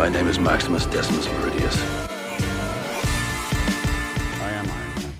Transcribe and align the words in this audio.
My 0.00 0.08
name 0.08 0.28
is 0.28 0.38
Maximus 0.38 0.86
Decimus 0.86 1.26
Meridius. 1.26 1.76
I 4.40 4.50
am 4.50 4.66
Iron 4.66 4.66
Man. 4.66 5.12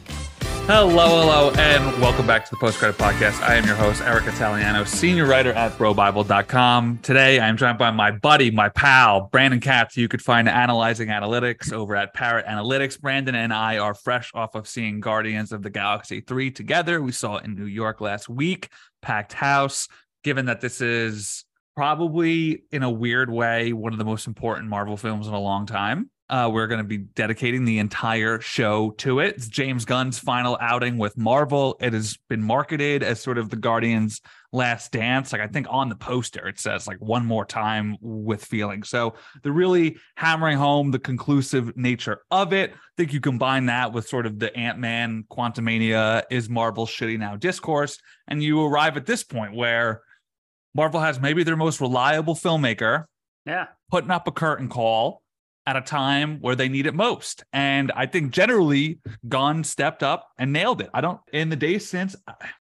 Hello, 0.67 1.21
hello, 1.21 1.51
and 1.59 2.01
welcome 2.01 2.27
back 2.27 2.47
to 2.47 2.51
the 2.51 2.57
Post 2.57 2.79
Credit 2.79 2.97
Podcast. 2.97 3.43
I 3.43 3.57
am 3.57 3.67
your 3.67 3.75
host, 3.75 4.01
Eric 4.01 4.27
Italiano, 4.27 4.85
senior 4.85 5.27
writer 5.27 5.53
at 5.53 5.73
BroBible.com. 5.73 7.01
Today, 7.03 7.41
I 7.41 7.49
am 7.49 7.59
joined 7.59 7.77
by 7.77 7.91
my 7.91 8.11
buddy, 8.11 8.51
my 8.51 8.71
pal, 8.71 9.29
Brandon 9.31 9.61
Katz. 9.61 9.99
You 9.99 10.09
could 10.09 10.23
find 10.23 10.49
Analyzing 10.49 11.09
Analytics 11.09 11.75
over 11.75 11.95
at 11.95 12.15
Parrot 12.15 12.47
Analytics. 12.47 12.99
Brandon 12.99 13.35
and 13.35 13.53
I 13.53 13.77
are 13.77 13.93
fresh 13.93 14.31
off 14.33 14.55
of 14.55 14.67
seeing 14.67 15.01
Guardians 15.01 15.53
of 15.53 15.61
the 15.63 15.69
Galaxy 15.69 16.23
3 16.23 16.53
together. 16.53 17.03
We 17.03 17.13
saw 17.13 17.37
it 17.37 17.45
in 17.45 17.55
New 17.55 17.67
York 17.67 18.01
last 18.01 18.31
week, 18.31 18.71
packed 19.03 19.35
house. 19.35 19.89
Given 20.25 20.47
that 20.47 20.63
this 20.63 20.81
is 20.81 21.45
probably, 21.77 22.65
in 22.71 22.83
a 22.83 22.91
weird 22.91 23.31
way, 23.31 23.73
one 23.73 23.93
of 23.93 23.99
the 23.99 24.05
most 24.05 24.27
important 24.27 24.69
Marvel 24.69 24.97
films 24.97 25.27
in 25.27 25.35
a 25.35 25.41
long 25.41 25.67
time. 25.67 26.11
Uh, 26.31 26.49
we're 26.49 26.69
going 26.69 26.79
to 26.79 26.85
be 26.85 26.99
dedicating 26.99 27.65
the 27.65 27.81
entire 27.81 28.41
show 28.41 28.93
to 28.93 29.19
it. 29.19 29.35
It's 29.35 29.49
James 29.49 29.85
Gunn's 29.85 30.17
final 30.17 30.57
outing 30.61 30.97
with 30.97 31.19
Marvel. 31.19 31.77
It 31.81 31.93
has 31.93 32.17
been 32.29 32.41
marketed 32.41 33.03
as 33.03 33.21
sort 33.21 33.37
of 33.37 33.51
the 33.51 33.57
Guardians' 33.57 34.21
last 34.53 34.93
dance. 34.93 35.33
Like 35.33 35.41
I 35.41 35.49
think 35.49 35.67
on 35.69 35.89
the 35.89 35.97
poster 35.97 36.47
it 36.47 36.61
says 36.61 36.87
like 36.87 36.99
one 36.99 37.27
more 37.27 37.45
time 37.45 37.97
with 38.01 38.45
feeling. 38.45 38.85
So 38.85 39.15
they're 39.43 39.51
really 39.51 39.97
hammering 40.15 40.57
home 40.57 40.93
the 40.93 41.01
conclusive 41.01 41.77
nature 41.77 42.21
of 42.31 42.53
it. 42.53 42.71
I 42.75 42.77
think 42.97 43.13
you 43.13 43.21
combine 43.21 43.67
that 43.67 43.93
with 43.93 44.07
sort 44.07 44.25
of 44.25 44.39
the 44.39 44.57
Ant 44.57 44.79
Man 44.79 45.25
Quantumania 45.33 46.23
is 46.31 46.49
Marvel 46.49 46.87
shitty 46.87 47.19
now 47.19 47.35
discourse, 47.35 47.99
and 48.29 48.41
you 48.41 48.65
arrive 48.65 48.97
at 48.97 49.07
this 49.07 49.25
point 49.25 49.53
where 49.53 50.03
Marvel 50.75 51.01
has 51.01 51.21
maybe 51.21 51.43
their 51.43 51.57
most 51.57 51.81
reliable 51.81 52.35
filmmaker 52.35 53.05
Yeah. 53.47 53.67
putting 53.91 54.11
up 54.11 54.27
a 54.29 54.33
curtain 54.33 54.69
call 54.69 55.23
at 55.67 55.77
a 55.77 55.81
time 55.81 56.39
where 56.41 56.57
they 56.57 56.69
need 56.69 56.87
it 56.87 56.95
most. 56.95 57.45
And 57.53 57.93
I 57.95 58.07
think 58.07 58.33
generally 58.33 58.99
Gunn 59.29 59.63
stepped 59.65 60.03
up 60.03 60.29
and 60.39 60.53
nailed 60.53 60.81
it. 60.81 60.91
I 60.95 61.01
don't 61.01 61.21
in 61.33 61.49
the 61.51 61.57
days 61.57 61.89
since 61.89 62.17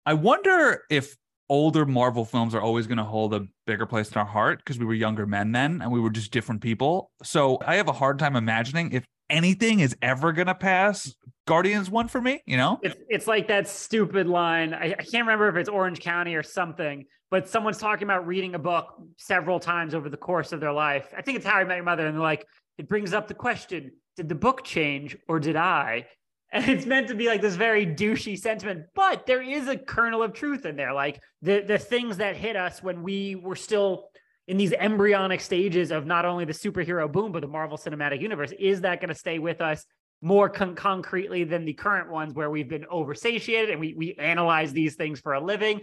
I 0.05 0.13
wonder 0.13 0.83
if 0.89 1.15
older 1.49 1.85
Marvel 1.85 2.25
films 2.25 2.55
are 2.55 2.61
always 2.61 2.87
going 2.87 2.97
to 2.97 3.03
hold 3.03 3.33
a 3.33 3.45
bigger 3.67 3.85
place 3.85 4.09
in 4.11 4.17
our 4.17 4.25
heart 4.25 4.59
because 4.59 4.79
we 4.79 4.85
were 4.85 4.93
younger 4.93 5.25
men 5.25 5.51
then 5.51 5.81
and 5.81 5.91
we 5.91 5.99
were 5.99 6.09
just 6.09 6.31
different 6.31 6.61
people. 6.61 7.11
So 7.23 7.59
I 7.65 7.75
have 7.75 7.87
a 7.87 7.93
hard 7.93 8.19
time 8.19 8.35
imagining 8.35 8.91
if 8.93 9.03
anything 9.31 9.79
is 9.79 9.95
ever 10.01 10.33
to 10.33 10.53
pass 10.53 11.15
Guardians 11.47 11.89
one 11.89 12.07
for 12.07 12.21
me, 12.21 12.41
you 12.45 12.57
know? 12.57 12.79
It's 12.83 12.95
it's 13.09 13.27
like 13.27 13.47
that 13.47 13.67
stupid 13.67 14.27
line. 14.27 14.73
I, 14.73 14.95
I 14.97 15.03
can't 15.03 15.25
remember 15.25 15.49
if 15.49 15.55
it's 15.55 15.69
Orange 15.69 15.99
County 15.99 16.35
or 16.35 16.43
something, 16.43 17.05
but 17.31 17.49
someone's 17.49 17.77
talking 17.77 18.03
about 18.03 18.27
reading 18.27 18.55
a 18.55 18.59
book 18.59 18.93
several 19.17 19.59
times 19.59 19.95
over 19.95 20.09
the 20.09 20.17
course 20.17 20.51
of 20.51 20.59
their 20.59 20.71
life. 20.71 21.11
I 21.17 21.21
think 21.21 21.37
it's 21.37 21.45
How 21.45 21.55
I 21.55 21.63
Met 21.63 21.77
Your 21.77 21.83
Mother, 21.83 22.05
and 22.05 22.15
they're 22.15 22.21
like, 22.21 22.45
it 22.77 22.87
brings 22.87 23.13
up 23.13 23.27
the 23.27 23.33
question: 23.33 23.91
Did 24.17 24.29
the 24.29 24.35
book 24.35 24.63
change 24.63 25.17
or 25.27 25.39
did 25.39 25.55
I? 25.55 26.07
And 26.53 26.67
it's 26.69 26.85
meant 26.85 27.07
to 27.07 27.15
be 27.15 27.27
like 27.27 27.39
this 27.39 27.55
very 27.55 27.85
douchey 27.85 28.37
sentiment, 28.37 28.87
but 28.93 29.25
there 29.25 29.41
is 29.41 29.69
a 29.69 29.77
kernel 29.77 30.21
of 30.21 30.33
truth 30.33 30.65
in 30.65 30.75
there. 30.75 30.91
Like 30.91 31.21
the 31.41 31.61
the 31.61 31.77
things 31.77 32.17
that 32.17 32.35
hit 32.35 32.57
us 32.57 32.83
when 32.83 33.03
we 33.03 33.35
were 33.35 33.55
still 33.55 34.09
in 34.51 34.57
these 34.57 34.73
embryonic 34.73 35.39
stages 35.39 35.91
of 35.91 36.05
not 36.05 36.25
only 36.25 36.43
the 36.43 36.51
superhero 36.51 37.09
boom 37.09 37.31
but 37.31 37.39
the 37.39 37.47
Marvel 37.47 37.77
Cinematic 37.77 38.19
Universe. 38.19 38.51
Is 38.59 38.81
that 38.81 38.99
going 38.99 39.07
to 39.07 39.15
stay 39.15 39.39
with 39.39 39.61
us 39.61 39.85
more 40.21 40.49
con- 40.49 40.75
concretely 40.75 41.45
than 41.45 41.63
the 41.63 41.71
current 41.71 42.11
ones 42.11 42.33
where 42.33 42.49
we've 42.49 42.67
been 42.67 42.83
oversatiated 42.91 43.71
and 43.71 43.79
we 43.79 43.93
we 43.93 44.13
analyze 44.15 44.73
these 44.73 44.95
things 44.95 45.21
for 45.21 45.35
a 45.35 45.39
living? 45.39 45.79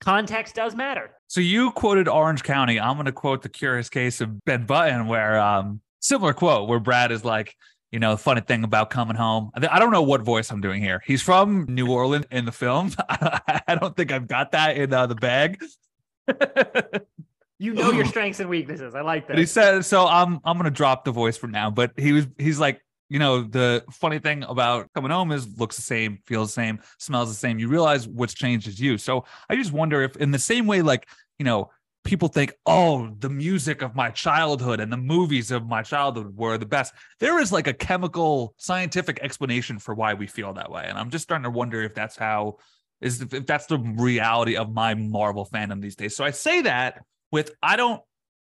Context 0.00 0.56
does 0.56 0.74
matter. 0.74 1.12
So 1.28 1.40
you 1.40 1.70
quoted 1.70 2.08
Orange 2.08 2.42
County. 2.42 2.80
I'm 2.80 2.96
going 2.96 3.06
to 3.06 3.12
quote 3.12 3.42
the 3.42 3.48
curious 3.48 3.88
case 3.88 4.20
of 4.20 4.44
Ben 4.44 4.66
Button, 4.66 5.06
where 5.06 5.38
um 5.38 5.80
similar 6.00 6.32
quote 6.32 6.68
where 6.68 6.80
Brad 6.80 7.12
is 7.12 7.24
like, 7.24 7.54
you 7.92 8.00
know, 8.00 8.10
the 8.10 8.18
funny 8.18 8.40
thing 8.40 8.64
about 8.64 8.90
coming 8.90 9.16
home. 9.16 9.52
I 9.54 9.64
I 9.76 9.78
don't 9.78 9.92
know 9.92 10.02
what 10.02 10.22
voice 10.22 10.50
I'm 10.50 10.60
doing 10.60 10.82
here. 10.82 11.00
He's 11.06 11.22
from 11.22 11.66
New 11.68 11.88
Orleans 11.88 12.26
in 12.32 12.46
the 12.46 12.52
film. 12.52 12.90
I 13.08 13.78
don't 13.80 13.96
think 13.96 14.10
I've 14.10 14.26
got 14.26 14.50
that 14.50 14.76
in 14.76 14.92
uh, 14.92 15.06
the 15.06 15.14
bag. 15.14 15.60
You 17.58 17.74
know 17.74 17.90
your 17.90 18.04
strengths 18.14 18.40
and 18.40 18.48
weaknesses. 18.48 18.94
I 18.94 19.00
like 19.02 19.26
But 19.26 19.38
he 19.38 19.44
that. 19.44 19.50
said, 19.50 19.84
so 19.84 20.06
I'm 20.06 20.40
I'm 20.44 20.56
gonna 20.56 20.70
drop 20.70 21.04
the 21.04 21.12
voice 21.12 21.36
for 21.36 21.46
now. 21.48 21.70
But 21.70 21.92
he 21.96 22.12
was 22.12 22.26
he's 22.38 22.58
like, 22.60 22.80
you 23.08 23.18
know, 23.18 23.42
the 23.42 23.84
funny 23.90 24.18
thing 24.18 24.44
about 24.44 24.92
coming 24.94 25.10
home 25.10 25.32
is 25.32 25.58
looks 25.58 25.76
the 25.76 25.82
same, 25.82 26.18
feels 26.26 26.50
the 26.50 26.60
same, 26.60 26.80
smells 26.98 27.28
the 27.28 27.34
same. 27.34 27.58
You 27.58 27.68
realize 27.68 28.06
what's 28.06 28.34
changed 28.34 28.68
is 28.68 28.80
you. 28.80 28.98
So 28.98 29.24
I 29.48 29.56
just 29.56 29.72
wonder 29.72 30.02
if 30.02 30.16
in 30.16 30.30
the 30.30 30.38
same 30.38 30.66
way, 30.66 30.82
like, 30.82 31.08
you 31.38 31.44
know, 31.44 31.70
people 32.04 32.28
think, 32.28 32.52
oh, 32.64 33.10
the 33.18 33.28
music 33.28 33.82
of 33.82 33.94
my 33.94 34.10
childhood 34.10 34.80
and 34.80 34.92
the 34.92 34.96
movies 34.96 35.50
of 35.50 35.66
my 35.66 35.82
childhood 35.82 36.36
were 36.36 36.58
the 36.58 36.66
best. 36.66 36.94
There 37.18 37.38
is 37.40 37.50
like 37.52 37.66
a 37.66 37.72
chemical 37.74 38.54
scientific 38.56 39.18
explanation 39.20 39.78
for 39.78 39.94
why 39.94 40.14
we 40.14 40.26
feel 40.26 40.52
that 40.54 40.70
way. 40.70 40.84
And 40.86 40.96
I'm 40.98 41.10
just 41.10 41.24
starting 41.24 41.44
to 41.44 41.50
wonder 41.50 41.82
if 41.82 41.94
that's 41.94 42.16
how 42.16 42.58
is 43.00 43.20
if 43.20 43.46
that's 43.46 43.66
the 43.66 43.78
reality 43.78 44.56
of 44.56 44.72
my 44.72 44.94
Marvel 44.94 45.46
fandom 45.46 45.80
these 45.80 45.96
days. 45.96 46.16
So 46.16 46.24
I 46.24 46.30
say 46.30 46.62
that 46.62 47.02
with 47.30 47.52
I 47.62 47.76
don't 47.76 48.02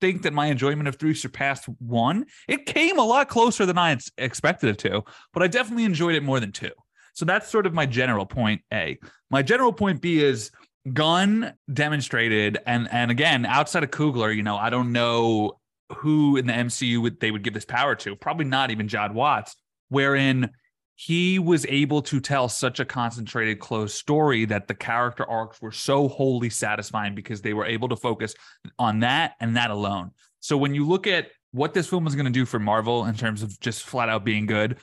think 0.01 0.23
that 0.23 0.33
my 0.33 0.47
enjoyment 0.47 0.87
of 0.87 0.97
three 0.97 1.13
surpassed 1.13 1.65
one. 1.79 2.25
It 2.47 2.65
came 2.65 2.99
a 2.99 3.03
lot 3.03 3.29
closer 3.29 3.65
than 3.65 3.77
I 3.77 3.97
expected 4.17 4.69
it 4.69 4.79
to, 4.79 5.03
but 5.33 5.41
I 5.41 5.47
definitely 5.47 5.85
enjoyed 5.85 6.15
it 6.15 6.23
more 6.23 6.39
than 6.39 6.51
two. 6.51 6.71
So 7.13 7.25
that's 7.25 7.49
sort 7.49 7.65
of 7.65 7.73
my 7.73 7.85
general 7.85 8.25
point 8.25 8.61
A. 8.73 8.97
My 9.29 9.41
general 9.41 9.71
point 9.71 10.01
B 10.01 10.21
is 10.21 10.51
Gunn 10.91 11.53
demonstrated, 11.71 12.59
and 12.65 12.91
and 12.91 13.11
again, 13.11 13.45
outside 13.45 13.83
of 13.83 13.91
Coogler, 13.91 14.35
you 14.35 14.43
know, 14.43 14.57
I 14.57 14.69
don't 14.69 14.91
know 14.91 15.59
who 15.95 16.37
in 16.37 16.47
the 16.47 16.53
MCU 16.53 17.01
would 17.01 17.19
they 17.19 17.31
would 17.31 17.43
give 17.43 17.53
this 17.53 17.65
power 17.65 17.95
to. 17.95 18.15
Probably 18.15 18.45
not 18.45 18.71
even 18.71 18.89
John 18.89 19.13
Watts, 19.13 19.55
wherein 19.89 20.49
he 20.95 21.39
was 21.39 21.65
able 21.67 22.01
to 22.03 22.19
tell 22.19 22.47
such 22.47 22.79
a 22.79 22.85
concentrated, 22.85 23.59
closed 23.59 23.95
story 23.95 24.45
that 24.45 24.67
the 24.67 24.75
character 24.75 25.27
arcs 25.29 25.61
were 25.61 25.71
so 25.71 26.07
wholly 26.07 26.49
satisfying 26.49 27.15
because 27.15 27.41
they 27.41 27.53
were 27.53 27.65
able 27.65 27.89
to 27.89 27.95
focus 27.95 28.35
on 28.77 28.99
that 28.99 29.33
and 29.39 29.57
that 29.57 29.71
alone. 29.71 30.11
So 30.39 30.57
when 30.57 30.75
you 30.75 30.87
look 30.87 31.07
at 31.07 31.29
what 31.51 31.73
this 31.73 31.87
film 31.87 32.05
was 32.05 32.15
going 32.15 32.25
to 32.25 32.31
do 32.31 32.45
for 32.45 32.59
Marvel 32.59 33.05
in 33.05 33.15
terms 33.15 33.41
of 33.41 33.59
just 33.59 33.83
flat 33.83 34.09
out 34.09 34.23
being 34.23 34.45
good, 34.45 34.77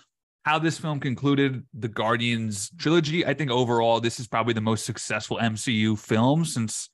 how 0.44 0.59
this 0.59 0.78
film 0.78 1.00
concluded 1.00 1.65
the 1.75 1.88
Guardians 1.88 2.70
trilogy, 2.78 3.25
I 3.26 3.34
think 3.34 3.50
overall 3.50 4.00
this 4.00 4.19
is 4.19 4.26
probably 4.26 4.54
the 4.54 4.60
most 4.60 4.87
successful 4.87 5.38
MCU 5.41 5.99
film 5.99 6.44
since 6.44 6.88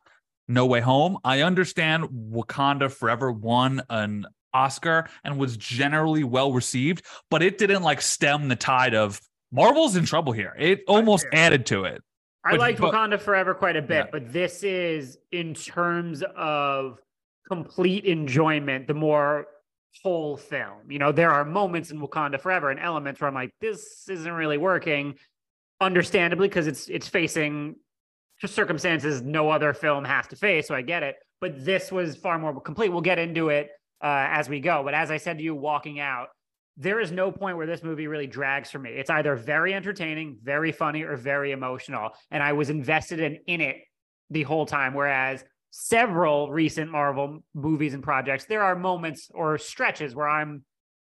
No 0.49 0.67
Way 0.67 0.81
Home. 0.81 1.19
I 1.25 1.43
understand 1.43 2.05
Wakanda 2.05 2.91
Forever 2.91 3.31
won 3.31 3.83
an 3.89 4.27
Oscar 4.57 5.09
and 5.25 5.39
was 5.39 5.57
generally 5.57 6.25
well 6.25 6.53
received, 6.53 7.05
but 7.31 7.43
it 7.43 7.59
didn't 7.59 7.83
like 7.83 8.01
stem 8.01 8.49
the 8.49 8.57
tide 8.57 8.95
of 8.95 9.21
Marvel's 9.53 9.97
in 9.97 10.05
trouble 10.05 10.33
here. 10.33 10.55
It 10.59 10.83
almost 10.89 11.27
added 11.33 11.67
to 11.67 11.85
it. 11.85 12.03
I 12.45 12.53
but- 12.53 12.61
liked 12.61 12.81
but- 12.81 12.95
Wakanda 12.95 13.21
Forever 13.21 13.55
quite 13.55 13.77
a 13.77 13.83
bit, 13.83 14.07
Yeah. 14.07 14.11
but 14.13 14.33
this 14.33 14.63
is 14.63 15.19
in 15.33 15.55
terms 15.55 16.23
of 16.37 16.99
complete 17.49 18.05
enjoyment, 18.05 18.87
the 18.87 18.95
more 18.95 19.47
whole 20.03 20.37
film. 20.37 20.91
You 20.91 20.99
know, 20.99 21.13
there 21.13 21.31
are 21.31 21.45
moments 21.45 21.91
in 21.91 22.01
Wakanda 22.01 22.41
Forever 22.41 22.71
and 22.71 22.79
elements 22.81 23.21
where 23.21 23.29
I'm 23.29 23.35
like, 23.35 23.51
this 23.61 24.09
isn't 24.09 24.33
really 24.33 24.59
working, 24.59 25.15
understandably, 25.81 26.49
because 26.49 26.67
it's 26.67 26.89
it's 26.89 27.09
facing 27.09 27.77
circumstances 28.45 29.23
no 29.23 29.49
other 29.51 29.73
film 29.73 30.05
has 30.05 30.27
to 30.29 30.37
face. 30.37 30.69
So 30.69 30.75
I 30.75 30.83
get 30.83 31.03
it. 31.03 31.17
But 31.41 31.65
this 31.65 31.91
was 31.91 32.17
far 32.17 32.39
more 32.39 32.61
complete. 32.61 32.91
We'll 32.91 33.01
get 33.01 33.19
into 33.19 33.49
it 33.49 33.71
uh, 34.03 34.27
as 34.31 34.49
we 34.49 34.61
go. 34.61 34.83
But 34.85 34.95
as 34.95 35.11
I 35.11 35.17
said 35.17 35.39
to 35.39 35.45
you 35.45 35.55
walking 35.55 36.01
out, 36.01 36.29
there 36.77 37.01
is 37.01 37.11
no 37.11 37.33
point 37.33 37.57
where 37.57 37.67
this 37.67 37.83
movie 37.83 38.07
really 38.07 38.27
drags 38.27 38.71
for 38.71 38.79
me. 38.79 38.91
It's 38.91 39.09
either 39.09 39.35
very 39.35 39.73
entertaining, 39.73 40.39
very 40.43 40.73
funny, 40.73 41.03
or 41.03 41.17
very 41.17 41.53
emotional. 41.53 42.11
And 42.31 42.43
I 42.43 42.53
was 42.53 42.69
invested 42.69 43.21
in, 43.21 43.39
in 43.47 43.61
it 43.61 43.77
the 44.31 44.43
whole 44.43 44.67
time. 44.67 44.93
Whereas 44.93 45.43
several 45.71 46.51
recent 46.51 46.91
Marvel 46.91 47.43
movies 47.55 47.95
and 47.95 48.03
projects, 48.03 48.45
there 48.45 48.63
are 48.63 48.77
moments 48.77 49.31
or 49.33 49.59
stretches 49.59 50.15
where 50.15 50.29
I'm 50.29 50.65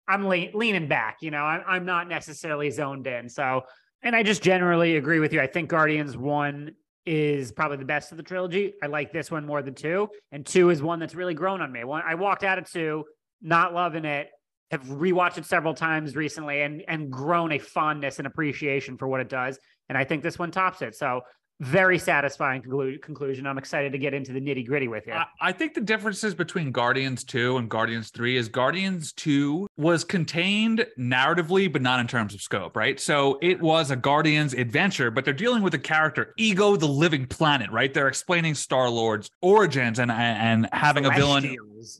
I'm 0.07 0.27
le- 0.27 0.47
leaning 0.55 0.87
back. 0.87 1.17
You 1.21 1.29
know, 1.29 1.43
I'm, 1.43 1.61
I'm 1.67 1.85
not 1.85 2.07
necessarily 2.07 2.71
zoned 2.71 3.05
in. 3.05 3.29
So, 3.29 3.61
and 4.01 4.15
I 4.15 4.23
just 4.23 4.41
generally 4.41 4.97
agree 4.97 5.19
with 5.19 5.33
you. 5.33 5.39
I 5.39 5.45
think 5.45 5.69
Guardians 5.69 6.17
one 6.17 6.71
is 7.09 7.51
probably 7.51 7.77
the 7.77 7.85
best 7.85 8.11
of 8.11 8.17
the 8.17 8.23
trilogy. 8.23 8.75
I 8.83 8.85
like 8.85 9.11
this 9.11 9.31
one 9.31 9.43
more 9.43 9.63
than 9.63 9.73
two, 9.73 10.09
and 10.31 10.45
two 10.45 10.69
is 10.69 10.79
one 10.79 10.99
that's 10.99 11.15
really 11.15 11.33
grown 11.33 11.59
on 11.59 11.71
me. 11.71 11.83
One, 11.83 12.03
I 12.05 12.13
walked 12.13 12.43
out 12.43 12.59
of 12.59 12.69
two 12.69 13.03
not 13.41 13.73
loving 13.73 14.05
it. 14.05 14.29
Have 14.69 14.83
rewatched 14.83 15.39
it 15.39 15.45
several 15.45 15.73
times 15.73 16.15
recently, 16.15 16.61
and 16.61 16.83
and 16.87 17.11
grown 17.11 17.51
a 17.51 17.57
fondness 17.57 18.19
and 18.19 18.27
appreciation 18.27 18.95
for 18.95 19.07
what 19.07 19.21
it 19.21 19.27
does. 19.27 19.57
And 19.89 19.97
I 19.97 20.03
think 20.03 20.21
this 20.21 20.37
one 20.37 20.51
tops 20.51 20.83
it. 20.83 20.95
So 20.95 21.21
very 21.59 21.99
satisfying 21.99 22.61
conclu- 22.61 23.01
conclusion. 23.01 23.45
I'm 23.45 23.57
excited 23.57 23.91
to 23.91 23.97
get 23.97 24.13
into 24.13 24.31
the 24.31 24.39
nitty 24.39 24.65
gritty 24.65 24.87
with 24.87 25.07
you. 25.07 25.13
I, 25.13 25.25
I 25.41 25.51
think 25.51 25.73
the 25.73 25.81
differences 25.81 26.33
between 26.33 26.71
Guardians 26.71 27.23
2 27.25 27.57
and 27.57 27.69
Guardians 27.69 28.11
3 28.11 28.37
is 28.37 28.47
Guardians 28.47 29.11
2 29.13 29.67
was 29.77 30.03
contained 30.03 30.85
narratively, 30.97 31.71
but 31.71 31.81
not 31.81 31.99
in 31.99 32.07
terms 32.07 32.33
of 32.33 32.41
scope, 32.41 32.75
right? 32.75 32.99
So 32.99 33.37
it 33.41 33.61
was 33.61 33.91
a 33.91 33.95
Guardians 33.95 34.53
adventure, 34.53 35.11
but 35.11 35.25
they're 35.25 35.33
dealing 35.33 35.61
with 35.61 35.73
a 35.73 35.79
character, 35.79 36.33
Ego 36.37 36.77
the 36.77 36.87
Living 36.87 37.25
Planet, 37.25 37.69
right? 37.71 37.93
They're 37.93 38.07
explaining 38.07 38.55
Star 38.55 38.89
Lord's 38.89 39.29
origins 39.41 39.99
and 39.99 40.11
and 40.11 40.67
having 40.71 41.05
a 41.05 41.09
villain 41.09 41.55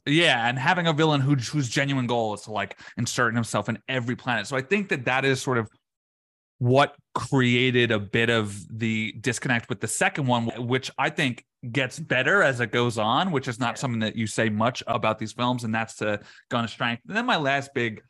Yeah, 0.06 0.48
and 0.48 0.58
having 0.58 0.88
a 0.88 0.94
villain 0.94 1.22
who, 1.22 1.36
whose 1.36 1.70
genuine 1.70 2.08
goal 2.08 2.34
is 2.34 2.42
to 2.42 2.52
like 2.52 2.80
insert 2.98 3.36
himself 3.36 3.70
in 3.70 3.80
every 3.88 4.16
planet. 4.16 4.48
So 4.48 4.56
I 4.56 4.62
think 4.62 4.90
that 4.90 5.06
that 5.06 5.26
is 5.26 5.42
sort 5.42 5.58
of 5.58 5.70
what 6.60 6.96
created 7.16 7.92
a 7.92 8.00
bit 8.00 8.30
of 8.30 8.56
the 8.70 9.14
disconnect 9.20 9.70
with 9.70 9.80
the 9.80 9.88
second 9.88 10.28
one, 10.28 10.48
which 10.68 10.92
I 10.98 11.10
think 11.10 11.46
gets 11.72 12.00
better 12.00 12.44
as 12.44 12.60
it 12.60 12.72
goes 12.72 12.98
on, 12.98 13.32
which 13.32 13.48
is 13.48 13.60
not 13.60 13.78
something 13.78 14.02
that 14.02 14.16
you 14.16 14.28
say 14.28 14.50
much 14.50 14.84
about 14.86 15.20
these 15.20 15.34
films, 15.34 15.64
and 15.64 15.74
that's 15.74 15.96
the 15.96 16.22
Gunn 16.50 16.66
of 16.66 16.70
strength. 16.70 17.02
And 17.08 17.16
then 17.16 17.26
my 17.26 17.38
last 17.38 17.74
big, 17.74 18.02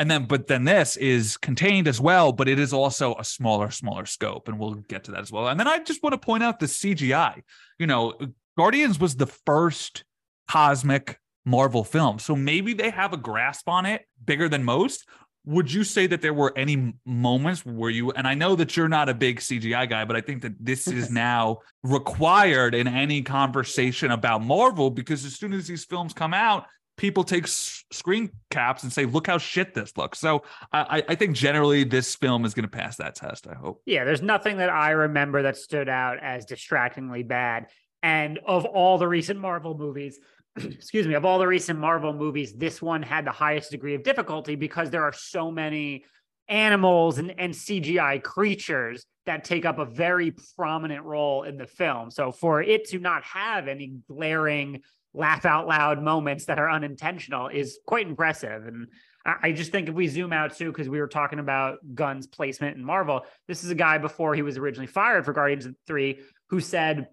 and 0.00 0.10
then 0.10 0.26
but 0.26 0.48
then 0.48 0.64
this 0.64 0.96
is 0.96 1.36
contained 1.36 1.86
as 1.86 2.00
well, 2.00 2.32
but 2.32 2.48
it 2.48 2.58
is 2.58 2.72
also 2.72 3.14
a 3.14 3.24
smaller, 3.24 3.70
smaller 3.70 4.06
scope, 4.06 4.48
and 4.48 4.58
we'll 4.58 4.74
get 4.74 5.04
to 5.04 5.12
that 5.12 5.20
as 5.20 5.30
well. 5.30 5.48
And 5.48 5.58
then 5.58 5.68
I 5.68 5.78
just 5.78 6.02
want 6.02 6.14
to 6.14 6.18
point 6.18 6.42
out 6.42 6.58
the 6.58 6.66
CGI. 6.66 7.42
You 7.78 7.86
know, 7.86 8.14
Guardians 8.58 8.98
was 8.98 9.14
the 9.14 9.26
first 9.26 10.04
cosmic 10.50 11.20
Marvel 11.44 11.84
film, 11.84 12.18
so 12.18 12.34
maybe 12.34 12.74
they 12.74 12.90
have 12.90 13.12
a 13.12 13.18
grasp 13.18 13.68
on 13.68 13.86
it 13.86 14.04
bigger 14.24 14.48
than 14.48 14.64
most, 14.64 15.06
would 15.46 15.72
you 15.72 15.84
say 15.84 16.06
that 16.06 16.22
there 16.22 16.32
were 16.32 16.52
any 16.56 16.94
moments 17.04 17.64
where 17.66 17.90
you 17.90 18.10
and 18.12 18.26
I 18.26 18.34
know 18.34 18.56
that 18.56 18.76
you're 18.76 18.88
not 18.88 19.08
a 19.08 19.14
big 19.14 19.40
CGI 19.40 19.88
guy, 19.88 20.04
but 20.04 20.16
I 20.16 20.20
think 20.20 20.42
that 20.42 20.52
this 20.58 20.88
is 21.00 21.10
now 21.10 21.58
required 21.82 22.74
in 22.74 22.88
any 22.88 23.22
conversation 23.22 24.10
about 24.10 24.42
Marvel 24.42 24.90
because 24.90 25.24
as 25.24 25.34
soon 25.34 25.52
as 25.52 25.66
these 25.66 25.84
films 25.84 26.12
come 26.12 26.32
out, 26.32 26.66
people 26.96 27.24
take 27.24 27.44
s- 27.44 27.84
screen 27.90 28.30
caps 28.50 28.82
and 28.82 28.92
say, 28.92 29.04
"Look 29.04 29.26
how 29.26 29.38
shit 29.38 29.74
this 29.74 29.96
looks." 29.96 30.18
So 30.18 30.44
I, 30.72 31.02
I 31.08 31.14
think 31.14 31.36
generally 31.36 31.84
this 31.84 32.14
film 32.14 32.44
is 32.44 32.54
going 32.54 32.68
to 32.68 32.76
pass 32.76 32.96
that 32.96 33.14
test. 33.14 33.46
I 33.46 33.54
hope. 33.54 33.82
Yeah, 33.84 34.04
there's 34.04 34.22
nothing 34.22 34.58
that 34.58 34.70
I 34.70 34.90
remember 34.90 35.42
that 35.42 35.56
stood 35.56 35.88
out 35.88 36.18
as 36.22 36.46
distractingly 36.46 37.22
bad. 37.22 37.66
And 38.02 38.38
of 38.46 38.66
all 38.66 38.98
the 38.98 39.08
recent 39.08 39.40
Marvel 39.40 39.76
movies, 39.76 40.18
excuse 40.56 41.06
me, 41.06 41.14
of 41.14 41.24
all 41.24 41.38
the 41.38 41.46
recent 41.46 41.78
Marvel 41.78 42.12
movies, 42.12 42.52
this 42.54 42.80
one 42.80 43.02
had 43.02 43.24
the 43.26 43.32
highest 43.32 43.70
degree 43.70 43.94
of 43.94 44.02
difficulty 44.02 44.54
because 44.54 44.90
there 44.90 45.02
are 45.02 45.12
so 45.12 45.50
many 45.50 46.04
animals 46.48 47.18
and, 47.18 47.34
and 47.38 47.52
CGI 47.52 48.22
creatures 48.22 49.06
that 49.26 49.44
take 49.44 49.64
up 49.64 49.78
a 49.78 49.86
very 49.86 50.34
prominent 50.56 51.04
role 51.04 51.44
in 51.44 51.56
the 51.56 51.66
film. 51.66 52.10
So 52.10 52.30
for 52.30 52.62
it 52.62 52.88
to 52.90 52.98
not 52.98 53.24
have 53.24 53.68
any 53.68 53.94
glaring 54.08 54.82
laugh 55.14 55.44
out 55.44 55.66
loud 55.66 56.02
moments 56.02 56.46
that 56.46 56.58
are 56.58 56.68
unintentional 56.68 57.48
is 57.48 57.78
quite 57.86 58.06
impressive. 58.06 58.66
And 58.66 58.88
I 59.24 59.52
just 59.52 59.72
think 59.72 59.88
if 59.88 59.94
we 59.94 60.08
zoom 60.08 60.32
out 60.32 60.56
too, 60.56 60.70
because 60.70 60.88
we 60.88 61.00
were 61.00 61.08
talking 61.08 61.38
about 61.38 61.78
Gunn's 61.94 62.26
placement 62.26 62.76
in 62.76 62.84
Marvel, 62.84 63.22
this 63.48 63.64
is 63.64 63.70
a 63.70 63.74
guy 63.74 63.96
before 63.96 64.34
he 64.34 64.42
was 64.42 64.58
originally 64.58 64.86
fired 64.86 65.24
for 65.24 65.32
Guardians 65.32 65.64
of 65.64 65.74
3 65.86 66.20
who 66.50 66.60
said 66.60 67.08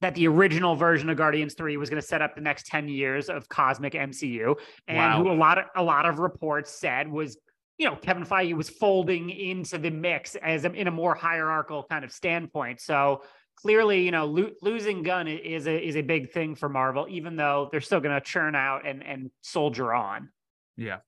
that 0.00 0.14
the 0.14 0.26
original 0.26 0.74
version 0.76 1.10
of 1.10 1.16
Guardians 1.16 1.54
3 1.54 1.76
was 1.76 1.90
going 1.90 2.00
to 2.00 2.06
set 2.06 2.22
up 2.22 2.34
the 2.34 2.40
next 2.40 2.66
10 2.66 2.88
years 2.88 3.28
of 3.28 3.48
cosmic 3.48 3.92
MCU 3.92 4.56
and 4.88 4.96
wow. 4.96 5.22
who 5.22 5.30
a 5.30 5.34
lot 5.34 5.58
of 5.58 5.64
a 5.76 5.82
lot 5.82 6.06
of 6.06 6.18
reports 6.18 6.70
said 6.70 7.08
was 7.08 7.36
you 7.78 7.86
know 7.86 7.96
Kevin 7.96 8.24
Feige 8.24 8.54
was 8.54 8.68
folding 8.68 9.30
into 9.30 9.78
the 9.78 9.90
mix 9.90 10.36
as 10.36 10.64
a, 10.64 10.72
in 10.72 10.86
a 10.86 10.90
more 10.90 11.14
hierarchical 11.14 11.84
kind 11.88 12.04
of 12.04 12.12
standpoint. 12.12 12.80
So 12.80 13.22
clearly 13.56 14.04
you 14.04 14.10
know 14.10 14.26
lo- 14.26 14.52
losing 14.62 15.02
Gunn 15.02 15.28
is 15.28 15.66
a 15.66 15.86
is 15.86 15.96
a 15.96 16.02
big 16.02 16.32
thing 16.32 16.54
for 16.54 16.68
Marvel 16.68 17.06
even 17.10 17.36
though 17.36 17.68
they're 17.70 17.80
still 17.80 18.00
going 18.00 18.14
to 18.14 18.20
churn 18.24 18.54
out 18.54 18.86
and 18.86 19.04
and 19.04 19.30
soldier 19.42 19.92
on. 19.92 20.30
Yeah. 20.76 20.98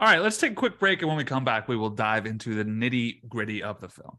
All 0.00 0.08
right 0.08 0.22
let's 0.22 0.38
take 0.38 0.52
a 0.52 0.56
quick 0.56 0.78
break 0.78 1.00
and 1.02 1.08
when 1.08 1.18
we 1.18 1.24
come 1.24 1.44
back 1.44 1.68
we 1.68 1.76
will 1.76 1.90
dive 1.90 2.24
into 2.24 2.54
the 2.54 2.64
nitty 2.64 3.28
gritty 3.28 3.62
of 3.62 3.80
the 3.80 3.88
film 3.88 4.18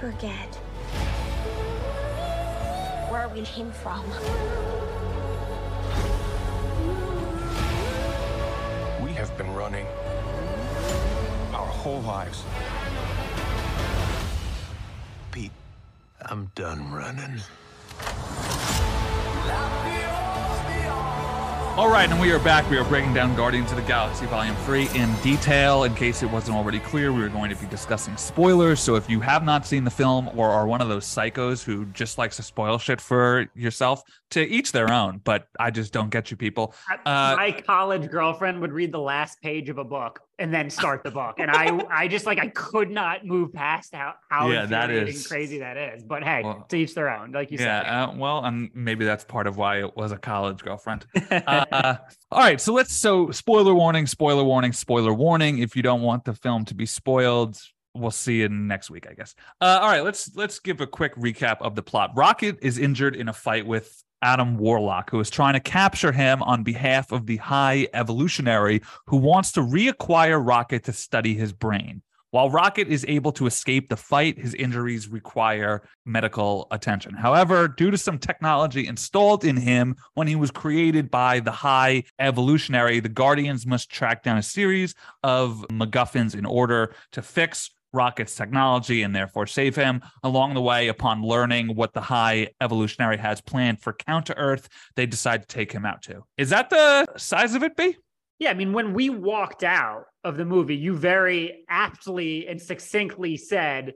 Forget 0.00 0.54
where 3.10 3.28
we 3.28 3.42
came 3.42 3.70
from. 3.70 4.02
We 9.04 9.12
have 9.12 9.36
been 9.36 9.52
running 9.52 9.86
our 11.52 11.66
whole 11.66 12.00
lives. 12.00 12.44
Pete, 15.32 15.52
I'm 16.22 16.50
done 16.54 16.90
running. 16.90 17.42
All 21.80 21.88
right, 21.88 22.10
and 22.10 22.20
we 22.20 22.30
are 22.30 22.38
back. 22.38 22.68
We 22.68 22.76
are 22.76 22.84
breaking 22.84 23.14
down 23.14 23.34
Guardians 23.34 23.70
of 23.70 23.78
the 23.78 23.82
Galaxy 23.84 24.26
Volume 24.26 24.54
3 24.66 24.90
in 24.94 25.14
detail. 25.22 25.84
In 25.84 25.94
case 25.94 26.22
it 26.22 26.30
wasn't 26.30 26.58
already 26.58 26.78
clear, 26.78 27.10
we 27.10 27.22
are 27.22 27.30
going 27.30 27.48
to 27.48 27.56
be 27.56 27.66
discussing 27.68 28.18
spoilers. 28.18 28.80
So 28.80 28.96
if 28.96 29.08
you 29.08 29.18
have 29.20 29.44
not 29.44 29.66
seen 29.66 29.84
the 29.84 29.90
film 29.90 30.28
or 30.36 30.50
are 30.50 30.66
one 30.66 30.82
of 30.82 30.90
those 30.90 31.06
psychos 31.06 31.64
who 31.64 31.86
just 31.86 32.18
likes 32.18 32.36
to 32.36 32.42
spoil 32.42 32.76
shit 32.76 33.00
for 33.00 33.46
yourself, 33.54 34.02
to 34.32 34.46
each 34.46 34.72
their 34.72 34.92
own, 34.92 35.22
but 35.24 35.48
I 35.58 35.70
just 35.70 35.90
don't 35.90 36.10
get 36.10 36.30
you 36.30 36.36
people. 36.36 36.74
Uh, 36.90 37.34
My 37.34 37.62
college 37.66 38.10
girlfriend 38.10 38.60
would 38.60 38.72
read 38.72 38.92
the 38.92 39.00
last 39.00 39.40
page 39.40 39.70
of 39.70 39.78
a 39.78 39.84
book 39.84 40.20
and 40.40 40.52
then 40.52 40.70
start 40.70 41.04
the 41.04 41.10
book. 41.10 41.36
And 41.38 41.50
I 41.50 41.78
I 41.90 42.08
just 42.08 42.26
like 42.26 42.38
I 42.38 42.48
could 42.48 42.90
not 42.90 43.24
move 43.24 43.52
past 43.52 43.94
how 43.94 44.14
how 44.28 44.50
yeah, 44.50 44.66
that 44.66 44.90
is 44.90 45.26
crazy 45.26 45.58
that 45.58 45.76
is. 45.76 46.02
But 46.02 46.24
hey, 46.24 46.42
well, 46.42 46.66
to 46.68 46.76
each 46.76 46.94
their 46.94 47.10
own, 47.10 47.32
like 47.32 47.50
you 47.50 47.58
yeah, 47.58 47.82
said. 47.82 47.86
Yeah, 47.86 48.04
uh, 48.04 48.16
well, 48.16 48.44
and 48.44 48.70
maybe 48.74 49.04
that's 49.04 49.22
part 49.22 49.46
of 49.46 49.56
why 49.56 49.80
it 49.80 49.96
was 49.96 50.10
a 50.10 50.18
college 50.18 50.62
girlfriend. 50.62 51.06
uh, 51.30 51.96
all 52.32 52.40
right, 52.40 52.60
so 52.60 52.72
let's 52.72 52.94
so 52.94 53.30
spoiler 53.30 53.74
warning, 53.74 54.06
spoiler 54.06 54.42
warning, 54.42 54.72
spoiler 54.72 55.12
warning. 55.12 55.58
If 55.58 55.76
you 55.76 55.82
don't 55.82 56.02
want 56.02 56.24
the 56.24 56.34
film 56.34 56.64
to 56.66 56.74
be 56.74 56.86
spoiled, 56.86 57.58
we'll 57.94 58.10
see 58.10 58.40
you 58.40 58.48
next 58.48 58.90
week, 58.90 59.06
I 59.08 59.14
guess. 59.14 59.34
Uh, 59.60 59.78
all 59.82 59.88
right, 59.88 60.02
let's 60.02 60.34
let's 60.34 60.58
give 60.58 60.80
a 60.80 60.86
quick 60.86 61.14
recap 61.16 61.60
of 61.60 61.74
the 61.74 61.82
plot. 61.82 62.12
Rocket 62.16 62.58
is 62.62 62.78
injured 62.78 63.14
in 63.14 63.28
a 63.28 63.34
fight 63.34 63.66
with 63.66 64.02
Adam 64.22 64.56
Warlock, 64.56 65.10
who 65.10 65.20
is 65.20 65.30
trying 65.30 65.54
to 65.54 65.60
capture 65.60 66.12
him 66.12 66.42
on 66.42 66.62
behalf 66.62 67.12
of 67.12 67.26
the 67.26 67.36
High 67.38 67.88
Evolutionary, 67.94 68.82
who 69.06 69.16
wants 69.16 69.52
to 69.52 69.60
reacquire 69.60 70.44
Rocket 70.44 70.84
to 70.84 70.92
study 70.92 71.34
his 71.34 71.52
brain. 71.52 72.02
While 72.32 72.48
Rocket 72.48 72.86
is 72.86 73.04
able 73.08 73.32
to 73.32 73.46
escape 73.46 73.88
the 73.88 73.96
fight, 73.96 74.38
his 74.38 74.54
injuries 74.54 75.08
require 75.08 75.82
medical 76.06 76.68
attention. 76.70 77.12
However, 77.14 77.66
due 77.66 77.90
to 77.90 77.98
some 77.98 78.18
technology 78.18 78.86
installed 78.86 79.44
in 79.44 79.56
him 79.56 79.96
when 80.14 80.28
he 80.28 80.36
was 80.36 80.52
created 80.52 81.10
by 81.10 81.40
the 81.40 81.50
High 81.50 82.04
Evolutionary, 82.20 83.00
the 83.00 83.08
Guardians 83.08 83.66
must 83.66 83.90
track 83.90 84.22
down 84.22 84.38
a 84.38 84.44
series 84.44 84.94
of 85.24 85.66
MacGuffins 85.70 86.36
in 86.36 86.46
order 86.46 86.94
to 87.12 87.20
fix 87.20 87.70
Rocket's 87.92 88.34
technology 88.34 89.02
and 89.02 89.14
therefore 89.14 89.46
save 89.46 89.76
him. 89.76 90.00
Along 90.22 90.54
the 90.54 90.60
way, 90.60 90.88
upon 90.88 91.22
learning 91.22 91.74
what 91.74 91.92
the 91.92 92.00
High 92.00 92.48
Evolutionary 92.60 93.16
has 93.16 93.40
planned 93.40 93.80
for 93.80 93.92
Counter 93.92 94.34
Earth, 94.36 94.68
they 94.96 95.06
decide 95.06 95.42
to 95.42 95.48
take 95.48 95.72
him 95.72 95.84
out 95.84 96.02
too. 96.02 96.24
Is 96.36 96.50
that 96.50 96.70
the 96.70 97.06
size 97.16 97.54
of 97.54 97.62
it, 97.62 97.76
B? 97.76 97.96
Yeah, 98.38 98.50
I 98.50 98.54
mean, 98.54 98.72
when 98.72 98.94
we 98.94 99.10
walked 99.10 99.64
out 99.64 100.04
of 100.24 100.36
the 100.36 100.44
movie, 100.44 100.76
you 100.76 100.96
very 100.96 101.64
aptly 101.68 102.48
and 102.48 102.60
succinctly 102.60 103.36
said 103.36 103.92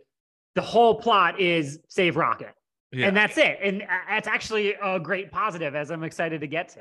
the 0.54 0.62
whole 0.62 0.96
plot 0.96 1.40
is 1.40 1.78
save 1.88 2.16
Rocket. 2.16 2.52
Yeah. 2.92 3.08
And 3.08 3.16
that's 3.16 3.38
it. 3.38 3.58
And 3.62 3.82
that's 4.08 4.28
actually 4.28 4.74
a 4.74 5.00
great 5.00 5.32
positive, 5.32 5.74
as 5.74 5.90
I'm 5.90 6.04
excited 6.04 6.42
to 6.42 6.46
get 6.46 6.68
to 6.70 6.80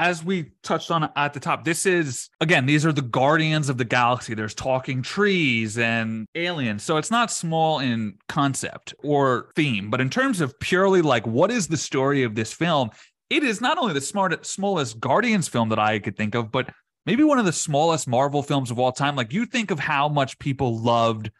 as 0.00 0.24
we 0.24 0.50
touched 0.62 0.90
on 0.90 1.10
at 1.14 1.34
the 1.34 1.38
top, 1.40 1.62
this 1.62 1.84
is 1.84 2.30
again, 2.40 2.64
these 2.64 2.86
are 2.86 2.92
the 2.92 3.02
guardians 3.02 3.68
of 3.68 3.76
the 3.76 3.84
galaxy. 3.84 4.32
There's 4.32 4.54
talking 4.54 5.02
trees 5.02 5.76
and 5.76 6.26
aliens. 6.34 6.82
So 6.82 6.96
it's 6.96 7.10
not 7.10 7.30
small 7.30 7.80
in 7.80 8.14
concept 8.26 8.94
or 9.04 9.50
theme, 9.54 9.90
but 9.90 10.00
in 10.00 10.08
terms 10.08 10.40
of 10.40 10.58
purely 10.58 11.02
like 11.02 11.26
what 11.26 11.50
is 11.50 11.68
the 11.68 11.76
story 11.76 12.22
of 12.22 12.34
this 12.34 12.50
film, 12.50 12.90
it 13.28 13.44
is 13.44 13.60
not 13.60 13.76
only 13.76 13.92
the 13.92 14.00
smart, 14.00 14.44
smallest 14.46 14.98
Guardians 14.98 15.48
film 15.48 15.68
that 15.68 15.78
I 15.78 15.98
could 15.98 16.16
think 16.16 16.34
of, 16.34 16.50
but 16.50 16.70
maybe 17.04 17.22
one 17.22 17.38
of 17.38 17.44
the 17.44 17.52
smallest 17.52 18.08
Marvel 18.08 18.42
films 18.42 18.70
of 18.70 18.78
all 18.78 18.92
time. 18.92 19.16
Like 19.16 19.34
you 19.34 19.44
think 19.44 19.70
of 19.70 19.78
how 19.78 20.08
much 20.08 20.38
people 20.38 20.78
loved 20.78 21.30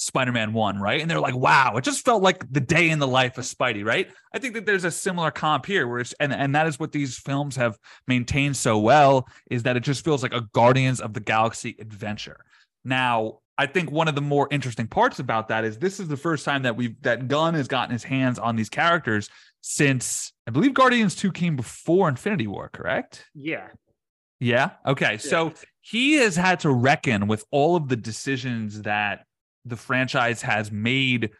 Spider-Man 0.00 0.54
1, 0.54 0.80
right? 0.80 0.98
And 1.02 1.10
they're 1.10 1.20
like, 1.20 1.36
wow, 1.36 1.76
it 1.76 1.84
just 1.84 2.06
felt 2.06 2.22
like 2.22 2.50
the 2.50 2.60
day 2.60 2.88
in 2.88 2.98
the 2.98 3.06
life 3.06 3.36
of 3.36 3.44
Spidey, 3.44 3.84
right? 3.84 4.10
I 4.34 4.38
think 4.38 4.54
that 4.54 4.64
there's 4.64 4.84
a 4.84 4.90
similar 4.90 5.30
comp 5.30 5.66
here 5.66 5.86
where 5.86 5.98
it's 5.98 6.14
and, 6.14 6.32
and 6.32 6.54
that 6.54 6.66
is 6.66 6.80
what 6.80 6.92
these 6.92 7.18
films 7.18 7.54
have 7.56 7.78
maintained 8.06 8.56
so 8.56 8.78
well, 8.78 9.28
is 9.50 9.64
that 9.64 9.76
it 9.76 9.80
just 9.80 10.02
feels 10.02 10.22
like 10.22 10.32
a 10.32 10.48
Guardians 10.54 11.02
of 11.02 11.12
the 11.12 11.20
Galaxy 11.20 11.76
adventure. 11.78 12.46
Now, 12.82 13.40
I 13.58 13.66
think 13.66 13.90
one 13.90 14.08
of 14.08 14.14
the 14.14 14.22
more 14.22 14.48
interesting 14.50 14.86
parts 14.86 15.18
about 15.18 15.48
that 15.48 15.64
is 15.66 15.76
this 15.76 16.00
is 16.00 16.08
the 16.08 16.16
first 16.16 16.46
time 16.46 16.62
that 16.62 16.76
we've 16.76 17.00
that 17.02 17.28
Gunn 17.28 17.52
has 17.52 17.68
gotten 17.68 17.92
his 17.92 18.04
hands 18.04 18.38
on 18.38 18.56
these 18.56 18.70
characters 18.70 19.28
since 19.60 20.32
I 20.46 20.50
believe 20.50 20.72
Guardians 20.72 21.14
2 21.14 21.30
came 21.30 21.56
before 21.56 22.08
Infinity 22.08 22.46
War, 22.46 22.70
correct? 22.72 23.26
Yeah. 23.34 23.68
Yeah. 24.38 24.70
Okay. 24.86 25.18
So 25.18 25.52
he 25.82 26.14
has 26.14 26.36
had 26.36 26.60
to 26.60 26.70
reckon 26.70 27.26
with 27.26 27.44
all 27.50 27.76
of 27.76 27.88
the 27.88 27.96
decisions 27.96 28.80
that 28.82 29.26
the 29.64 29.76
franchise 29.76 30.42
has 30.42 30.70
made 30.70 31.30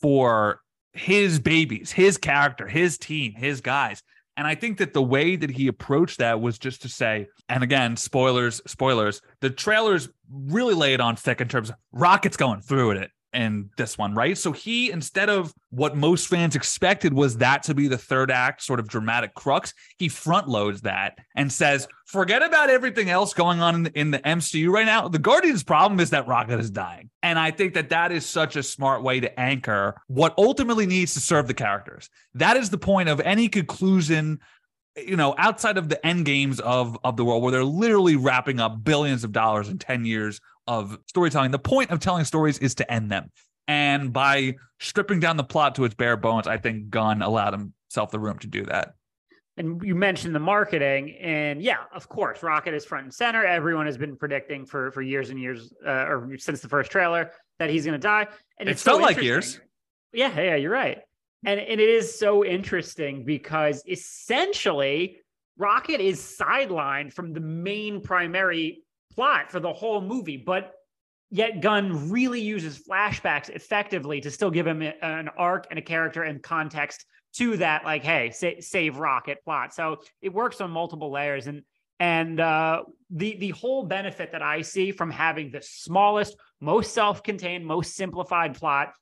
for 0.00 0.60
his 0.92 1.38
babies, 1.38 1.92
his 1.92 2.18
character, 2.18 2.66
his 2.66 2.98
team, 2.98 3.32
his 3.34 3.60
guys. 3.60 4.02
And 4.36 4.46
I 4.46 4.54
think 4.54 4.78
that 4.78 4.94
the 4.94 5.02
way 5.02 5.36
that 5.36 5.50
he 5.50 5.68
approached 5.68 6.18
that 6.18 6.40
was 6.40 6.58
just 6.58 6.82
to 6.82 6.88
say, 6.88 7.26
and 7.48 7.62
again, 7.62 7.96
spoilers, 7.96 8.62
spoilers, 8.66 9.20
the 9.40 9.50
trailers 9.50 10.08
really 10.30 10.74
lay 10.74 10.94
it 10.94 11.00
on 11.00 11.16
thick 11.16 11.40
in 11.40 11.48
terms 11.48 11.70
of 11.70 11.76
Rocket's 11.92 12.36
going 12.36 12.62
through 12.62 12.92
it 12.92 13.10
in 13.32 13.70
this 13.76 13.96
one, 13.96 14.14
right? 14.14 14.36
So 14.36 14.52
he, 14.52 14.90
instead 14.90 15.28
of 15.28 15.54
what 15.70 15.96
most 15.96 16.28
fans 16.28 16.54
expected 16.54 17.14
was 17.14 17.38
that 17.38 17.62
to 17.64 17.74
be 17.74 17.88
the 17.88 17.98
third 17.98 18.30
act 18.30 18.62
sort 18.62 18.80
of 18.80 18.88
dramatic 18.88 19.34
crux, 19.34 19.72
he 19.98 20.08
front 20.08 20.48
loads 20.48 20.82
that 20.82 21.18
and 21.36 21.50
says, 21.50 21.88
forget 22.06 22.42
about 22.42 22.70
everything 22.70 23.08
else 23.08 23.32
going 23.32 23.60
on 23.60 23.74
in 23.74 23.82
the, 23.84 23.98
in 23.98 24.10
the 24.10 24.18
MCU 24.18 24.70
right 24.70 24.86
now. 24.86 25.08
The 25.08 25.18
Guardians' 25.18 25.62
problem 25.62 26.00
is 26.00 26.10
that 26.10 26.26
Rocket 26.26 26.60
is 26.60 26.70
dying. 26.70 27.10
And 27.22 27.38
I 27.38 27.50
think 27.50 27.74
that 27.74 27.90
that 27.90 28.12
is 28.12 28.26
such 28.26 28.56
a 28.56 28.62
smart 28.62 29.02
way 29.02 29.20
to 29.20 29.40
anchor 29.40 30.00
what 30.08 30.34
ultimately 30.36 30.86
needs 30.86 31.14
to 31.14 31.20
serve 31.20 31.46
the 31.46 31.54
characters. 31.54 32.10
That 32.34 32.56
is 32.56 32.70
the 32.70 32.78
point 32.78 33.08
of 33.08 33.20
any 33.20 33.48
conclusion 33.48 34.40
you 34.96 35.16
know, 35.16 35.34
outside 35.38 35.78
of 35.78 35.88
the 35.88 36.04
end 36.06 36.26
games 36.26 36.60
of 36.60 36.98
of 37.02 37.16
the 37.16 37.24
world, 37.24 37.42
where 37.42 37.50
they're 37.50 37.64
literally 37.64 38.16
wrapping 38.16 38.60
up 38.60 38.84
billions 38.84 39.24
of 39.24 39.32
dollars 39.32 39.68
in 39.68 39.78
ten 39.78 40.04
years 40.04 40.40
of 40.66 40.98
storytelling. 41.06 41.50
The 41.50 41.58
point 41.58 41.90
of 41.90 42.00
telling 42.00 42.24
stories 42.24 42.58
is 42.58 42.74
to 42.76 42.92
end 42.92 43.10
them. 43.10 43.30
And 43.68 44.12
by 44.12 44.56
stripping 44.80 45.20
down 45.20 45.36
the 45.36 45.44
plot 45.44 45.76
to 45.76 45.84
its 45.84 45.94
bare 45.94 46.16
bones, 46.16 46.46
I 46.46 46.58
think 46.58 46.90
Gunn 46.90 47.22
allowed 47.22 47.52
himself 47.52 48.10
the 48.10 48.18
room 48.18 48.38
to 48.40 48.46
do 48.46 48.64
that. 48.64 48.94
And 49.56 49.82
you 49.84 49.94
mentioned 49.94 50.34
the 50.34 50.40
marketing, 50.40 51.14
and 51.20 51.62
yeah, 51.62 51.76
of 51.94 52.08
course, 52.08 52.42
Rocket 52.42 52.72
is 52.72 52.86
front 52.86 53.04
and 53.04 53.14
center. 53.14 53.44
Everyone 53.44 53.84
has 53.84 53.98
been 53.98 54.16
predicting 54.16 54.64
for 54.64 54.90
for 54.92 55.02
years 55.02 55.28
and 55.28 55.38
years, 55.38 55.74
uh, 55.86 56.06
or 56.08 56.30
since 56.38 56.60
the 56.60 56.68
first 56.68 56.90
trailer, 56.90 57.32
that 57.58 57.68
he's 57.68 57.84
going 57.84 57.92
to 57.92 58.02
die. 58.02 58.28
And 58.58 58.68
it 58.68 58.72
it's 58.72 58.82
felt 58.82 59.00
so 59.00 59.02
like 59.02 59.20
years. 59.20 59.60
Yeah, 60.14 60.40
yeah, 60.40 60.56
you're 60.56 60.72
right. 60.72 61.00
And 61.44 61.60
and 61.60 61.80
it 61.80 61.88
is 61.88 62.18
so 62.18 62.46
interesting 62.46 63.24
because 63.24 63.82
essentially, 63.86 65.18
Rocket 65.58 66.00
is 66.00 66.18
sidelined 66.18 67.12
from 67.12 67.34
the 67.34 67.40
main 67.40 68.00
primary 68.00 68.82
plot 69.14 69.50
for 69.50 69.60
the 69.60 69.72
whole 69.72 70.00
movie, 70.00 70.36
but 70.36 70.72
yet 71.30 71.60
Gunn 71.60 72.10
really 72.10 72.40
uses 72.40 72.78
flashbacks 72.78 73.48
effectively 73.48 74.20
to 74.20 74.30
still 74.30 74.50
give 74.50 74.66
him 74.66 74.82
an 74.82 75.28
arc 75.36 75.66
and 75.70 75.78
a 75.78 75.82
character 75.82 76.22
and 76.22 76.42
context 76.42 77.04
to 77.34 77.56
that, 77.56 77.84
like, 77.84 78.04
hey, 78.04 78.30
sa- 78.30 78.60
save 78.60 78.98
Rocket 78.98 79.42
plot. 79.42 79.72
So 79.74 80.02
it 80.20 80.32
works 80.32 80.60
on 80.60 80.70
multiple 80.70 81.10
layers, 81.10 81.46
and 81.46 81.62
and 81.98 82.40
uh, 82.40 82.82
the 83.10 83.36
the 83.36 83.50
whole 83.50 83.84
benefit 83.84 84.32
that 84.32 84.42
I 84.42 84.62
see 84.62 84.92
from 84.92 85.10
having 85.10 85.50
the 85.50 85.62
smallest, 85.62 86.36
most 86.60 86.92
self-contained, 86.92 87.64
most 87.64 87.94
simplified 87.94 88.54
plot 88.54 88.92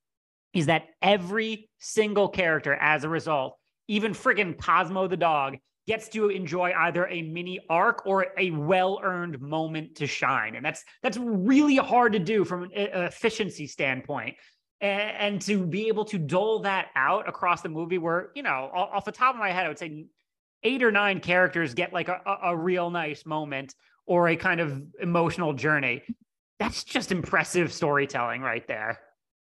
is 0.52 0.66
that 0.66 0.86
every 1.02 1.68
single 1.78 2.28
character, 2.28 2.74
as 2.74 3.04
a 3.04 3.08
result, 3.08 3.56
even 3.88 4.12
friggin' 4.12 4.58
Cosmo 4.58 5.08
the 5.08 5.16
dog, 5.16 5.56
gets 5.90 6.08
to 6.10 6.28
enjoy 6.28 6.72
either 6.72 7.08
a 7.08 7.20
mini 7.22 7.58
arc 7.68 8.06
or 8.06 8.28
a 8.38 8.52
well-earned 8.52 9.40
moment 9.40 9.96
to 9.96 10.06
shine. 10.06 10.54
And 10.54 10.64
that's 10.64 10.84
that's 11.02 11.16
really 11.16 11.76
hard 11.76 12.12
to 12.12 12.20
do 12.20 12.44
from 12.44 12.62
an 12.62 12.70
uh, 12.94 13.00
efficiency 13.00 13.66
standpoint. 13.66 14.36
And, 14.80 15.34
and 15.34 15.42
to 15.42 15.66
be 15.66 15.88
able 15.88 16.04
to 16.06 16.16
dole 16.16 16.60
that 16.60 16.86
out 16.94 17.28
across 17.28 17.62
the 17.62 17.68
movie 17.68 17.98
where 17.98 18.30
you 18.36 18.44
know 18.44 18.70
off 18.72 19.04
the 19.04 19.12
top 19.12 19.34
of 19.34 19.38
my 19.40 19.50
head 19.50 19.66
i 19.66 19.68
would 19.68 19.78
say 19.78 20.06
eight 20.62 20.82
or 20.82 20.92
nine 20.92 21.20
characters 21.20 21.74
get 21.74 21.92
like 21.92 22.08
a, 22.08 22.20
a 22.44 22.56
real 22.56 22.88
nice 22.90 23.26
moment 23.26 23.74
or 24.06 24.28
a 24.28 24.36
kind 24.36 24.60
of 24.60 24.82
emotional 25.00 25.52
journey. 25.52 26.02
That's 26.58 26.84
just 26.84 27.10
impressive 27.10 27.72
storytelling 27.72 28.42
right 28.42 28.66
there. 28.68 29.00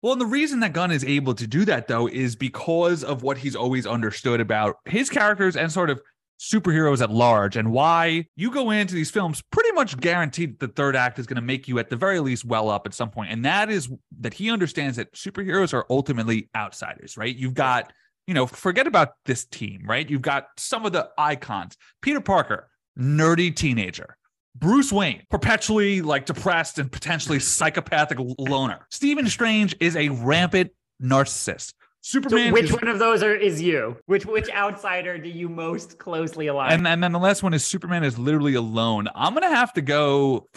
Well, 0.02 0.14
and 0.14 0.22
the 0.22 0.26
reason 0.26 0.62
that 0.62 0.74
Gunn 0.74 0.92
is 0.92 1.04
able 1.04 1.36
to 1.36 1.46
do 1.46 1.64
that, 1.66 1.88
though, 1.88 2.08
is 2.08 2.36
because 2.36 3.04
of 3.04 3.22
what 3.22 3.38
he's 3.38 3.56
always 3.56 3.86
understood 3.86 4.40
about 4.40 4.78
his 4.86 5.10
characters 5.10 5.56
and 5.56 5.72
sort 5.72 5.92
of 5.92 6.02
superheroes 6.42 7.04
at 7.04 7.12
large 7.12 7.56
and 7.56 7.72
why 7.72 8.26
you 8.36 8.50
go 8.50 8.72
into 8.72 8.96
these 8.96 9.12
films 9.12 9.44
pretty 9.52 9.72
much 9.74 9.96
guaranteed 10.00 10.60
the 10.60 10.68
third 10.68 10.96
act 10.96 11.20
is 11.20 11.28
going 11.28 11.36
to 11.36 11.42
make 11.42 11.68
you 11.68 11.78
at 11.78 11.88
the 11.92 11.96
very 11.96 12.20
least 12.20 12.44
well 12.44 12.68
up 12.68 12.88
at 12.88 12.96
some 12.96 13.12
point 13.12 13.32
and 13.32 13.46
that 13.46 13.70
is 13.70 13.90
that 14.20 14.34
he 14.34 14.50
understands 14.50 14.98
that 14.98 15.14
superheroes 15.14 15.72
are 15.72 15.86
ultimately 15.92 16.50
outsiders 16.58 17.16
right 17.16 17.36
you've 17.36 17.54
got 17.54 17.94
you 18.26 18.34
know 18.34 18.48
forget 18.48 18.88
about 18.88 19.10
this 19.26 19.46
team 19.46 19.84
right 19.86 20.10
you've 20.10 20.24
got 20.24 20.48
some 20.58 20.84
of 20.84 20.92
the 20.92 21.08
icons 21.16 21.78
peter 22.02 22.20
parker 22.22 22.68
nerdy 22.98 23.56
teenager 23.56 24.18
Bruce 24.54 24.92
Wayne, 24.92 25.24
perpetually 25.30 26.02
like 26.02 26.26
depressed 26.26 26.78
and 26.78 26.92
potentially 26.92 27.40
psychopathic 27.40 28.18
loner. 28.38 28.86
Stephen 28.90 29.28
Strange 29.28 29.74
is 29.80 29.96
a 29.96 30.10
rampant 30.10 30.72
narcissist. 31.02 31.74
Superman. 32.02 32.48
So 32.50 32.54
which 32.54 32.66
is, 32.66 32.74
one 32.74 32.88
of 32.88 33.00
those 33.00 33.22
are 33.24 33.36
is 33.36 33.62
you? 33.62 33.96
Which 34.08 34.26
which 34.26 34.50
outsider 34.50 35.18
do 35.18 35.30
you 35.30 35.48
most 35.48 35.98
closely 36.00 36.48
align? 36.48 36.72
And, 36.74 36.88
and 36.88 37.04
then 37.04 37.12
the 37.12 37.20
last 37.20 37.44
one 37.44 37.54
is 37.54 37.66
Superman 37.66 38.04
is 38.04 38.18
literally 38.18 38.56
alone. 38.56 39.08
I'm 39.16 39.34
gonna 39.34 39.54
have 39.56 39.72
to 39.74 39.82
go. 39.82 40.48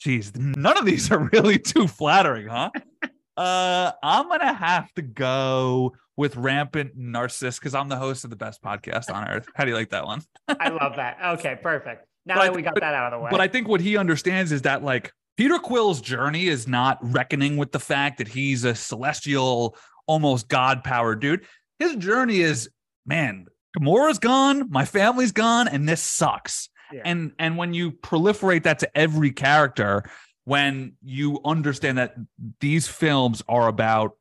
Geez, 0.00 0.32
none 0.36 0.78
of 0.78 0.84
these 0.86 1.10
are 1.10 1.28
really 1.32 1.58
too 1.58 1.86
flattering, 1.88 2.46
huh? 2.48 2.70
uh, 3.36 3.92
I'm 4.02 4.28
gonna 4.28 4.52
have 4.54 4.92
to 4.94 5.02
go 5.02 5.94
with 6.16 6.36
rampant 6.36 6.98
narcissist 6.98 7.60
because 7.60 7.74
I'm 7.74 7.88
the 7.88 7.96
host 7.96 8.24
of 8.24 8.30
the 8.30 8.36
best 8.36 8.62
podcast 8.62 9.12
on 9.12 9.28
earth. 9.28 9.46
How 9.54 9.64
do 9.64 9.70
you 9.70 9.76
like 9.76 9.90
that 9.90 10.04
one? 10.04 10.22
I 10.48 10.68
love 10.70 10.96
that. 10.96 11.18
Okay, 11.38 11.56
perfect. 11.62 12.06
Now 12.26 12.36
But 12.36 12.44
that 12.44 12.56
we 12.56 12.62
got 12.62 12.74
but- 12.74 12.80
that 12.80 12.94
out 12.94 13.12
of 13.12 13.18
the 13.20 13.24
way. 13.24 13.30
But 13.30 13.40
I 13.40 13.48
think 13.48 13.68
what 13.68 13.80
he 13.80 13.96
understands 13.96 14.52
is 14.52 14.62
that 14.62 14.82
like 14.82 15.12
Peter 15.36 15.58
Quill's 15.58 16.00
journey 16.00 16.48
is 16.48 16.66
not 16.66 16.98
reckoning 17.00 17.56
with 17.56 17.70
the 17.72 17.78
fact 17.78 18.18
that 18.18 18.26
he's 18.26 18.64
a 18.64 18.74
celestial, 18.74 19.76
almost 20.08 20.48
god 20.48 20.82
powered 20.82 21.20
dude. 21.20 21.46
His 21.78 21.94
journey 21.94 22.40
is, 22.40 22.68
man, 23.06 23.46
Gamora's 23.78 24.18
gone, 24.18 24.68
my 24.70 24.84
family's 24.84 25.30
gone, 25.30 25.68
and 25.68 25.88
this 25.88 26.02
sucks. 26.02 26.68
Yeah. 26.92 27.02
And 27.04 27.32
and 27.38 27.56
when 27.56 27.74
you 27.74 27.92
proliferate 27.92 28.64
that 28.64 28.80
to 28.80 28.98
every 28.98 29.30
character, 29.30 30.10
when 30.44 30.94
you 31.04 31.40
understand 31.44 31.98
that 31.98 32.16
these 32.60 32.88
films 32.88 33.42
are 33.48 33.68
about 33.68 34.16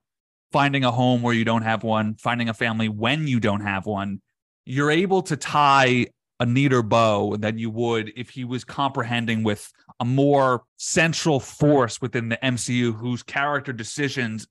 finding 0.52 0.84
a 0.84 0.92
home 0.92 1.22
where 1.22 1.34
you 1.34 1.46
don't 1.46 1.62
have 1.64 1.84
one, 1.84 2.16
finding 2.16 2.50
a 2.50 2.54
family 2.54 2.90
when 2.90 3.28
you 3.28 3.40
don't 3.40 3.62
have 3.62 3.86
one, 3.86 4.22
you're 4.66 4.92
able 4.92 5.22
to 5.24 5.38
tie 5.38 6.08
a 6.40 6.46
neater 6.46 6.84
bow 6.84 7.36
than 7.38 7.58
you 7.58 7.70
would 7.70 8.12
if 8.16 8.30
he 8.30 8.44
was 8.44 8.64
comprehending 8.64 9.44
with 9.44 9.72
a 10.00 10.06
more 10.06 10.64
central 10.78 11.40
force 11.40 12.02
within 12.02 12.30
the 12.30 12.38
MCU 12.38 12.96
whose 12.96 13.24
character 13.24 13.74
decisions 13.74 14.48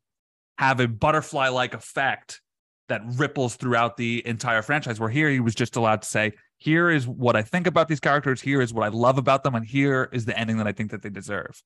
have 0.58 0.80
a 0.80 0.88
butterfly 0.88 1.48
like 1.48 1.74
effect 1.74 2.40
that 2.88 3.02
ripples 3.16 3.56
throughout 3.56 3.96
the 3.96 4.26
entire 4.26 4.62
franchise. 4.62 5.00
Where 5.00 5.10
here 5.10 5.28
he 5.28 5.40
was 5.40 5.54
just 5.54 5.76
allowed 5.76 6.02
to 6.02 6.08
say, 6.08 6.32
here 6.58 6.90
is 6.90 7.06
what 7.06 7.36
I 7.36 7.42
think 7.42 7.66
about 7.66 7.88
these 7.88 8.00
characters, 8.00 8.40
here 8.40 8.62
is 8.62 8.72
what 8.72 8.84
I 8.84 8.88
love 8.88 9.18
about 9.18 9.42
them, 9.42 9.54
and 9.54 9.66
here 9.66 10.08
is 10.12 10.24
the 10.24 10.38
ending 10.38 10.56
that 10.58 10.66
I 10.66 10.72
think 10.72 10.90
that 10.92 11.02
they 11.02 11.10
deserve. 11.10 11.62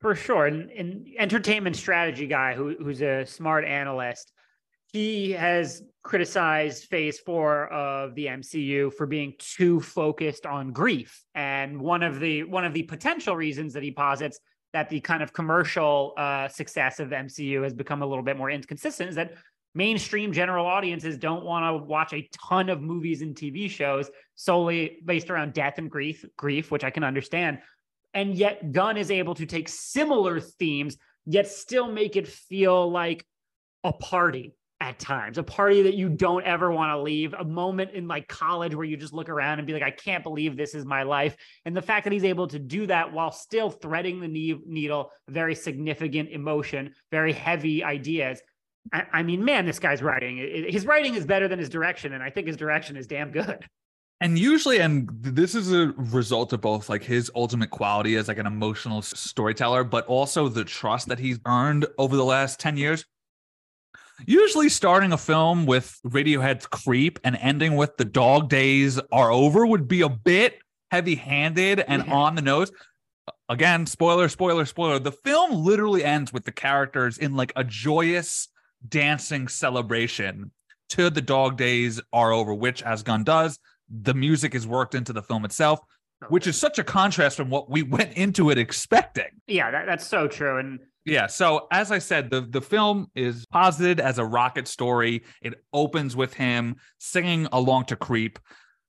For 0.00 0.14
sure. 0.14 0.46
And, 0.46 0.70
and 0.70 1.06
entertainment 1.18 1.76
strategy 1.76 2.26
guy 2.26 2.54
who, 2.54 2.76
who's 2.78 3.02
a 3.02 3.24
smart 3.24 3.64
analyst, 3.64 4.32
he 4.92 5.32
has 5.32 5.82
criticized 6.02 6.84
phase 6.84 7.18
four 7.18 7.66
of 7.68 8.14
the 8.14 8.26
MCU 8.26 8.92
for 8.94 9.06
being 9.06 9.34
too 9.38 9.80
focused 9.80 10.46
on 10.46 10.72
grief. 10.72 11.24
And 11.34 11.80
one 11.80 12.02
of 12.02 12.20
the 12.20 12.44
one 12.44 12.64
of 12.64 12.72
the 12.72 12.84
potential 12.84 13.36
reasons 13.36 13.72
that 13.74 13.82
he 13.82 13.90
posits 13.90 14.38
that 14.72 14.88
the 14.88 15.00
kind 15.00 15.22
of 15.22 15.32
commercial 15.32 16.12
uh, 16.16 16.48
success 16.48 17.00
of 17.00 17.10
MCU 17.10 17.62
has 17.62 17.72
become 17.72 18.02
a 18.02 18.06
little 18.06 18.24
bit 18.24 18.36
more 18.36 18.50
inconsistent 18.50 19.08
is 19.10 19.14
that 19.14 19.34
mainstream 19.74 20.32
general 20.32 20.66
audiences 20.66 21.18
don't 21.18 21.44
want 21.44 21.64
to 21.64 21.86
watch 21.86 22.12
a 22.12 22.28
ton 22.48 22.68
of 22.68 22.80
movies 22.80 23.22
and 23.22 23.34
TV 23.34 23.70
shows 23.70 24.10
solely 24.34 24.98
based 25.04 25.30
around 25.30 25.52
death 25.52 25.78
and 25.78 25.90
grief, 25.90 26.24
grief, 26.36 26.70
which 26.70 26.82
I 26.82 26.90
can 26.90 27.04
understand. 27.04 27.58
And 28.14 28.34
yet 28.34 28.72
Gunn 28.72 28.96
is 28.96 29.10
able 29.10 29.34
to 29.34 29.44
take 29.44 29.68
similar 29.68 30.40
themes, 30.40 30.96
yet 31.26 31.46
still 31.46 31.92
make 31.92 32.16
it 32.16 32.26
feel 32.26 32.90
like 32.90 33.24
a 33.84 33.92
party 33.92 34.55
at 34.86 35.00
times, 35.00 35.36
a 35.36 35.42
party 35.42 35.82
that 35.82 35.94
you 35.94 36.08
don't 36.08 36.44
ever 36.44 36.70
want 36.70 36.92
to 36.92 37.02
leave, 37.02 37.34
a 37.34 37.42
moment 37.42 37.90
in 37.90 38.06
like 38.06 38.28
college 38.28 38.72
where 38.72 38.84
you 38.84 38.96
just 38.96 39.12
look 39.12 39.28
around 39.28 39.58
and 39.58 39.66
be 39.66 39.72
like, 39.72 39.82
I 39.82 39.90
can't 39.90 40.22
believe 40.22 40.56
this 40.56 40.76
is 40.76 40.84
my 40.84 41.02
life. 41.02 41.36
And 41.64 41.76
the 41.76 41.82
fact 41.82 42.04
that 42.04 42.12
he's 42.12 42.22
able 42.22 42.46
to 42.46 42.60
do 42.60 42.86
that 42.86 43.12
while 43.12 43.32
still 43.32 43.68
threading 43.68 44.20
the 44.20 44.28
ne- 44.28 44.60
needle, 44.64 45.10
very 45.28 45.56
significant 45.56 46.28
emotion, 46.30 46.94
very 47.10 47.32
heavy 47.32 47.82
ideas. 47.82 48.40
I, 48.92 49.02
I 49.12 49.22
mean, 49.24 49.44
man, 49.44 49.66
this 49.66 49.80
guy's 49.80 50.02
writing, 50.02 50.36
his 50.70 50.86
writing 50.86 51.16
is 51.16 51.26
better 51.26 51.48
than 51.48 51.58
his 51.58 51.68
direction. 51.68 52.12
And 52.12 52.22
I 52.22 52.30
think 52.30 52.46
his 52.46 52.56
direction 52.56 52.96
is 52.96 53.08
damn 53.08 53.32
good. 53.32 53.66
And 54.20 54.38
usually, 54.38 54.78
and 54.78 55.10
this 55.20 55.56
is 55.56 55.72
a 55.72 55.88
result 55.96 56.52
of 56.52 56.60
both 56.60 56.88
like 56.88 57.02
his 57.02 57.28
ultimate 57.34 57.70
quality 57.70 58.14
as 58.14 58.28
like 58.28 58.38
an 58.38 58.46
emotional 58.46 59.02
storyteller, 59.02 59.82
but 59.82 60.06
also 60.06 60.48
the 60.48 60.64
trust 60.64 61.08
that 61.08 61.18
he's 61.18 61.40
earned 61.44 61.86
over 61.98 62.14
the 62.14 62.24
last 62.24 62.60
10 62.60 62.76
years. 62.76 63.04
Usually, 64.26 64.68
starting 64.68 65.12
a 65.12 65.18
film 65.18 65.66
with 65.66 65.98
Radiohead's 66.06 66.66
Creep 66.66 67.18
and 67.24 67.36
ending 67.36 67.76
with 67.76 67.96
The 67.96 68.04
Dog 68.04 68.48
Days 68.48 68.98
Are 69.12 69.30
Over 69.30 69.66
would 69.66 69.88
be 69.88 70.00
a 70.00 70.08
bit 70.08 70.58
heavy 70.90 71.16
handed 71.16 71.80
and 71.80 72.06
Yeah. 72.06 72.14
on 72.14 72.34
the 72.34 72.42
nose. 72.42 72.72
Again, 73.48 73.86
spoiler, 73.86 74.28
spoiler, 74.28 74.64
spoiler. 74.64 74.98
The 74.98 75.12
film 75.12 75.64
literally 75.64 76.04
ends 76.04 76.32
with 76.32 76.44
the 76.44 76.52
characters 76.52 77.18
in 77.18 77.34
like 77.34 77.52
a 77.56 77.64
joyous 77.64 78.48
dancing 78.88 79.48
celebration 79.48 80.52
to 80.90 81.10
The 81.10 81.20
Dog 81.22 81.56
Days 81.56 82.00
Are 82.12 82.32
Over, 82.32 82.54
which, 82.54 82.82
as 82.82 83.02
Gunn 83.02 83.24
does, 83.24 83.58
the 83.90 84.14
music 84.14 84.54
is 84.54 84.66
worked 84.66 84.94
into 84.94 85.12
the 85.12 85.22
film 85.22 85.44
itself, 85.44 85.80
which 86.28 86.46
is 86.46 86.56
such 86.58 86.78
a 86.78 86.84
contrast 86.84 87.36
from 87.36 87.50
what 87.50 87.68
we 87.70 87.82
went 87.96 88.16
into 88.16 88.50
it 88.50 88.58
expecting. 88.58 89.28
Yeah, 89.46 89.70
that, 89.72 89.86
that's 89.86 90.06
so 90.06 90.26
true. 90.28 90.58
And 90.58 90.78
Yeah. 91.06 91.26
So 91.28 91.68
as 91.70 91.90
I 91.90 91.98
said, 91.98 92.30
the 92.30 92.42
the 92.42 92.60
film 92.60 93.10
is 93.14 93.46
posited 93.46 94.00
as 94.00 94.18
a 94.18 94.24
rocket 94.24 94.68
story. 94.68 95.24
It 95.40 95.54
opens 95.72 96.16
with 96.16 96.34
him 96.34 96.76
singing 96.98 97.48
along 97.52 97.86
to 97.86 97.96
"Creep." 97.96 98.38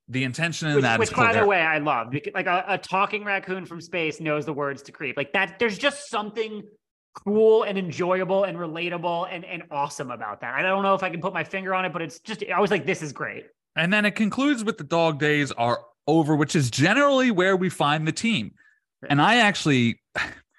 The 0.09 0.24
intention 0.24 0.69
in 0.69 0.75
which, 0.75 0.83
that 0.83 1.01
is 1.01 1.09
which 1.09 1.17
by 1.17 1.33
the 1.33 1.45
way, 1.45 1.59
I 1.59 1.79
love 1.79 2.13
like 2.33 2.47
a, 2.47 2.63
a 2.67 2.77
talking 2.77 3.24
raccoon 3.24 3.65
from 3.65 3.81
space 3.81 4.19
knows 4.19 4.45
the 4.45 4.53
words 4.53 4.81
to 4.83 4.91
creep. 4.91 5.17
Like 5.17 5.33
that, 5.33 5.59
there's 5.59 5.77
just 5.77 6.09
something 6.09 6.63
cool 7.13 7.63
and 7.63 7.77
enjoyable 7.77 8.45
and 8.45 8.57
relatable 8.57 9.27
and, 9.29 9.43
and 9.43 9.63
awesome 9.69 10.12
about 10.12 10.39
that. 10.41 10.53
I 10.53 10.62
don't 10.62 10.83
know 10.83 10.93
if 10.93 11.03
I 11.03 11.09
can 11.09 11.19
put 11.19 11.33
my 11.33 11.43
finger 11.43 11.75
on 11.75 11.83
it, 11.83 11.91
but 11.91 12.01
it's 12.01 12.19
just 12.19 12.43
I 12.53 12.59
was 12.59 12.71
like, 12.71 12.86
this 12.86 13.01
is 13.01 13.12
great. 13.12 13.45
And 13.75 13.91
then 13.91 14.05
it 14.05 14.12
concludes 14.12 14.63
with 14.63 14.77
the 14.77 14.83
dog 14.83 15.19
days 15.19 15.51
are 15.51 15.81
over, 16.07 16.36
which 16.36 16.55
is 16.55 16.71
generally 16.71 17.31
where 17.31 17.55
we 17.57 17.69
find 17.69 18.07
the 18.07 18.12
team. 18.12 18.53
And 19.09 19.21
I 19.21 19.38
actually, 19.38 20.01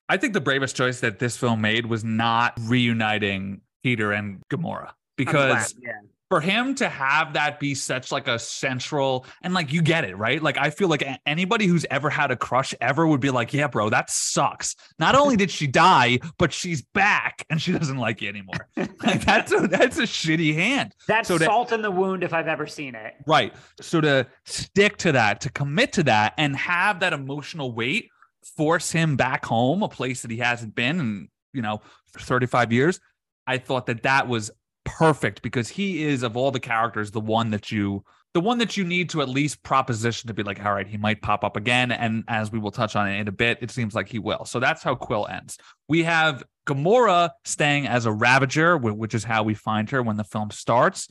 I 0.09 0.17
think 0.17 0.33
the 0.33 0.41
bravest 0.41 0.75
choice 0.75 1.01
that 1.01 1.19
this 1.19 1.37
film 1.37 1.61
made 1.61 1.87
was 1.87 2.03
not 2.03 2.55
reuniting 2.63 3.61
Peter 3.83 4.13
and 4.13 4.41
Gamora 4.51 4.91
because 5.17 5.75
glad, 5.75 5.85
yeah. 5.85 6.09
for 6.31 6.41
him 6.41 6.75
to 6.77 6.89
have 6.89 7.35
that 7.35 7.61
be 7.61 7.75
such 7.75 8.11
like 8.11 8.27
a 8.27 8.39
central 8.39 9.27
and 9.43 9.53
like 9.53 9.71
you 9.73 9.83
get 9.83 10.05
it 10.05 10.17
right? 10.17 10.43
Like 10.43 10.57
i 10.57 10.71
feel 10.71 10.89
like 10.89 11.05
anybody 11.27 11.67
who's 11.67 11.85
ever 11.91 12.09
had 12.09 12.31
a 12.31 12.37
crush 12.37 12.75
ever 12.81 13.07
would 13.07 13.21
be 13.21 13.31
like 13.31 13.53
yeah 13.53 13.67
bro 13.67 13.91
that 13.91 14.09
sucks. 14.11 14.75
Not 14.99 15.15
only 15.15 15.37
did 15.37 15.51
she 15.51 15.67
die 15.67 16.21
but 16.39 16.53
she's 16.53 16.83
back 16.83 17.45
and 17.51 17.61
she 17.61 17.73
doesn't 17.73 17.99
like 17.99 18.23
you 18.23 18.29
anymore. 18.29 18.69
Like 19.05 19.25
that's 19.25 19.53
a 19.53 19.69
that's 19.69 19.99
a 19.99 20.03
shitty 20.03 20.55
hand. 20.55 20.95
That's 21.07 21.29
so 21.29 21.39
to- 21.39 21.45
salt 21.45 21.73
in 21.73 21.83
the 21.83 21.91
wound 21.91 22.25
if 22.25 22.33
I've 22.33 22.49
ever 22.49 22.67
seen 22.67 22.95
it. 22.95 23.15
right. 23.27 23.55
So 23.81 24.01
to 24.01 24.27
stick 24.45 24.97
to 24.99 25.13
that 25.13 25.43
to 25.43 25.51
commit 25.51 25.93
to 25.95 26.03
that 26.05 26.35
and 26.39 26.57
have 26.57 27.01
that 27.01 27.13
emotional 27.13 27.73
weight 27.73 28.11
force 28.57 28.91
him 28.91 29.17
back 29.17 29.45
home 29.45 29.83
a 29.83 29.89
place 29.89 30.23
that 30.23 30.31
he 30.31 30.39
hasn't 30.39 30.75
been 30.75 31.01
in 31.01 31.29
you 31.53 31.63
know 31.63 31.81
35 32.19 32.73
years 32.73 33.01
i 33.47 33.59
thought 33.59 33.87
that 33.87 34.03
that 34.03 34.29
was 34.29 34.51
perfect 34.85 35.43
because 35.43 35.69
he 35.69 36.05
is 36.05 36.23
of 36.23 36.37
all 36.37 36.51
the 36.51 36.61
characters 36.61 37.11
the 37.11 37.21
one 37.21 37.51
that 37.51 37.71
you 37.71 38.03
the 38.35 38.41
one 38.41 38.59
that 38.59 38.77
you 38.77 38.85
need 38.85 39.09
to 39.11 39.23
at 39.23 39.29
least 39.29 39.63
proposition 39.63 40.29
to 40.29 40.35
be 40.35 40.43
like 40.43 40.65
all 40.65 40.73
right 40.73 40.87
he 40.87 40.97
might 40.97 41.23
pop 41.23 41.45
up 41.45 41.57
again 41.57 41.91
and 41.91 42.25
as 42.29 42.53
we 42.53 42.59
will 42.59 42.71
touch 42.71 42.95
on 42.95 43.09
it 43.09 43.19
in 43.19 43.29
a 43.29 43.33
bit 43.33 43.59
it 43.61 43.71
seems 43.71 43.95
like 43.95 44.09
he 44.09 44.19
will. 44.19 44.45
So 44.45 44.61
that's 44.61 44.83
how 44.83 44.95
quill 44.95 45.27
ends. 45.27 45.59
We 45.89 46.03
have 46.05 46.45
gamora 46.67 47.31
staying 47.45 47.87
as 47.87 48.07
a 48.07 48.13
ravager 48.13 48.77
which 48.77 49.15
is 49.15 49.25
how 49.25 49.43
we 49.43 49.55
find 49.55 49.89
her 49.91 50.03
when 50.03 50.17
the 50.17 50.25
film 50.25 50.51
starts 50.51 51.09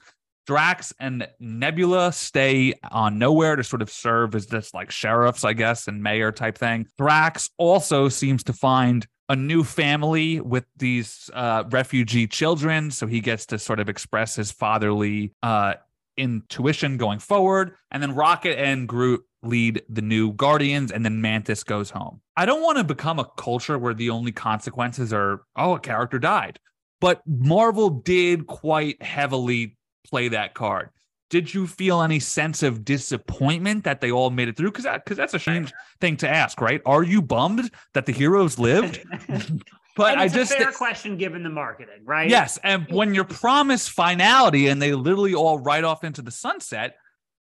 Drax 0.47 0.93
and 0.99 1.27
Nebula 1.39 2.13
stay 2.13 2.73
on 2.89 3.19
Knowhere 3.19 3.57
to 3.57 3.63
sort 3.63 3.81
of 3.81 3.91
serve 3.91 4.33
as 4.33 4.45
just 4.45 4.73
like 4.73 4.89
sheriffs, 4.89 5.43
I 5.43 5.53
guess, 5.53 5.87
and 5.87 6.01
mayor 6.01 6.31
type 6.31 6.57
thing. 6.57 6.87
Drax 6.97 7.49
also 7.57 8.07
seems 8.07 8.43
to 8.45 8.53
find 8.53 9.05
a 9.29 9.35
new 9.35 9.63
family 9.63 10.39
with 10.39 10.65
these 10.77 11.29
uh, 11.33 11.65
refugee 11.69 12.27
children, 12.27 12.91
so 12.91 13.07
he 13.07 13.19
gets 13.19 13.45
to 13.47 13.59
sort 13.59 13.81
of 13.81 13.89
express 13.89 14.37
his 14.37 14.51
fatherly 14.51 15.33
uh, 15.43 15.73
intuition 16.15 16.97
going 16.97 17.19
forward. 17.19 17.73
And 17.91 18.01
then 18.01 18.15
Rocket 18.15 18.57
and 18.57 18.87
Groot 18.87 19.23
lead 19.43 19.83
the 19.89 20.01
new 20.01 20.31
Guardians, 20.33 20.91
and 20.91 21.03
then 21.03 21.21
Mantis 21.21 21.63
goes 21.63 21.89
home. 21.89 22.21
I 22.37 22.45
don't 22.45 22.63
want 22.63 22.77
to 22.77 22.83
become 22.83 23.19
a 23.19 23.29
culture 23.37 23.77
where 23.77 23.93
the 23.93 24.09
only 24.09 24.31
consequences 24.31 25.11
are, 25.11 25.41
oh, 25.57 25.75
a 25.75 25.79
character 25.79 26.19
died. 26.19 26.59
But 26.99 27.21
Marvel 27.27 27.89
did 27.89 28.47
quite 28.47 29.01
heavily 29.03 29.76
play 30.09 30.29
that 30.29 30.53
card. 30.53 30.89
Did 31.29 31.53
you 31.53 31.67
feel 31.67 32.01
any 32.01 32.19
sense 32.19 32.63
of 32.63 32.85
disappointment 32.85 33.83
that 33.83 33.99
they 33.99 34.11
all 34.11 34.29
made 34.29 34.47
it 34.47 34.55
through? 34.55 34.71
Because 34.71 34.85
that, 34.85 35.03
because 35.03 35.17
that's 35.17 35.33
a 35.33 35.39
strange 35.39 35.73
thing 35.99 36.15
to 36.17 36.29
ask, 36.29 36.61
right? 36.61 36.81
Are 36.85 37.03
you 37.03 37.21
bummed 37.21 37.69
that 37.93 38.05
the 38.05 38.13
heroes 38.13 38.57
lived? 38.57 39.05
But 39.97 40.13
and 40.13 40.21
I 40.21 40.27
just 40.27 40.51
a 40.51 40.57
fair 40.57 40.71
question 40.71 41.17
given 41.17 41.41
the 41.41 41.49
marketing, 41.49 42.01
right? 42.05 42.29
yes, 42.29 42.59
and 42.63 42.85
when 42.91 43.15
you're 43.15 43.23
promised 43.23 43.89
finality 43.89 44.67
and 44.67 44.79
they 44.79 44.93
literally 44.93 45.33
all 45.33 45.57
ride 45.57 45.83
off 45.83 46.03
into 46.03 46.21
the 46.21 46.29
sunset, 46.29 46.97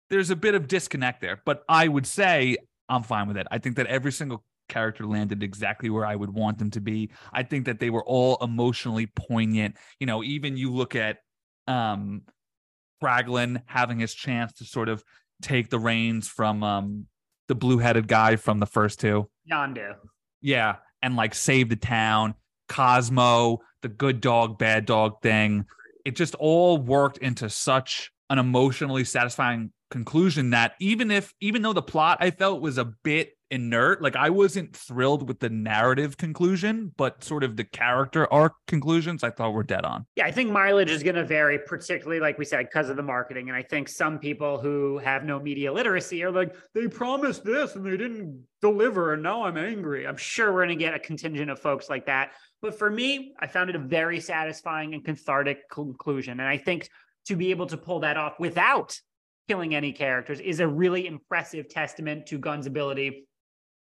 there's 0.09 0.31
a 0.31 0.35
bit 0.35 0.53
of 0.53 0.67
disconnect 0.67 1.21
there. 1.21 1.41
But 1.45 1.63
I 1.69 1.87
would 1.87 2.05
say 2.05 2.57
I'm 2.89 3.03
fine 3.03 3.29
with 3.29 3.37
it. 3.37 3.47
I 3.49 3.57
think 3.59 3.77
that 3.77 3.87
every 3.87 4.11
single 4.11 4.43
character 4.67 5.05
landed 5.05 5.43
exactly 5.43 5.89
where 5.89 6.05
I 6.05 6.15
would 6.15 6.29
want 6.29 6.57
them 6.57 6.71
to 6.71 6.81
be. 6.81 7.11
I 7.31 7.43
think 7.43 7.65
that 7.65 7.79
they 7.79 7.89
were 7.89 8.03
all 8.03 8.37
emotionally 8.41 9.05
poignant. 9.07 9.77
You 9.99 10.07
know, 10.07 10.21
even 10.21 10.57
you 10.57 10.73
look 10.73 10.95
at 10.95 11.19
um 11.67 12.23
Kraglin 13.01 13.61
having 13.65 13.99
his 13.99 14.13
chance 14.13 14.53
to 14.53 14.65
sort 14.65 14.89
of 14.89 15.03
take 15.41 15.69
the 15.69 15.79
reins 15.79 16.27
from 16.27 16.63
um 16.63 17.07
the 17.47 17.55
blue-headed 17.55 18.07
guy 18.07 18.35
from 18.37 18.59
the 18.59 18.65
first 18.65 18.99
two. 18.99 19.29
Yondu. 19.51 19.95
Yeah, 20.41 20.77
and 21.01 21.15
like 21.15 21.35
save 21.35 21.69
the 21.69 21.75
town, 21.75 22.35
Cosmo, 22.69 23.59
the 23.81 23.89
good 23.89 24.21
dog, 24.21 24.57
bad 24.57 24.85
dog 24.85 25.21
thing. 25.21 25.65
It 26.05 26.15
just 26.15 26.35
all 26.35 26.77
worked 26.77 27.17
into 27.17 27.49
such 27.49 28.11
an 28.29 28.39
emotionally 28.39 29.03
satisfying 29.03 29.71
conclusion 29.89 30.51
that 30.51 30.73
even 30.79 31.11
if 31.11 31.33
even 31.41 31.61
though 31.61 31.73
the 31.73 31.81
plot 31.81 32.17
I 32.21 32.31
felt 32.31 32.61
was 32.61 32.77
a 32.77 32.85
bit 32.85 33.33
inert, 33.51 34.01
like 34.01 34.15
I 34.15 34.29
wasn't 34.29 34.75
thrilled 34.75 35.27
with 35.27 35.39
the 35.39 35.49
narrative 35.49 36.17
conclusion, 36.17 36.93
but 36.97 37.23
sort 37.23 37.43
of 37.43 37.57
the 37.57 37.65
character 37.65 38.31
arc 38.33 38.53
conclusions 38.65 39.23
I 39.23 39.29
thought 39.29 39.51
were 39.53 39.63
dead 39.63 39.85
on. 39.85 40.05
Yeah, 40.15 40.25
I 40.25 40.31
think 40.31 40.49
mileage 40.49 40.89
is 40.89 41.03
going 41.03 41.15
to 41.15 41.25
vary, 41.25 41.59
particularly 41.59 42.21
like 42.21 42.39
we 42.39 42.45
said, 42.45 42.65
because 42.65 42.89
of 42.89 42.95
the 42.95 43.03
marketing. 43.03 43.49
And 43.49 43.57
I 43.57 43.61
think 43.61 43.89
some 43.89 44.17
people 44.17 44.59
who 44.59 44.97
have 44.99 45.25
no 45.25 45.39
media 45.39 45.71
literacy 45.71 46.23
are 46.23 46.31
like, 46.31 46.55
they 46.73 46.87
promised 46.87 47.43
this 47.43 47.75
and 47.75 47.85
they 47.85 47.97
didn't 47.97 48.43
deliver, 48.61 49.13
and 49.13 49.21
now 49.21 49.43
I'm 49.43 49.57
angry. 49.57 50.07
I'm 50.07 50.17
sure 50.17 50.53
we're 50.53 50.65
going 50.65 50.77
to 50.77 50.83
get 50.83 50.93
a 50.93 50.99
contingent 50.99 51.51
of 51.51 51.59
folks 51.59 51.89
like 51.89 52.05
that. 52.05 52.31
But 52.61 52.77
for 52.77 52.89
me, 52.89 53.33
I 53.39 53.47
found 53.47 53.69
it 53.69 53.75
a 53.75 53.79
very 53.79 54.19
satisfying 54.19 54.93
and 54.93 55.03
cathartic 55.03 55.69
conclusion. 55.69 56.39
And 56.39 56.47
I 56.47 56.57
think 56.57 56.89
to 57.25 57.35
be 57.35 57.51
able 57.51 57.67
to 57.67 57.77
pull 57.77 57.99
that 57.99 58.17
off 58.17 58.39
without 58.39 58.97
killing 59.47 59.75
any 59.75 59.91
characters 59.91 60.39
is 60.39 60.59
a 60.59 60.67
really 60.67 61.07
impressive 61.07 61.67
testament 61.67 62.27
to 62.27 62.37
Gunn's 62.37 62.67
ability 62.67 63.27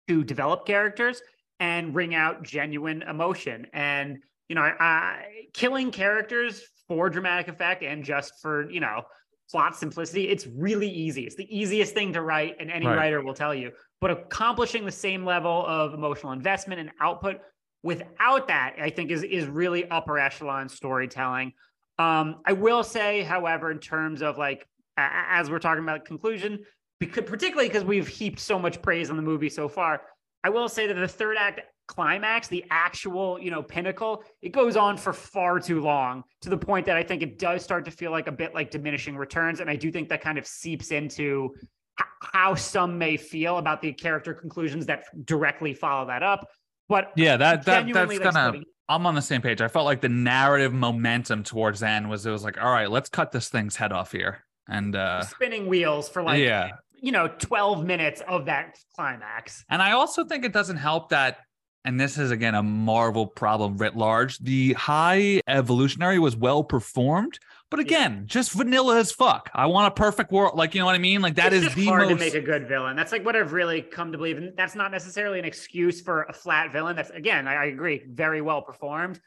to 0.09 0.25
develop 0.25 0.67
characters 0.67 1.21
and 1.61 1.95
wring 1.95 2.15
out 2.15 2.43
genuine 2.43 3.03
emotion. 3.03 3.67
And 3.73 4.19
you 4.49 4.55
know, 4.55 4.63
I, 4.63 5.25
killing 5.53 5.91
characters 5.91 6.63
for 6.87 7.11
dramatic 7.11 7.49
effect 7.49 7.83
and 7.83 8.05
just 8.05 8.35
for 8.41 8.71
you 8.71 8.81
know 8.81 9.03
plot 9.51 9.77
simplicity, 9.77 10.29
it's 10.29 10.47
really 10.47 10.89
easy. 10.89 11.25
It's 11.25 11.37
the 11.37 11.57
easiest 11.57 11.95
thing 11.95 12.13
to 12.13 12.23
write, 12.23 12.57
and 12.61 12.71
any 12.71 12.87
Right. 12.87 12.97
writer 12.97 13.23
will 13.23 13.35
tell 13.35 13.55
you. 13.55 13.73
But 14.01 14.11
accomplishing 14.11 14.85
the 14.85 14.93
same 14.93 15.25
level 15.25 15.65
of 15.67 15.95
emotional 15.95 16.33
investment 16.33 16.81
and 16.81 16.91
output 17.01 17.41
without 17.83 18.49
that, 18.49 18.77
I 18.81 18.91
think 18.91 19.11
is 19.11 19.23
is 19.23 19.47
really 19.47 19.89
upper 19.89 20.19
echelon 20.19 20.69
storytelling. 20.69 21.53
Um, 21.99 22.43
I 22.45 22.53
will 22.53 22.85
say, 22.85 23.23
however, 23.23 23.71
in 23.71 23.79
terms 23.79 24.23
of 24.23 24.39
like 24.39 24.67
as 24.97 25.51
we're 25.51 25.59
talking 25.59 25.83
about 25.83 26.05
conclusion, 26.05 26.61
because 26.99 27.25
particularly 27.25 27.69
because 27.69 27.85
we've 27.85 28.09
heaped 28.09 28.41
so 28.41 28.59
much 28.59 28.81
praise 28.83 29.11
on 29.11 29.17
the 29.17 29.23
movie 29.23 29.49
so 29.49 29.69
far, 29.69 30.03
I 30.45 30.49
will 30.49 30.69
say 30.69 30.87
that 30.87 30.95
the 30.95 31.09
third 31.09 31.37
act 31.39 31.61
climax, 31.89 32.49
the 32.49 32.65
actual, 32.71 33.39
you 33.39 33.51
know, 33.51 33.63
pinnacle, 33.63 34.25
it 34.43 34.53
goes 34.53 34.77
on 34.77 34.97
for 34.97 35.13
far 35.13 35.61
too 35.61 35.81
long 35.81 36.25
to 36.41 36.51
the 36.51 36.57
point 36.57 36.87
that 36.87 36.97
I 36.97 37.03
think 37.03 37.23
it 37.23 37.39
does 37.39 37.63
start 37.63 37.85
to 37.85 37.91
feel 37.91 38.11
like 38.11 38.27
a 38.27 38.33
bit 38.33 38.55
like 38.55 38.71
diminishing 38.71 39.17
returns. 39.17 39.61
And 39.61 39.71
I 39.71 39.77
do 39.77 39.91
think 39.91 40.09
that 40.09 40.21
kind 40.21 40.39
of 40.39 40.47
seeps 40.47 40.91
into 40.91 41.55
h- 42.01 42.07
how 42.21 42.55
some 42.55 42.99
may 42.99 43.17
feel 43.17 43.59
about 43.59 43.83
the 43.83 43.93
character 43.93 44.35
conclusions 44.35 44.87
that 44.87 45.05
directly 45.25 45.75
follow 45.75 46.07
that 46.07 46.23
up. 46.23 46.49
But 46.89 47.13
Yeah, 47.17 47.37
that 47.37 47.65
that 47.65 47.87
that's 47.93 48.19
like, 48.19 48.23
gonna 48.23 48.61
I'm 48.89 49.07
on 49.07 49.15
the 49.15 49.23
same 49.23 49.43
page. 49.43 49.61
I 49.61 49.69
felt 49.69 49.85
like 49.85 50.01
the 50.01 50.09
narrative 50.09 50.73
momentum 50.73 51.43
towards 51.43 51.81
the 51.81 51.89
end 51.89 52.09
was 52.09 52.25
it 52.25 52.31
was 52.31 52.45
like, 52.45 52.63
all 52.63 52.71
right, 52.71 52.91
let's 52.91 53.09
cut 53.09 53.33
this 53.33 53.49
thing's 53.49 53.77
head 53.77 53.93
off 53.93 54.13
here. 54.13 54.45
And 54.69 54.97
uh 54.97 55.23
spinning 55.23 55.67
wheels 55.67 56.09
for 56.09 56.23
like, 56.23 56.43
yeah. 56.43 56.71
You 57.01 57.13
know, 57.13 57.29
12 57.29 57.85
minutes 57.85 58.23
of 58.27 58.47
that 58.47 58.79
climax. 58.95 59.65
And 59.69 59.83
I 59.83 59.93
also 59.93 60.25
think 60.25 60.45
it 60.45 60.53
doesn't 60.53 60.77
help 60.79 61.11
that, 61.11 61.39
and 61.85 62.01
this 62.01 62.19
is 62.19 62.31
again 62.31 62.55
a 62.55 62.63
Marvel 62.63 63.27
problem 63.27 63.77
writ 63.77 63.97
large. 63.97 64.39
The 64.39 64.73
high 64.75 65.41
evolutionary 65.47 66.19
was 66.19 66.37
well 66.37 66.65
performed, 66.65 67.39
But 67.71 67.81
again, 67.81 68.25
just 68.27 68.53
vanilla 68.53 68.99
as 68.99 69.11
fuck. 69.11 69.51
I 69.53 69.67
want 69.67 69.89
a 69.89 69.91
perfect 69.91 70.31
world. 70.31 70.57
Like, 70.57 70.75
you 70.75 70.81
know 70.81 70.87
what 70.87 70.95
I 70.95 70.99
mean? 70.99 71.21
Like 71.21 71.35
that 71.35 71.53
it's 71.53 71.67
is 71.67 71.75
the 71.75 71.85
hard 71.87 72.09
most 72.09 72.11
to 72.11 72.17
make 72.17 72.35
a 72.35 72.41
good 72.41 72.69
villain. 72.69 72.97
That's 72.97 73.11
like 73.11 73.25
what 73.25 73.35
I've 73.35 73.53
really 73.53 73.83
come 73.83 74.13
to 74.13 74.19
believe, 74.19 74.39
and 74.39 74.57
that's 74.57 74.75
not 74.77 74.93
necessarily 74.93 75.39
an 75.39 75.45
excuse 75.45 76.01
for 76.01 76.23
a 76.25 76.33
flat 76.33 76.73
villain. 76.73 76.95
That's 76.95 77.11
again, 77.11 77.49
I, 77.49 77.55
I 77.55 77.65
agree, 77.67 78.03
very 78.09 78.41
well 78.41 78.63
performed. 78.63 79.21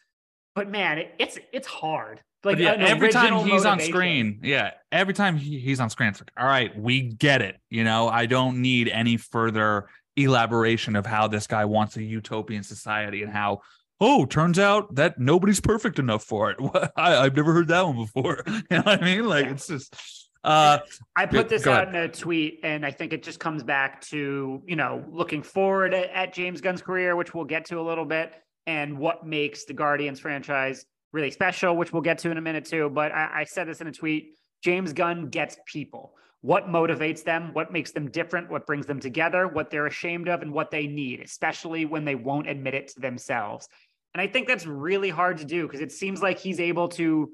But 0.56 0.70
man, 0.70 1.00
it, 1.00 1.16
it's 1.20 1.38
it's 1.52 1.68
hard. 1.68 2.22
Like 2.44 2.58
yeah, 2.58 2.72
every 2.74 3.10
time 3.10 3.46
he's 3.46 3.66
on 3.66 3.80
screen, 3.80 4.40
yeah, 4.44 4.72
every 4.92 5.14
time 5.14 5.36
he, 5.36 5.60
he's 5.60 5.80
on 5.80 5.90
screen, 5.90 6.10
it's 6.10 6.22
like, 6.22 6.32
all 6.38 6.48
right, 6.48 6.78
we 6.80 7.02
get 7.02 7.42
it. 7.42 7.58
You 7.70 7.84
know, 7.84 8.08
I 8.08 8.28
don't 8.28 8.62
need 8.62 8.88
any 8.88 9.18
further 9.18 9.90
elaboration 10.16 10.96
of 10.96 11.06
how 11.06 11.28
this 11.28 11.48
guy 11.48 11.66
wants 11.66 11.98
a 11.98 12.04
utopian 12.04 12.64
society 12.64 13.24
and 13.24 13.32
how, 13.32 13.62
oh, 14.00 14.26
turns 14.26 14.58
out 14.58 14.96
that 14.96 15.20
nobody's 15.20 15.60
perfect 15.60 16.00
enough 16.00 16.24
for 16.24 16.52
it. 16.52 16.58
I, 16.96 17.18
I've 17.18 17.36
never 17.36 17.52
heard 17.54 17.68
that 17.70 17.86
one 17.86 17.98
before. 17.98 18.44
you 18.48 18.54
know 18.72 18.82
what 18.84 19.02
I 19.02 19.06
mean? 19.06 19.28
Like, 19.28 19.46
Yeah. 19.46 19.52
it's 19.52 19.68
just, 19.68 20.30
uh, 20.46 20.80
I 21.18 21.26
put 21.26 21.50
this 21.50 21.68
out 21.68 21.90
in 21.90 21.96
a 21.96 22.08
tweet, 22.08 22.62
and 22.64 22.86
I 22.86 22.92
think 22.92 23.12
it 23.12 23.24
just 23.24 23.42
comes 23.42 23.62
back 23.64 24.00
to 24.04 24.64
you 24.66 24.76
know 24.78 25.04
looking 25.12 25.44
forward 25.44 25.94
at, 25.94 26.10
at 26.12 26.34
James 26.34 26.62
Gunn's 26.62 26.82
career, 26.82 27.18
which 27.18 27.34
we'll 27.34 27.44
get 27.44 27.66
to 27.66 27.80
a 27.80 27.84
little 27.84 28.06
bit, 28.06 28.34
and 28.66 28.98
what 28.98 29.28
makes 29.28 29.66
the 29.66 29.74
Guardians 29.74 30.22
franchise 30.22 30.86
really 31.12 31.32
special, 31.32 31.76
which 31.76 31.92
we'll 31.92 32.02
get 32.02 32.20
to 32.20 32.32
in 32.32 32.38
a 32.38 32.42
minute 32.42 32.66
too. 32.66 32.90
But 32.90 33.12
I, 33.12 33.42
I 33.42 33.44
said 33.44 33.68
this 33.68 33.82
in 33.82 33.88
a 33.88 33.92
tweet: 33.92 34.36
James 34.64 34.94
Gunn 34.94 35.30
gets 35.30 35.58
people. 35.66 36.14
What 36.42 36.68
motivates 36.68 37.24
them? 37.24 37.50
What 37.54 37.74
makes 37.74 37.92
them 37.92 38.10
different? 38.10 38.50
What 38.50 38.66
brings 38.66 38.86
them 38.86 39.00
together? 39.00 39.48
What 39.48 39.70
they're 39.70 39.88
ashamed 39.88 40.30
of, 40.30 40.42
and 40.42 40.54
what 40.54 40.72
they 40.72 40.88
need, 40.88 41.20
especially 41.20 41.86
when 41.86 42.06
they 42.06 42.16
won't 42.16 42.50
admit 42.50 42.74
it 42.74 42.88
to 42.90 43.00
themselves. 43.00 43.68
And 44.14 44.22
I 44.22 44.28
think 44.28 44.48
that's 44.48 44.66
really 44.66 45.10
hard 45.10 45.38
to 45.40 45.46
do 45.46 45.68
because 45.68 45.82
it 45.82 45.92
seems 45.92 46.22
like 46.22 46.40
he's 46.40 46.60
able 46.60 46.88
to 46.90 47.32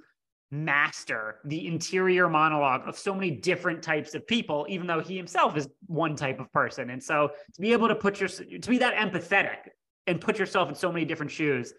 master 0.51 1.39
the 1.45 1.67
interior 1.67 2.29
monologue 2.29 2.87
of 2.87 2.97
so 2.97 3.13
many 3.13 3.31
different 3.31 3.81
types 3.81 4.13
of 4.13 4.25
people 4.27 4.65
even 4.69 4.85
though 4.85 5.01
he 5.01 5.17
himself 5.17 5.57
is 5.57 5.67
one 5.87 6.15
type 6.15 6.39
of 6.39 6.51
person 6.53 6.91
and 6.91 7.01
so 7.01 7.31
to 7.53 7.61
be 7.61 7.73
able 7.73 7.87
to 7.87 7.95
put 7.95 8.19
your 8.19 8.29
to 8.29 8.69
be 8.69 8.77
that 8.77 8.93
empathetic 8.93 9.57
and 10.05 10.21
put 10.21 10.37
yourself 10.37 10.69
in 10.69 10.75
so 10.75 10.91
many 10.91 11.03
different 11.03 11.31
shoes 11.31 11.73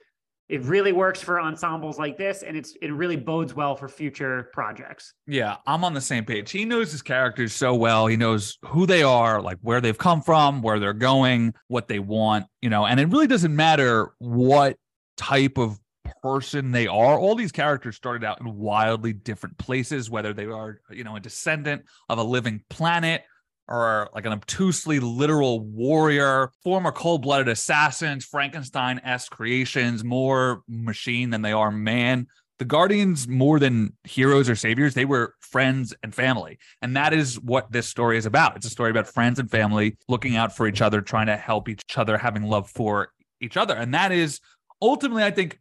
it 0.48 0.62
really 0.62 0.92
works 0.92 1.20
for 1.20 1.40
ensembles 1.40 1.98
like 1.98 2.16
this 2.16 2.42
and 2.42 2.56
it's 2.56 2.76
it 2.80 2.92
really 2.92 3.16
bodes 3.16 3.54
well 3.54 3.74
for 3.74 3.88
future 3.88 4.48
projects 4.52 5.14
Yeah, 5.26 5.56
I'm 5.66 5.84
on 5.84 5.94
the 5.94 6.00
same 6.00 6.24
page. 6.24 6.50
He 6.50 6.64
knows 6.64 6.92
his 6.92 7.02
characters 7.02 7.52
so 7.52 7.74
well. 7.74 8.06
He 8.06 8.16
knows 8.16 8.58
who 8.64 8.86
they 8.86 9.02
are, 9.02 9.40
like 9.40 9.58
where 9.62 9.80
they've 9.80 9.96
come 9.96 10.22
from, 10.22 10.62
where 10.62 10.78
they're 10.78 10.92
going, 10.92 11.54
what 11.68 11.88
they 11.88 11.98
want, 11.98 12.46
you 12.62 12.70
know, 12.70 12.86
and 12.86 13.00
it 13.00 13.08
really 13.08 13.26
doesn't 13.26 13.54
matter 13.54 14.12
what 14.18 14.76
type 15.16 15.58
of 15.58 15.78
person 16.22 16.72
they 16.72 16.86
are. 16.86 17.18
All 17.18 17.34
these 17.34 17.52
characters 17.52 17.96
started 17.96 18.24
out 18.24 18.40
in 18.40 18.56
wildly 18.56 19.12
different 19.12 19.58
places, 19.58 20.10
whether 20.10 20.32
they 20.32 20.46
are, 20.46 20.80
you 20.90 21.04
know, 21.04 21.16
a 21.16 21.20
descendant 21.20 21.84
of 22.08 22.18
a 22.18 22.22
living 22.22 22.62
planet 22.70 23.24
or 23.68 24.08
like 24.14 24.26
an 24.26 24.32
obtusely 24.32 25.00
literal 25.00 25.60
warrior, 25.60 26.50
former 26.62 26.92
cold 26.92 27.22
blooded 27.22 27.48
assassins, 27.48 28.24
Frankenstein 28.24 29.00
esque 29.04 29.30
creations, 29.30 30.04
more 30.04 30.62
machine 30.68 31.30
than 31.30 31.42
they 31.42 31.52
are 31.52 31.70
man 31.70 32.26
the 32.58 32.64
Guardians, 32.64 33.28
more 33.28 33.58
than 33.58 33.92
heroes 34.04 34.48
or 34.48 34.56
saviors, 34.56 34.94
they 34.94 35.04
were 35.04 35.34
friends 35.40 35.94
and 36.02 36.14
family. 36.14 36.58
And 36.80 36.96
that 36.96 37.12
is 37.12 37.38
what 37.38 37.70
this 37.70 37.86
story 37.86 38.16
is 38.16 38.26
about. 38.26 38.56
It's 38.56 38.66
a 38.66 38.70
story 38.70 38.90
about 38.90 39.06
friends 39.06 39.38
and 39.38 39.50
family 39.50 39.96
looking 40.08 40.36
out 40.36 40.56
for 40.56 40.66
each 40.66 40.80
other, 40.80 41.00
trying 41.02 41.26
to 41.26 41.36
help 41.36 41.68
each 41.68 41.82
other, 41.96 42.16
having 42.16 42.44
love 42.44 42.70
for 42.70 43.10
each 43.40 43.56
other. 43.56 43.74
And 43.74 43.92
that 43.94 44.10
is 44.10 44.40
ultimately, 44.80 45.22
I 45.22 45.30
think, 45.30 45.58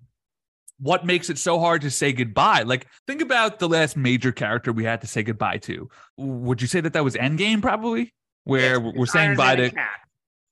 what 0.80 1.06
makes 1.06 1.30
it 1.30 1.38
so 1.38 1.60
hard 1.60 1.82
to 1.82 1.92
say 1.92 2.12
goodbye. 2.12 2.64
Like, 2.64 2.88
think 3.08 3.22
about 3.22 3.60
the 3.60 3.70
last 3.70 3.96
major 3.96 4.32
character 4.32 4.74
we 4.74 4.84
had 4.84 5.02
to 5.02 5.08
say 5.08 5.24
goodbye 5.24 5.58
to. 5.60 5.90
Would 6.18 6.62
you 6.62 6.68
say 6.68 6.82
that 6.82 6.94
that 6.94 7.04
was 7.04 7.16
Endgame, 7.16 7.62
probably? 7.62 8.14
Where 8.44 8.80
we're 8.80 9.06
saying 9.06 9.38
bye 9.38 9.56
to. 9.56 9.72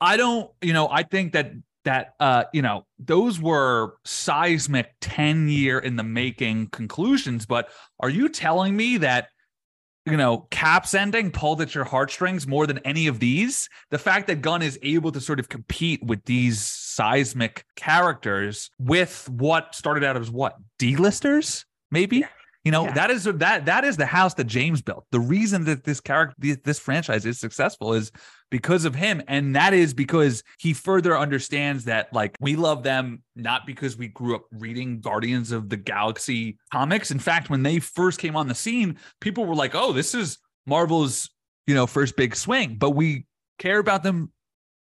I 0.01 0.17
don't, 0.17 0.51
you 0.62 0.73
know, 0.73 0.89
I 0.89 1.03
think 1.03 1.33
that 1.33 1.51
that 1.86 2.15
uh, 2.19 2.45
you 2.53 2.62
know, 2.62 2.86
those 2.97 3.39
were 3.39 3.95
seismic 4.05 4.93
10 5.01 5.49
year 5.49 5.79
in 5.79 5.95
the 5.95 6.03
making 6.03 6.67
conclusions, 6.67 7.45
but 7.45 7.69
are 7.99 8.09
you 8.09 8.29
telling 8.29 8.75
me 8.75 8.97
that 8.97 9.27
you 10.05 10.17
know, 10.17 10.47
Cap's 10.51 10.93
ending 10.93 11.31
pulled 11.31 11.62
at 11.62 11.73
your 11.73 11.86
heartstrings 11.86 12.45
more 12.45 12.67
than 12.67 12.79
any 12.79 13.07
of 13.07 13.19
these? 13.19 13.69
The 13.89 13.97
fact 13.97 14.27
that 14.27 14.41
Gunn 14.41 14.62
is 14.62 14.77
able 14.81 15.13
to 15.13 15.21
sort 15.21 15.39
of 15.39 15.47
compete 15.47 16.03
with 16.03 16.25
these 16.25 16.62
seismic 16.95 17.65
characters 17.75 18.69
with 18.79 19.29
what 19.29 19.75
started 19.75 20.03
out 20.03 20.17
as 20.17 20.29
what? 20.29 20.56
D-listers, 20.79 21.65
maybe? 21.91 22.17
Yeah. 22.17 22.27
You 22.65 22.71
know, 22.71 22.86
Yeah. 22.86 22.93
that 22.93 23.12
is 23.12 23.25
that 23.25 23.65
that 23.65 23.84
is 23.84 23.97
the 23.97 24.06
house 24.06 24.36
that 24.36 24.45
James 24.45 24.82
built. 24.82 25.06
The 25.12 25.19
reason 25.19 25.65
that 25.65 25.84
this 25.84 25.99
character 25.99 26.34
this, 26.39 26.58
this 26.63 26.79
franchise 26.79 27.25
is 27.25 27.38
successful 27.38 27.93
is 27.93 28.10
because 28.49 28.86
of 28.86 28.95
him 28.95 29.21
and 29.27 29.53
that 29.58 29.73
is 29.73 29.93
because 29.93 30.43
he 30.60 30.71
further 30.71 31.17
understands 31.17 31.84
that 31.86 32.13
like 32.13 32.38
we 32.39 32.56
love 32.56 32.82
them 32.84 33.21
not 33.36 33.65
because 33.67 33.97
we 33.97 34.08
grew 34.08 34.36
up 34.36 34.43
reading 34.53 35.01
Guardians 35.01 35.51
of 35.51 35.67
the 35.67 35.75
Galaxy 35.75 36.58
comics. 36.71 37.12
In 37.12 37.19
fact, 37.19 37.49
when 37.49 37.63
they 37.63 37.79
first 37.79 38.17
came 38.19 38.38
on 38.38 38.47
the 38.47 38.56
scene, 38.56 38.97
people 39.19 39.45
were 39.45 39.56
like, 39.56 39.75
"Oh, 39.75 39.91
this 39.91 40.15
is 40.15 40.38
Marvel's, 40.65 41.29
you 41.67 41.75
know, 41.75 41.86
first 41.86 42.15
big 42.15 42.34
swing." 42.34 42.77
But 42.77 42.91
we 42.91 43.25
care 43.60 43.79
about 43.79 44.03
them 44.03 44.32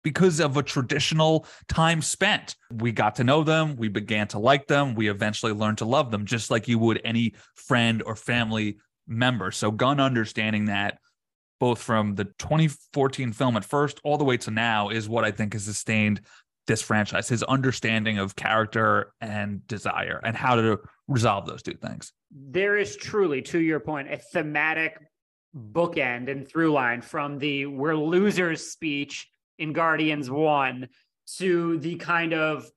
because 0.03 0.41
of 0.41 0.57
a 0.57 0.62
traditional 0.62 1.47
time 1.69 2.03
spent. 2.03 2.57
We 2.71 2.93
got 2.93 3.17
to 3.17 3.25
know 3.25 3.45
them, 3.45 3.77
we 3.77 3.88
began 3.88 4.29
to 4.29 4.38
like 4.38 4.67
them, 4.67 4.95
we 4.95 5.09
eventually 5.09 5.53
learned 5.53 5.79
to 5.79 5.85
love 5.85 6.11
them 6.11 6.27
just 6.27 6.51
like 6.51 6.69
you 6.69 6.79
would 6.79 7.01
any 7.05 7.35
friend 7.55 8.03
or 8.05 8.17
family 8.17 8.79
member. 9.07 9.51
So 9.51 9.71
Gunn 9.71 10.01
understanding 10.01 10.67
that 10.67 10.99
both 11.61 11.81
from 11.81 12.17
the 12.17 12.25
2014 12.25 13.33
film 13.33 13.57
at 13.57 13.65
first 13.65 14.01
all 14.03 14.19
the 14.19 14.25
way 14.25 14.37
to 14.38 14.51
now 14.51 14.88
is 14.88 15.09
what 15.09 15.25
I 15.25 15.31
think 15.31 15.53
has 15.53 15.65
sustained 15.65 16.21
this 16.67 16.83
franchise. 16.83 17.29
His 17.29 17.43
understanding 17.45 18.19
of 18.19 18.35
character 18.37 19.12
and 19.21 19.67
desire 19.67 20.21
and 20.25 20.37
how 20.37 20.57
to 20.57 20.81
resolve 21.09 21.47
those 21.47 21.62
two 21.62 21.75
things. 21.75 22.12
there 22.31 22.77
is 22.77 22.97
truly, 22.97 23.43
to 23.43 23.59
your 23.59 23.81
point, 23.81 24.12
a 24.12 24.17
thematic 24.17 24.99
bookend 25.55 26.31
and 26.31 26.49
through 26.49 26.73
line 26.73 27.03
from 27.03 27.38
the 27.38 27.67
we're 27.67 27.95
losers 27.95 28.71
speech 28.71 29.29
in 29.59 29.73
Guardians 29.73 30.31
1 30.31 30.88
to 31.38 31.79
the 31.79 31.97
kind 31.97 32.35
of 32.35 32.71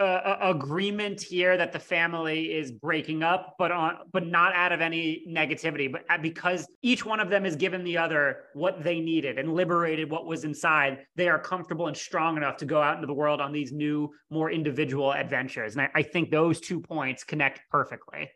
uh, 0.00 0.04
uh, 0.04 0.38
agreement 0.42 1.20
here 1.20 1.56
that 1.56 1.70
the 1.70 1.78
family 1.78 2.52
is 2.52 2.72
breaking 2.72 3.22
up, 3.22 3.54
but 3.56 3.70
on 3.70 3.98
but 4.12 4.26
not 4.26 4.52
out 4.52 4.72
of 4.72 4.80
any 4.80 5.24
negativity, 5.28 5.90
but 5.92 6.02
uh, 6.10 6.18
because 6.18 6.66
each 6.82 7.04
one 7.04 7.20
of 7.20 7.30
them 7.30 7.44
has 7.44 7.54
given 7.54 7.84
the 7.84 7.96
other 7.96 8.46
what 8.54 8.82
they 8.82 8.98
needed 8.98 9.38
and 9.38 9.54
liberated 9.54 10.10
what 10.10 10.26
was 10.26 10.42
inside. 10.42 11.06
They 11.14 11.28
are 11.28 11.38
comfortable 11.38 11.86
and 11.86 11.96
strong 11.96 12.36
enough 12.36 12.56
to 12.56 12.64
go 12.64 12.82
out 12.82 12.96
into 12.96 13.06
the 13.06 13.14
world 13.14 13.40
on 13.40 13.52
these 13.52 13.70
new, 13.70 14.10
more 14.28 14.50
individual 14.50 15.12
adventures, 15.12 15.76
and 15.76 15.82
I, 15.82 15.90
I 15.94 16.02
think 16.02 16.32
those 16.32 16.58
two 16.58 16.80
points 16.80 17.22
connect 17.22 17.60
perfectly. 17.70 18.28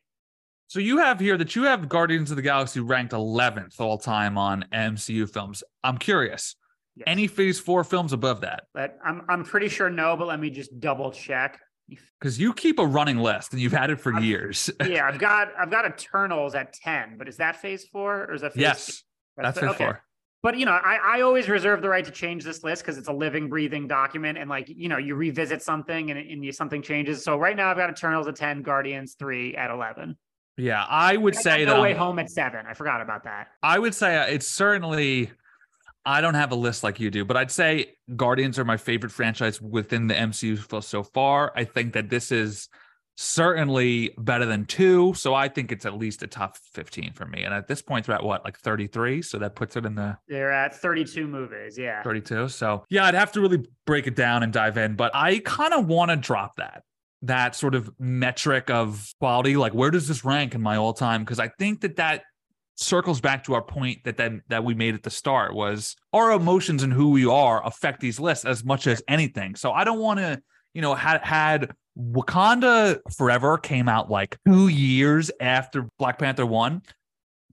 So 0.69 0.79
you 0.79 0.99
have 0.99 1.19
here 1.19 1.37
that 1.37 1.57
you 1.57 1.65
have 1.65 1.89
Guardians 1.89 2.31
of 2.31 2.37
the 2.37 2.43
Galaxy 2.43 2.79
ranked 2.79 3.13
11th 3.13 3.81
all 3.81 3.99
time 3.99 4.39
on 4.39 4.67
MCU 4.73 5.29
films. 5.29 5.65
I'm 5.83 5.99
curious. 5.99 6.55
Yes. 6.97 7.05
Any 7.07 7.27
Phase 7.27 7.61
4 7.61 7.85
films 7.85 8.13
above 8.13 8.41
that? 8.41 8.65
But 8.73 8.99
I'm 9.05 9.23
I'm 9.29 9.45
pretty 9.45 9.69
sure 9.69 9.91
no, 9.91 10.17
but 10.17 10.27
let 10.27 10.41
me 10.41 10.51
just 10.51 10.81
double 10.81 11.11
check. 11.11 11.61
Because 12.19 12.41
you 12.41 12.53
keep 12.53 12.79
a 12.79 12.87
running 12.87 13.19
list 13.19 13.53
and 13.53 13.61
you've 13.61 13.73
had 13.73 13.91
it 13.91 14.01
for 14.01 14.15
I've- 14.15 14.27
years. 14.27 14.71
Yeah, 14.87 15.07
I've 15.07 15.19
got 15.19 15.49
I've 15.59 15.71
got 15.71 15.85
Eternals 15.85 16.55
at 16.55 16.73
10, 16.73 17.19
but 17.19 17.29
is 17.29 17.37
that 17.37 17.57
phase 17.57 17.85
four 17.85 18.25
or 18.25 18.35
is 18.35 18.41
that 18.41 18.55
phase 18.55 18.61
yes, 18.61 19.03
that's 19.37 19.61
Phase 19.61 19.69
okay. 19.71 19.85
4. 19.85 20.03
But 20.43 20.59
you 20.59 20.65
know, 20.65 20.73
I, 20.73 20.99
I 21.03 21.21
always 21.23 21.49
reserve 21.49 21.83
the 21.83 21.89
right 21.89 22.05
to 22.05 22.11
change 22.11 22.45
this 22.45 22.63
list 22.63 22.83
because 22.83 22.99
it's 22.99 23.09
a 23.09 23.13
living, 23.13 23.49
breathing 23.49 23.89
document, 23.89 24.39
and 24.39 24.49
like 24.49 24.69
you 24.69 24.89
know, 24.89 24.97
you 24.97 25.17
revisit 25.17 25.61
something 25.63 26.11
and, 26.11 26.19
and 26.19 26.45
you, 26.45 26.53
something 26.53 26.83
changes. 26.83 27.25
So 27.25 27.37
right 27.37 27.57
now, 27.57 27.71
I've 27.71 27.77
got 27.77 27.91
Eternals 27.91 28.27
at 28.29 28.37
ten, 28.37 28.63
Guardians 28.63 29.17
three 29.19 29.57
at 29.57 29.71
eleven. 29.71 30.17
Yeah, 30.57 30.85
I 30.89 31.17
would 31.17 31.37
I 31.37 31.41
say 31.41 31.65
No 31.65 31.83
Way 31.83 31.95
Home 31.95 32.19
at 32.19 32.31
seven. 32.31 32.65
I 32.67 32.75
forgot 32.75 33.01
about 33.03 33.25
that. 33.25 33.49
I 33.63 33.79
would 33.79 33.95
say 33.95 34.17
uh, 34.17 34.27
it's 34.27 34.49
certainly. 34.49 35.31
I 36.07 36.21
don't 36.21 36.35
have 36.35 36.53
a 36.53 36.57
list 36.57 36.85
like 36.85 37.01
you 37.01 37.11
do, 37.11 37.25
but 37.25 37.37
I'd 37.37 37.51
say 37.51 37.95
Guardians 38.15 38.59
are 38.59 38.65
my 38.65 38.77
favorite 38.77 39.11
franchise 39.11 39.61
within 39.61 40.07
the 40.07 40.15
MCU 40.15 40.83
so 40.83 41.03
far. 41.03 41.53
I 41.57 41.65
think 41.65 41.95
that 41.95 42.09
this 42.09 42.31
is 42.31 42.69
certainly 43.17 44.15
better 44.19 44.47
than 44.47 44.67
two, 44.67 45.15
so 45.15 45.35
I 45.35 45.49
think 45.49 45.73
it's 45.73 45.85
at 45.85 45.99
least 45.99 46.23
a 46.23 46.27
top 46.27 46.57
fifteen 46.73 47.13
for 47.13 47.27
me. 47.27 47.43
And 47.43 47.53
at 47.53 47.67
this 47.67 47.83
point, 47.83 48.07
they're 48.07 48.15
at 48.15 48.23
what, 48.23 48.45
like 48.45 48.59
thirty-three, 48.59 49.23
so 49.23 49.39
that 49.39 49.57
puts 49.57 49.77
it 49.77 49.85
in 49.85 49.97
the 49.97 50.17
They're 50.29 50.53
at 50.53 50.75
thirty-two 50.77 51.27
movies. 51.27 51.77
Yeah. 51.77 52.03
32. 52.03 52.49
So 52.49 52.85
yeah, 52.89 53.07
I'd 53.07 53.15
have 53.15 53.33
to 53.33 53.41
really 53.41 53.67
break 53.85 54.07
it 54.07 54.15
down 54.15 54.45
and 54.45 54.53
dive 54.53 54.79
in, 54.79 54.95
but 54.95 55.11
I 55.15 55.41
kind 55.45 55.75
of 55.75 55.87
want 55.87 56.11
to 56.13 56.17
drop 56.17 56.57
that 56.57 56.85
that 57.23 57.57
sort 57.57 57.75
of 57.75 57.91
metric 57.99 58.71
of 58.71 59.13
quality. 59.19 59.57
Like, 59.57 59.75
where 59.75 59.91
does 59.91 60.07
this 60.07 60.25
rank 60.25 60.55
in 60.55 60.61
my 60.63 60.77
all 60.77 60.93
time? 60.93 61.23
Because 61.23 61.41
I 61.41 61.49
think 61.49 61.81
that 61.81 61.97
that 61.97 62.23
circles 62.77 63.21
back 63.21 63.45
to 63.45 63.55
our 63.55 63.63
point 63.63 64.05
that 64.05 64.17
that 64.19 64.33
that 64.49 64.65
we 64.65 64.75
made 64.75 64.95
at 64.95 65.03
the 65.03 65.11
start 65.11 65.55
was 65.55 65.97
our 66.13 66.33
emotions 66.33 66.83
and 66.83 66.93
who 66.93 67.11
we 67.11 67.27
are 67.27 67.65
affect 67.67 68.01
these 68.01 68.21
lists 68.21 68.45
as 68.45 68.65
much 68.65 68.87
as 68.87 69.03
anything. 69.09 69.57
So 69.57 69.73
I 69.73 69.85
don't 69.85 69.99
want 69.99 70.21
to, 70.21 70.41
you 70.75 70.83
know, 70.83 70.95
had 70.95 71.23
had 71.23 71.73
Wakanda 71.99 73.01
Forever 73.17 73.59
came 73.59 73.89
out 73.89 74.11
like 74.11 74.39
two 74.47 74.69
years 74.69 75.31
after 75.41 75.89
Black 75.99 76.19
Panther 76.19 76.45
1, 76.45 76.83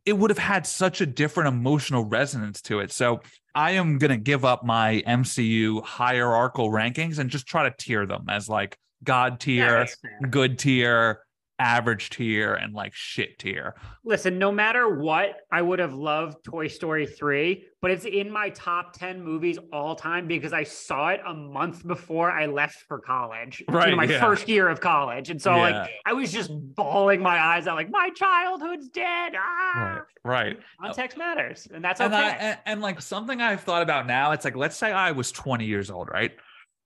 it 0.05 0.13
would 0.17 0.29
have 0.29 0.37
had 0.37 0.67
such 0.67 0.99
a 0.99 1.05
different 1.05 1.47
emotional 1.47 2.03
resonance 2.03 2.61
to 2.63 2.81
it. 2.81 2.91
So 2.91 3.21
I 3.55 3.71
am 3.71 3.97
going 3.97 4.11
to 4.11 4.17
give 4.17 4.43
up 4.43 4.65
my 4.65 5.01
MCU 5.07 5.83
hierarchical 5.83 6.69
rankings 6.69 7.19
and 7.19 7.29
just 7.29 7.45
try 7.45 7.63
to 7.69 7.75
tier 7.77 8.05
them 8.05 8.25
as 8.27 8.49
like 8.49 8.77
God 9.03 9.39
tier, 9.39 9.87
good 10.29 10.59
tier, 10.59 11.22
average 11.59 12.09
tier, 12.09 12.53
and 12.55 12.73
like 12.73 12.93
shit 12.93 13.39
tier. 13.39 13.75
Listen, 14.03 14.37
no 14.39 14.51
matter 14.51 14.97
what, 14.99 15.37
I 15.51 15.61
would 15.61 15.79
have 15.79 15.93
loved 15.93 16.43
Toy 16.43 16.67
Story 16.67 17.05
3, 17.05 17.63
but 17.81 17.91
it's 17.91 18.05
in 18.05 18.31
my 18.31 18.49
top 18.49 18.93
10 18.93 19.23
movies 19.23 19.57
all 19.71 19.95
time 19.95 20.27
because 20.27 20.51
I 20.51 20.63
saw 20.63 21.09
it 21.09 21.21
a 21.25 21.33
month 21.33 21.85
before 21.85 22.31
I 22.31 22.47
left 22.47 22.83
for 22.87 22.99
college. 22.99 23.59
You 23.67 23.73
know, 23.73 23.79
Right, 23.79 23.95
my 23.95 24.05
yeah. 24.05 24.19
first 24.19 24.49
year 24.49 24.67
of 24.67 24.81
college. 24.81 25.29
And 25.29 25.41
so 25.41 25.55
Yeah. 25.55 25.61
like 25.61 25.91
I 26.05 26.13
was 26.13 26.31
just 26.31 26.49
bawling 26.75 27.21
my 27.21 27.37
eyes 27.39 27.67
out 27.67 27.75
like 27.75 27.89
my 27.91 28.09
childhood's 28.15 28.89
dead. 28.89 29.33
Ah! 29.37 30.01
Right. 30.25 30.59
Context 30.81 31.17
matters. 31.17 31.67
And 31.73 31.83
that's 31.83 32.01
and, 32.01 32.13
okay. 32.13 32.23
I, 32.23 32.29
and, 32.29 32.59
and 32.65 32.81
like 32.81 33.01
something 33.01 33.41
I've 33.41 33.61
thought 33.61 33.81
about 33.83 34.07
now, 34.07 34.31
it's 34.31 34.45
like, 34.45 34.55
let's 34.55 34.75
say 34.77 34.91
I 34.91 35.11
was 35.11 35.31
20 35.31 35.65
years 35.65 35.91
old, 35.91 36.09
right? 36.09 36.31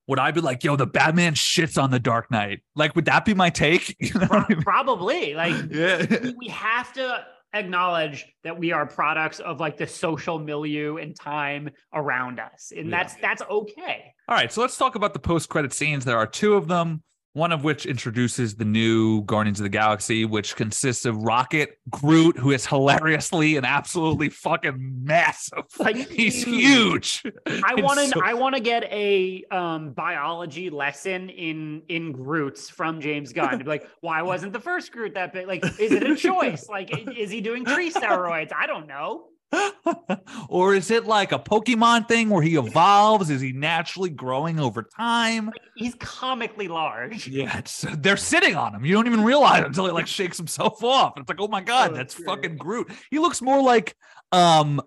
Would 0.07 0.19
I 0.19 0.31
be 0.31 0.41
like, 0.41 0.63
yo, 0.63 0.75
the 0.75 0.85
Batman 0.87 1.33
shits 1.33 1.81
on 1.81 1.91
the 1.91 1.99
Dark 1.99 2.31
Knight? 2.31 2.61
Like, 2.75 2.95
would 2.95 3.05
that 3.05 3.25
be 3.25 3.33
my 3.33 3.49
take? 3.49 3.95
You 3.99 4.13
know 4.19 4.27
I 4.31 4.45
mean? 4.49 4.61
Probably. 4.61 5.33
Like 5.33 5.53
Yeah. 5.71 6.05
we- 6.37 6.47
have 6.47 6.93
to 6.93 7.25
acknowledge 7.53 8.25
that 8.43 8.57
we 8.59 8.71
are 8.71 8.85
products 8.85 9.39
of 9.39 9.59
like 9.59 9.77
the 9.77 9.87
social 9.87 10.37
milieu 10.39 10.97
and 10.97 11.15
time 11.15 11.69
around 11.93 12.39
us. 12.39 12.71
And 12.75 12.89
Yeah. 12.89 12.97
that's 12.97 13.15
that's 13.21 13.41
okay. 13.41 14.13
All 14.29 14.35
right, 14.35 14.51
so 14.51 14.61
let's 14.61 14.77
talk 14.77 14.95
about 14.95 15.13
the 15.13 15.19
post-credit 15.19 15.73
scenes. 15.73 16.03
There 16.05 16.17
are 16.17 16.27
two 16.27 16.55
of 16.55 16.67
them. 16.67 17.03
One 17.37 17.51
of 17.51 17.63
which 17.63 17.85
introduces 17.85 18.55
the 18.55 18.65
new 18.65 19.21
Guardians 19.21 19.59
of 19.59 19.63
the 19.63 19.69
Galaxy, 19.69 20.25
which 20.25 20.55
consists 20.55 21.05
of 21.05 21.17
Rocket, 21.17 21.77
Groot, 21.87 22.35
who 22.35 22.49
is 22.49 22.65
hilariously 22.65 23.57
and 23.57 23.63
absolutely 23.63 24.29
fucking 24.29 25.03
massive. 25.03 25.65
Like, 25.77 25.97
he's 26.09 26.43
huge. 26.43 27.21
I 27.45 27.75
want 27.75 27.99
to 27.99 28.07
so- 28.07 28.21
I 28.23 28.33
want 28.33 28.55
to 28.55 28.59
get 28.59 28.85
a 28.85 29.43
um 29.51 29.91
biology 29.91 30.71
lesson 30.71 31.29
in 31.29 31.83
in 31.89 32.11
Groots 32.11 32.71
from 32.71 33.01
James 33.01 33.33
Gunn. 33.33 33.51
To 33.59 33.63
be 33.63 33.69
like, 33.69 33.87
why 34.01 34.23
wasn't 34.23 34.51
the 34.51 34.59
first 34.59 34.91
Groot 34.91 35.13
that 35.13 35.31
big? 35.31 35.45
Like, 35.45 35.63
is 35.79 35.91
it 35.91 36.09
a 36.09 36.15
choice? 36.29 36.67
Like, 36.67 36.89
is 37.15 37.29
he 37.29 37.41
doing 37.41 37.65
tree 37.65 37.91
steroids? 37.91 38.51
I 38.51 38.65
don't 38.65 38.87
know. 38.87 39.27
or 40.49 40.75
is 40.75 40.91
it 40.91 41.05
like 41.05 41.31
a 41.31 41.39
Pokemon 41.39 42.07
thing 42.07 42.29
where 42.29 42.41
he 42.41 42.55
evolves? 42.57 43.29
Is 43.29 43.41
he 43.41 43.53
naturally 43.53 44.09
growing 44.09 44.59
over 44.59 44.83
time? 44.83 45.51
He's 45.75 45.95
comically 45.95 46.67
large. 46.67 47.27
Yeah, 47.37 47.57
it's, 47.59 47.85
they're 47.99 48.17
sitting 48.17 48.55
on 48.55 48.73
him. 48.73 48.83
You 48.85 48.93
don't 48.93 49.05
even 49.07 49.23
realize 49.23 49.63
until 49.63 49.85
he 49.85 49.91
like 49.91 50.07
shakes 50.17 50.37
himself 50.37 50.83
off. 50.83 51.13
It's 51.17 51.29
like, 51.29 51.39
oh 51.39 51.47
my 51.47 51.61
god, 51.61 51.91
Oh, 51.91 51.95
that's 51.95 52.15
great. 52.15 52.25
fucking 52.25 52.57
Groot. 52.57 52.91
He 53.11 53.19
looks 53.19 53.41
more 53.41 53.61
like 53.61 53.95
um, 54.31 54.81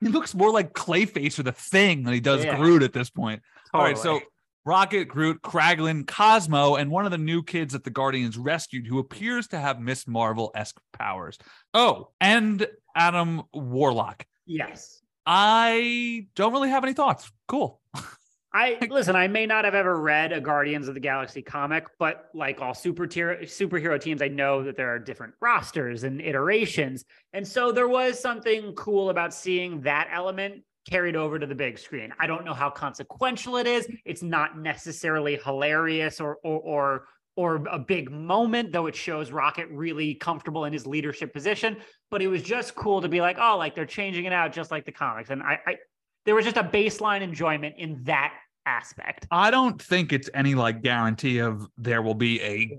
he 0.00 0.08
looks 0.08 0.34
more 0.34 0.50
like 0.52 0.72
Clayface 0.74 1.38
or 1.38 1.42
the 1.44 1.52
Thing 1.52 2.02
than 2.04 2.12
he 2.14 2.20
does 2.20 2.44
Yeah. 2.44 2.56
Groot 2.56 2.82
at 2.82 2.92
this 2.92 3.10
point. 3.10 3.42
All 3.72 3.82
right, 3.82 3.96
so 3.96 4.20
Rocket, 4.64 5.06
Groot, 5.06 5.40
Kraglin, 5.42 6.06
Cosmo, 6.06 6.76
and 6.76 6.90
one 6.90 7.04
of 7.06 7.10
the 7.10 7.18
new 7.18 7.42
kids 7.42 7.72
that 7.72 7.84
the 7.84 7.90
Guardians 7.90 8.36
rescued 8.36 8.86
who 8.86 8.98
appears 8.98 9.48
to 9.48 9.58
have 9.58 9.80
Miss 9.80 10.06
Marvel 10.06 10.52
esque 10.54 10.78
powers. 10.92 11.38
Oh, 11.74 12.10
and 12.20 12.66
Adam 12.94 13.42
Warlock. 13.52 14.26
yes. 14.46 15.00
I 15.24 16.26
don't 16.34 16.52
really 16.52 16.70
have 16.70 16.82
any 16.82 16.94
thoughts. 16.94 17.30
Cool. 17.46 17.80
I 18.54 18.76
listen. 18.90 19.16
I 19.16 19.28
may 19.28 19.46
not 19.46 19.64
have 19.64 19.74
ever 19.74 19.98
read 19.98 20.32
a 20.32 20.40
Guardians 20.40 20.88
of 20.88 20.94
the 20.94 21.00
Galaxy 21.00 21.42
comic, 21.42 21.86
but 21.98 22.28
like 22.34 22.60
all 22.60 22.74
super 22.74 23.06
tier, 23.06 23.38
superhero 23.44 24.00
teams, 24.00 24.20
I 24.20 24.28
know 24.28 24.62
that 24.64 24.76
there 24.76 24.92
are 24.92 24.98
different 24.98 25.34
rosters 25.40 26.02
and 26.04 26.20
iterations, 26.20 27.04
and 27.32 27.46
so 27.46 27.72
there 27.72 27.88
was 27.88 28.20
something 28.20 28.74
cool 28.74 29.10
about 29.10 29.32
seeing 29.32 29.80
that 29.82 30.08
element 30.12 30.64
carried 30.90 31.16
over 31.16 31.38
to 31.38 31.46
the 31.46 31.54
big 31.54 31.78
screen. 31.78 32.12
I 32.18 32.26
don't 32.26 32.44
know 32.44 32.52
how 32.52 32.68
consequential 32.68 33.56
it 33.56 33.66
is. 33.66 33.88
It's 34.04 34.22
not 34.22 34.58
necessarily 34.58 35.38
hilarious 35.42 36.20
or 36.20 36.38
or 36.42 36.60
or, 36.60 37.04
or 37.36 37.64
a 37.70 37.78
big 37.78 38.10
moment, 38.10 38.72
though 38.72 38.86
it 38.86 38.94
shows 38.94 39.32
Rocket 39.32 39.68
really 39.70 40.14
comfortable 40.14 40.64
in 40.64 40.72
his 40.72 40.86
leadership 40.86 41.32
position. 41.32 41.76
But 42.10 42.22
it 42.22 42.28
was 42.28 42.42
just 42.42 42.74
cool 42.74 43.00
to 43.00 43.08
be 43.08 43.20
like, 43.20 43.38
oh, 43.40 43.56
like 43.56 43.74
they're 43.74 43.86
changing 43.86 44.26
it 44.26 44.32
out 44.32 44.52
just 44.52 44.70
like 44.70 44.84
the 44.84 44.92
comics, 44.92 45.30
and 45.30 45.42
I, 45.42 45.58
I 45.66 45.76
there 46.24 46.34
was 46.34 46.44
just 46.44 46.56
a 46.56 46.64
baseline 46.64 47.20
enjoyment 47.22 47.74
in 47.78 48.02
that 48.04 48.34
aspect. 48.66 49.26
I 49.30 49.50
don't 49.50 49.80
think 49.80 50.12
it's 50.12 50.30
any 50.34 50.54
like 50.54 50.82
guarantee 50.82 51.38
of 51.38 51.66
there 51.76 52.02
will 52.02 52.14
be 52.14 52.40
a 52.42 52.78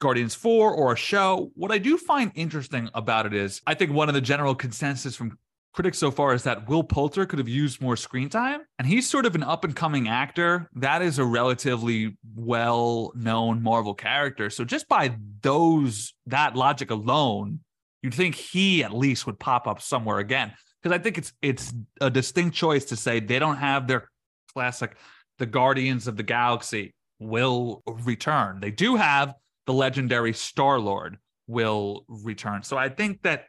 Guardians 0.00 0.34
4 0.34 0.72
or 0.72 0.92
a 0.92 0.96
show. 0.96 1.50
What 1.54 1.72
I 1.72 1.78
do 1.78 1.98
find 1.98 2.30
interesting 2.34 2.88
about 2.94 3.26
it 3.26 3.34
is 3.34 3.60
I 3.66 3.74
think 3.74 3.92
one 3.92 4.08
of 4.08 4.14
the 4.14 4.20
general 4.20 4.54
consensus 4.54 5.16
from 5.16 5.38
critics 5.72 5.98
so 5.98 6.10
far 6.10 6.34
is 6.34 6.42
that 6.44 6.68
Will 6.68 6.82
Poulter 6.82 7.26
could 7.26 7.38
have 7.38 7.48
used 7.48 7.80
more 7.80 7.96
screen 7.96 8.28
time. 8.28 8.60
And 8.78 8.86
he's 8.86 9.08
sort 9.08 9.26
of 9.26 9.34
an 9.34 9.42
up 9.42 9.64
and 9.64 9.74
coming 9.74 10.08
actor. 10.08 10.68
That 10.74 11.02
is 11.02 11.18
a 11.18 11.24
relatively 11.24 12.16
well 12.34 13.12
known 13.14 13.62
Marvel 13.62 13.94
character. 13.94 14.50
So 14.50 14.64
just 14.64 14.88
by 14.88 15.16
those, 15.42 16.14
that 16.26 16.56
logic 16.56 16.90
alone, 16.90 17.60
you'd 18.02 18.14
think 18.14 18.34
he 18.34 18.82
at 18.82 18.92
least 18.92 19.26
would 19.26 19.38
pop 19.38 19.66
up 19.66 19.80
somewhere 19.80 20.18
again. 20.18 20.52
Because 20.82 20.96
I 20.96 21.02
think 21.02 21.18
it's 21.18 21.32
it's 21.42 21.72
a 22.00 22.08
distinct 22.08 22.56
choice 22.56 22.84
to 22.86 22.96
say 22.96 23.18
they 23.18 23.38
don't 23.38 23.56
have 23.56 23.88
their 23.88 24.08
classic 24.52 24.96
the 25.38 25.46
Guardians 25.46 26.06
of 26.06 26.16
the 26.16 26.22
Galaxy 26.22 26.94
will 27.18 27.82
return. 27.86 28.60
They 28.60 28.70
do 28.70 28.96
have 28.96 29.34
the 29.66 29.72
legendary 29.72 30.32
Star 30.32 30.78
Lord 30.78 31.18
will 31.46 32.04
return. 32.08 32.62
So 32.62 32.76
I 32.76 32.88
think 32.88 33.22
that 33.22 33.46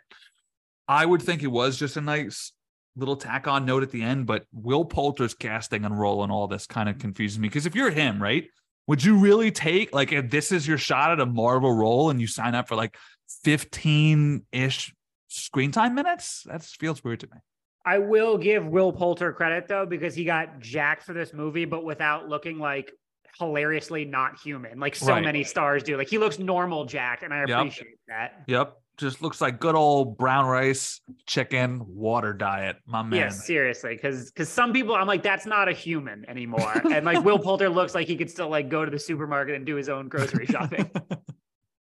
I 0.89 1.05
would 1.05 1.21
think 1.21 1.43
it 1.43 1.47
was 1.47 1.77
just 1.77 1.95
a 1.95 2.01
nice 2.01 2.51
little 2.95 3.15
tack 3.15 3.47
on 3.47 3.63
note 3.65 3.83
at 3.83 3.91
the 3.91 4.01
end, 4.01 4.25
but 4.25 4.45
Will 4.51 4.83
Poulter's 4.83 5.35
casting 5.35 5.85
and 5.85 5.97
role 5.97 6.23
in 6.23 6.31
all 6.31 6.47
this 6.47 6.65
kind 6.65 6.89
of 6.89 6.97
confuses 6.97 7.39
me. 7.39 7.47
Because 7.47 7.65
if 7.65 7.75
you're 7.75 7.91
him, 7.91 8.21
right, 8.21 8.45
would 8.87 9.03
you 9.05 9.15
really 9.15 9.51
take 9.51 9.93
like 9.93 10.11
if 10.11 10.31
this 10.31 10.51
is 10.51 10.67
your 10.67 10.79
shot 10.79 11.11
at 11.11 11.19
a 11.19 11.25
Marvel 11.25 11.71
role 11.71 12.09
and 12.09 12.19
you 12.19 12.25
sign 12.27 12.55
up 12.55 12.67
for 12.67 12.75
like 12.75 12.97
15 13.43 14.45
ish 14.51 14.93
screen 15.27 15.71
time 15.71 15.93
minutes? 15.93 16.43
That 16.47 16.63
feels 16.63 17.03
weird 17.03 17.19
to 17.21 17.27
me. 17.27 17.37
I 17.85 17.99
will 17.99 18.37
give 18.37 18.65
Will 18.65 18.91
Poulter 18.91 19.31
credit 19.31 19.67
though, 19.67 19.85
because 19.85 20.15
he 20.15 20.25
got 20.25 20.59
jacked 20.59 21.03
for 21.03 21.13
this 21.13 21.33
movie, 21.33 21.65
but 21.65 21.85
without 21.85 22.27
looking 22.27 22.57
like 22.57 22.91
hilariously 23.37 24.05
not 24.05 24.39
human, 24.39 24.79
like 24.79 24.95
so 24.95 25.13
Right. 25.13 25.23
many 25.23 25.43
stars 25.43 25.83
do. 25.83 25.95
Like 25.97 26.09
he 26.09 26.17
looks 26.17 26.39
normal 26.39 26.85
jacked, 26.85 27.23
and 27.23 27.33
I 27.33 27.41
Yep. 27.45 27.49
appreciate 27.49 27.99
that. 28.07 28.43
Yep. 28.47 28.75
Just 28.99 29.21
looks 29.21 29.39
like 29.39 29.59
good 29.59 29.75
old 29.75 30.17
brown 30.17 30.45
rice, 30.45 30.99
chicken, 31.25 31.81
water 31.87 32.33
diet. 32.33 32.75
My 32.85 33.01
man. 33.01 33.17
Yes, 33.17 33.45
seriously, 33.45 33.95
because 33.95 34.29
because 34.29 34.49
some 34.49 34.73
people 34.73 34.93
I'm 34.93 35.07
like 35.07 35.23
that's 35.23 35.45
not 35.45 35.69
a 35.69 35.71
human 35.71 36.29
anymore, 36.29 36.81
and 36.91 37.05
like 37.05 37.23
Will 37.23 37.39
Poulter 37.43 37.69
looks 37.69 37.95
like 37.95 38.07
he 38.07 38.17
could 38.17 38.29
still 38.29 38.49
like 38.49 38.67
go 38.67 38.83
to 38.83 38.91
the 38.91 38.99
supermarket 38.99 39.55
and 39.55 39.65
do 39.65 39.75
his 39.75 39.87
own 39.87 40.09
grocery 40.09 40.45
shopping. 40.45 40.91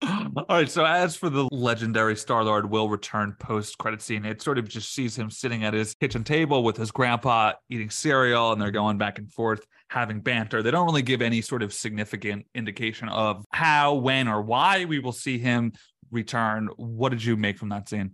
All 0.02 0.44
right. 0.48 0.70
So 0.70 0.84
as 0.84 1.16
for 1.16 1.28
the 1.28 1.48
legendary 1.50 2.16
Star 2.16 2.44
Lord 2.44 2.70
will 2.70 2.88
return 2.88 3.34
post 3.38 3.76
credit 3.78 4.00
scene, 4.00 4.24
it 4.24 4.40
sort 4.40 4.56
of 4.56 4.68
just 4.68 4.94
sees 4.94 5.16
him 5.16 5.30
sitting 5.30 5.64
at 5.64 5.74
his 5.74 5.94
kitchen 5.94 6.24
table 6.24 6.62
with 6.62 6.76
his 6.76 6.90
grandpa 6.90 7.52
eating 7.68 7.90
cereal, 7.90 8.52
and 8.52 8.62
they're 8.62 8.70
going 8.70 8.96
back 8.96 9.18
and 9.18 9.30
forth 9.32 9.66
having 9.90 10.20
banter. 10.20 10.62
They 10.62 10.70
don't 10.70 10.86
really 10.86 11.02
give 11.02 11.20
any 11.20 11.42
sort 11.42 11.62
of 11.62 11.72
significant 11.72 12.46
indication 12.54 13.08
of 13.08 13.44
how, 13.52 13.94
when, 13.94 14.28
or 14.28 14.40
why 14.40 14.84
we 14.84 15.00
will 15.00 15.12
see 15.12 15.38
him 15.38 15.72
return. 16.10 16.68
What 16.76 17.10
did 17.10 17.24
you 17.24 17.36
make 17.36 17.58
from 17.58 17.68
that 17.70 17.88
scene? 17.88 18.12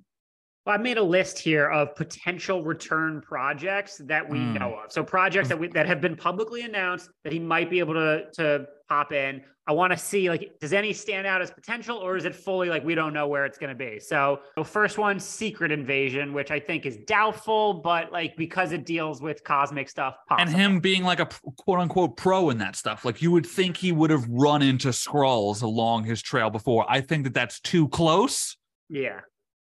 Well, 0.66 0.74
I 0.74 0.78
made 0.78 0.98
a 0.98 1.02
list 1.02 1.38
here 1.38 1.70
of 1.70 1.94
potential 1.94 2.64
return 2.64 3.20
projects 3.20 3.98
that 4.06 4.28
we 4.28 4.38
Mm. 4.38 4.58
know 4.58 4.74
of. 4.84 4.90
So 4.90 5.04
projects 5.04 5.48
that 5.48 5.58
we 5.58 5.68
that 5.68 5.86
have 5.86 6.00
been 6.00 6.16
publicly 6.16 6.62
announced 6.62 7.08
that 7.22 7.32
he 7.32 7.38
might 7.38 7.70
be 7.70 7.78
able 7.78 7.94
to 7.94 8.26
to 8.34 8.66
pop 8.88 9.12
in. 9.12 9.42
I 9.68 9.72
want 9.72 9.92
to 9.92 9.96
see 9.96 10.28
like 10.28 10.58
does 10.60 10.72
any 10.72 10.92
stand 10.92 11.26
out 11.26 11.40
as 11.42 11.50
potential 11.52 11.96
or 11.98 12.16
is 12.16 12.24
it 12.24 12.34
fully 12.34 12.68
like 12.68 12.84
we 12.84 12.94
don't 12.96 13.12
know 13.12 13.26
where 13.28 13.44
it's 13.44 13.58
going 13.58 13.70
to 13.70 13.76
be. 13.76 13.98
So 14.00 14.40
the 14.56 14.64
first 14.64 14.96
one, 14.98 15.18
Secret 15.20 15.70
Invasion, 15.72 16.32
which 16.32 16.50
I 16.52 16.58
think 16.60 16.84
is 16.86 16.96
doubtful, 16.98 17.74
but 17.74 18.10
like 18.12 18.36
because 18.36 18.72
it 18.72 18.84
deals 18.86 19.20
with 19.22 19.42
cosmic 19.44 19.88
stuff, 19.88 20.16
And 20.30 20.48
him 20.50 20.78
being 20.80 21.02
like 21.04 21.20
a 21.20 21.28
quote 21.58 21.78
unquote 21.80 22.16
pro 22.16 22.50
in 22.50 22.58
that 22.58 22.74
stuff. 22.76 23.04
Like 23.04 23.22
you 23.22 23.30
would 23.30 23.46
think 23.46 23.76
he 23.76 23.92
would 23.92 24.10
have 24.10 24.24
run 24.28 24.62
into 24.62 24.88
Skrulls 24.88 25.62
along 25.62 26.04
his 26.04 26.22
trail 26.22 26.50
before. 26.50 26.84
I 26.88 27.00
think 27.00 27.22
that 27.24 27.34
that's 27.34 27.60
too 27.60 27.86
close. 27.88 28.56
yeah. 28.88 29.20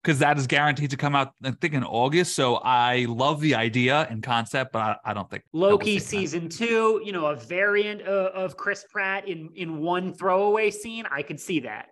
Because 0.05 0.19
that 0.19 0.37
is 0.37 0.47
guaranteed 0.47 0.91
to 0.91 0.99
come 0.99 1.17
out, 1.17 1.33
I 1.43 1.53
think, 1.53 1.73
in 1.73 1.83
August. 1.83 2.37
So 2.37 2.57
I 2.57 3.07
love 3.09 3.41
the 3.41 3.55
idea 3.55 4.07
and 4.11 4.23
concept, 4.23 4.73
but 4.73 4.81
I, 4.81 4.97
I 5.07 5.15
don't 5.15 5.31
think 5.31 5.45
Loki 5.55 5.99
season 5.99 6.51
two, 6.51 7.01
you 7.05 7.11
know, 7.13 7.27
a 7.27 7.37
variant 7.37 8.03
of, 8.03 8.27
of 8.35 8.57
Chris 8.59 8.85
Pratt 8.93 9.27
in 9.27 9.49
in 9.55 9.79
one 9.79 10.13
throwaway 10.13 10.71
scene. 10.71 11.07
I 11.11 11.23
could 11.23 11.41
see 11.41 11.61
that. 11.61 11.87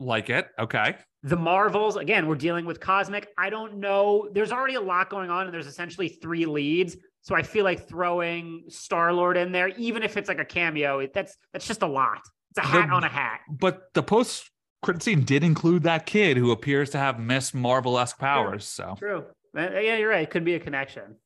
like 0.00 0.28
it. 0.30 0.48
Okay. 0.58 0.96
the 1.22 1.36
Marvels, 1.36 1.96
again, 1.96 2.26
we're 2.26 2.34
dealing 2.34 2.66
with 2.66 2.80
cosmic. 2.80 3.28
I 3.38 3.48
don't 3.50 3.78
know. 3.78 4.28
There's 4.32 4.50
already 4.52 4.74
a 4.74 4.80
lot 4.80 5.08
going 5.08 5.30
on, 5.30 5.46
and 5.46 5.54
there's 5.54 5.68
essentially 5.68 6.08
three 6.08 6.44
leads. 6.46 6.96
So 7.22 7.34
I 7.34 7.42
feel 7.42 7.64
like 7.64 7.88
throwing 7.88 8.64
Star 8.68 9.12
Lord 9.12 9.36
in 9.38 9.52
there, 9.52 9.68
even 9.68 10.02
if 10.02 10.16
it's 10.18 10.28
like 10.28 10.40
a 10.40 10.44
cameo, 10.44 11.06
that's 11.14 11.36
that's 11.52 11.66
just 11.66 11.82
a 11.82 11.86
lot. 11.86 12.20
It's 12.50 12.58
a 12.58 12.62
hat 12.68 12.88
The- 12.88 12.94
on 12.94 13.04
a 13.04 13.08
hat. 13.08 13.40
But 13.48 13.94
the 13.94 14.02
post 14.02 14.50
credit 14.84 15.02
scene 15.02 15.22
did 15.24 15.42
include 15.42 15.82
that 15.84 16.06
kid 16.06 16.36
who 16.36 16.50
appears 16.52 16.90
to 16.90 16.98
have 16.98 17.18
Miss 17.18 17.52
Marvel 17.54 17.98
esque 17.98 18.18
powers. 18.18 18.64
So 18.66 18.94
True. 18.98 19.24
Uh, 19.56 19.70
Yeah, 19.80 19.96
you're 19.96 20.10
right. 20.10 20.22
It 20.22 20.30
could 20.30 20.44
be 20.44 20.54
a 20.54 20.60
connection. 20.60 21.16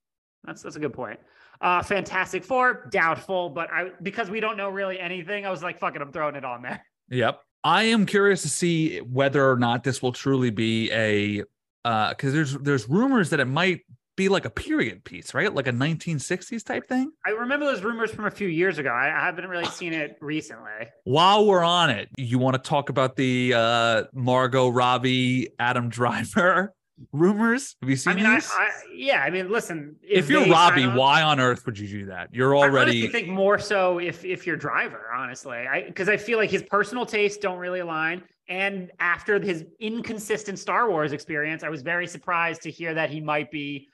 That's 0.44 0.62
that's 0.62 0.76
a 0.76 0.80
good 0.80 0.92
point. 0.92 1.18
Uh, 1.60 1.82
Fantastic 1.82 2.44
Four, 2.44 2.88
doubtful, 2.92 3.50
but 3.50 3.70
I 3.72 3.90
because 4.02 4.30
we 4.30 4.40
don't 4.40 4.56
know 4.56 4.70
really 4.70 4.98
anything, 5.00 5.44
I 5.44 5.50
was 5.50 5.62
like, 5.62 5.78
fuck 5.78 5.96
it, 5.96 6.02
I'm 6.02 6.12
throwing 6.12 6.36
it 6.36 6.44
on 6.44 6.62
there. 6.62 6.84
Yep. 7.10 7.40
I 7.64 7.84
am 7.84 8.04
curious 8.04 8.42
to 8.42 8.50
see 8.50 8.98
whether 8.98 9.50
or 9.50 9.56
not 9.56 9.82
this 9.82 10.02
will 10.02 10.12
truly 10.12 10.50
be 10.50 10.92
a 10.92 11.42
uh 11.86 12.10
because 12.10 12.34
there's 12.34 12.52
there's 12.58 12.86
rumors 12.86 13.30
that 13.30 13.40
it 13.40 13.46
might 13.46 13.80
be 14.18 14.28
like 14.28 14.44
a 14.44 14.50
period 14.50 15.04
piece, 15.04 15.32
right? 15.32 15.54
Like 15.54 15.68
a 15.68 15.72
1960s 15.72 16.64
type 16.64 16.86
thing. 16.86 17.12
I 17.24 17.30
remember 17.30 17.64
those 17.64 17.82
rumors 17.82 18.10
from 18.10 18.26
a 18.26 18.30
few 18.30 18.48
years 18.48 18.76
ago. 18.76 18.90
I, 18.90 19.06
I 19.06 19.24
haven't 19.24 19.48
really 19.48 19.64
seen 19.66 19.94
it 19.94 20.18
recently. 20.20 20.88
While 21.04 21.46
we're 21.46 21.64
on 21.64 21.88
it, 21.88 22.08
you 22.18 22.38
want 22.38 22.62
to 22.62 22.68
talk 22.68 22.90
about 22.90 23.16
the 23.16 23.54
uh 23.54 24.04
Margot 24.12 24.68
Robbie 24.68 25.48
Adam 25.58 25.88
Driver 25.88 26.74
rumors? 27.12 27.76
Have 27.80 27.88
you 27.88 27.96
seen 27.96 28.14
I 28.14 28.16
mean, 28.16 28.34
these? 28.34 28.50
I 28.52 28.68
yeah, 28.92 29.22
I 29.22 29.30
mean, 29.30 29.50
listen, 29.50 29.96
if, 30.02 30.28
you're 30.28 30.44
they 30.44 30.50
Robbie, 30.50 30.88
why 30.88 31.22
on 31.22 31.38
earth 31.38 31.64
would 31.64 31.78
you 31.78 31.86
do 31.86 32.06
that? 32.06 32.34
You're 32.34 32.56
already. 32.56 33.06
I 33.06 33.10
think 33.10 33.28
more 33.28 33.58
so 33.60 33.98
if 33.98 34.24
if 34.24 34.46
you're 34.46 34.56
driver, 34.56 35.06
honestly, 35.16 35.58
I 35.58 35.84
because 35.86 36.08
I 36.08 36.16
feel 36.16 36.38
like 36.38 36.50
his 36.50 36.64
personal 36.64 37.06
tastes 37.06 37.38
don't 37.38 37.58
really 37.58 37.80
align. 37.80 38.24
And 38.48 38.90
after 38.98 39.38
his 39.38 39.66
inconsistent 39.78 40.58
Star 40.58 40.90
Wars 40.90 41.12
experience, 41.12 41.62
I 41.62 41.68
was 41.68 41.82
very 41.82 42.06
surprised 42.06 42.62
to 42.62 42.70
hear 42.70 42.94
that 42.94 43.10
he 43.10 43.20
might 43.20 43.50
be 43.50 43.88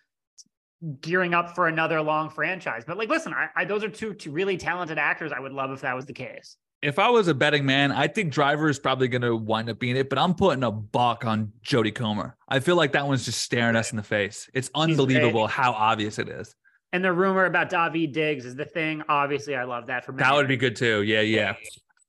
gearing 1.01 1.35
up 1.35 1.55
for 1.55 1.69
another 1.69 2.01
long 2.03 2.31
franchise. 2.31 2.85
But 2.87 2.99
like, 2.99 3.09
listen, 3.09 3.33
I, 3.33 3.49
I 3.55 3.65
those 3.65 3.85
are 3.85 3.89
two 3.89 4.15
two 4.15 4.31
really 4.31 4.57
talented 4.57 4.99
actors. 4.99 5.33
I 5.33 5.41
would 5.41 5.53
love 5.53 5.71
if 5.71 5.81
that 5.83 5.95
was 5.95 6.07
the 6.07 6.13
case. 6.13 6.57
if 6.83 6.99
I 6.99 7.09
was 7.09 7.29
a 7.29 7.35
betting 7.35 7.65
man, 7.65 7.93
I 7.93 8.09
think 8.09 8.33
Driver 8.33 8.69
is 8.69 8.79
probably 8.79 9.09
going 9.09 9.23
to 9.23 9.35
wind 9.35 9.71
up 9.71 9.79
being 9.79 9.97
it, 9.97 10.11
but 10.11 10.19
I'm 10.19 10.35
putting 10.35 10.63
a 10.63 10.71
buck 10.71 11.25
on 11.25 11.53
Jodie 11.67 11.95
Comer. 11.95 12.37
I 12.47 12.61
feel 12.61 12.77
like 12.77 12.93
that 12.93 13.07
one's 13.07 13.25
just 13.25 13.41
staring 13.41 13.75
us 13.75 13.91
in 13.91 13.97
the 13.97 14.03
face. 14.03 14.51
It's 14.53 14.71
unbelievable 14.75 15.47
how 15.47 15.73
obvious 15.73 16.19
it 16.19 16.29
is. 16.29 16.55
And 16.93 17.03
the 17.03 17.13
rumor 17.13 17.47
about 17.47 17.71
Daveed 17.71 18.13
Diggs 18.13 18.45
is 18.45 18.55
the 18.55 18.67
thing. 18.67 19.03
Obviously, 19.09 19.57
I 19.57 19.65
love 19.65 19.87
that 19.87 20.05
for 20.05 20.13
me. 20.13 20.19
That 20.23 20.35
would 20.35 20.47
be 20.47 20.57
good 20.57 20.77
too. 20.77 21.03
Yeah, 21.03 21.23
yeah. 21.23 21.55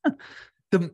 the 0.71 0.91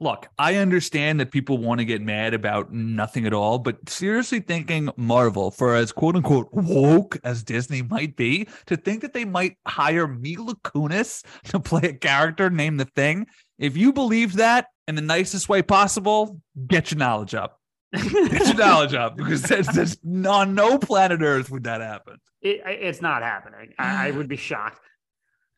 look, 0.00 0.26
I 0.38 0.56
understand 0.56 1.20
that 1.20 1.30
people 1.30 1.58
want 1.58 1.78
to 1.80 1.84
get 1.84 2.00
mad 2.00 2.32
about 2.34 2.72
nothing 2.72 3.26
at 3.26 3.34
all, 3.34 3.58
but 3.58 3.88
seriously 3.88 4.40
thinking 4.40 4.90
Marvel, 4.96 5.50
for 5.50 5.74
as 5.76 5.92
quote 5.92 6.16
unquote 6.16 6.48
woke 6.52 7.18
as 7.22 7.42
Disney 7.42 7.82
might 7.82 8.16
be, 8.16 8.48
to 8.66 8.76
think 8.76 9.02
that 9.02 9.12
they 9.12 9.24
might 9.24 9.56
hire 9.66 10.06
Mila 10.08 10.54
Kunis 10.64 11.22
to 11.44 11.60
play 11.60 11.82
a 11.82 11.92
character 11.94 12.48
named 12.50 12.80
the 12.80 12.86
Thing, 12.86 13.26
if 13.58 13.76
you 13.76 13.92
believe 13.92 14.34
that 14.36 14.66
in 14.88 14.94
the 14.94 15.02
nicest 15.02 15.48
way 15.48 15.62
possible, 15.62 16.40
get 16.66 16.90
your 16.90 16.98
knowledge 16.98 17.34
up. 17.34 17.58
Get 17.92 18.46
your 18.46 18.54
knowledge 18.54 18.94
up 18.94 19.16
because 19.16 19.42
there's, 19.42 19.66
there's 19.68 19.98
on 20.26 20.54
no 20.54 20.78
planet 20.78 21.20
Earth 21.22 21.50
would 21.50 21.64
that 21.64 21.80
happen. 21.80 22.16
It, 22.40 22.62
it's 22.64 23.02
not 23.02 23.22
happening. 23.22 23.74
I, 23.78 24.08
I 24.08 24.10
would 24.12 24.28
be 24.28 24.36
shocked. 24.36 24.80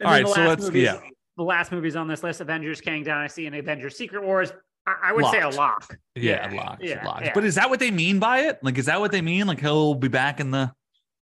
And 0.01 0.09
All 0.09 0.15
then 0.15 0.25
right, 0.25 0.29
the 0.29 0.35
so 0.35 0.49
let's- 0.49 0.63
movies- 0.65 0.83
yeah. 0.85 1.01
The 1.37 1.43
last 1.43 1.73
movies 1.73 1.97
on 1.97 2.09
this 2.09 2.23
list: 2.23 2.41
Avengers, 2.41 2.81
Kang 2.81 3.03
Dynasty, 3.05 3.47
and 3.47 3.55
Avengers: 3.57 3.97
Secret 3.97 4.23
Wars. 4.23 4.53
I, 4.87 4.95
I 5.05 5.13
would 5.13 5.27
say 5.27 5.41
a 5.41 5.45
Locked. 5.49 5.57
lock. 5.57 5.97
Yeah, 6.17 6.51
Yeah, 6.53 6.57
locked, 6.63 6.83
yeah, 6.83 7.07
locked. 7.07 7.25
yeah. 7.25 7.31
But 7.35 7.45
is 7.45 7.55
that 7.55 7.71
what 7.71 7.79
they 7.79 7.91
mean 7.93 8.19
by 8.19 8.41
it? 8.41 8.59
Like, 8.63 8.79
is 8.79 8.87
that 8.87 9.01
what 9.01 9.13
they 9.13 9.23
mean? 9.23 9.47
Like 9.47 9.61
he'll 9.61 9.95
be 9.95 10.09
back 10.09 10.41
in 10.41 10.51
the 10.51 10.73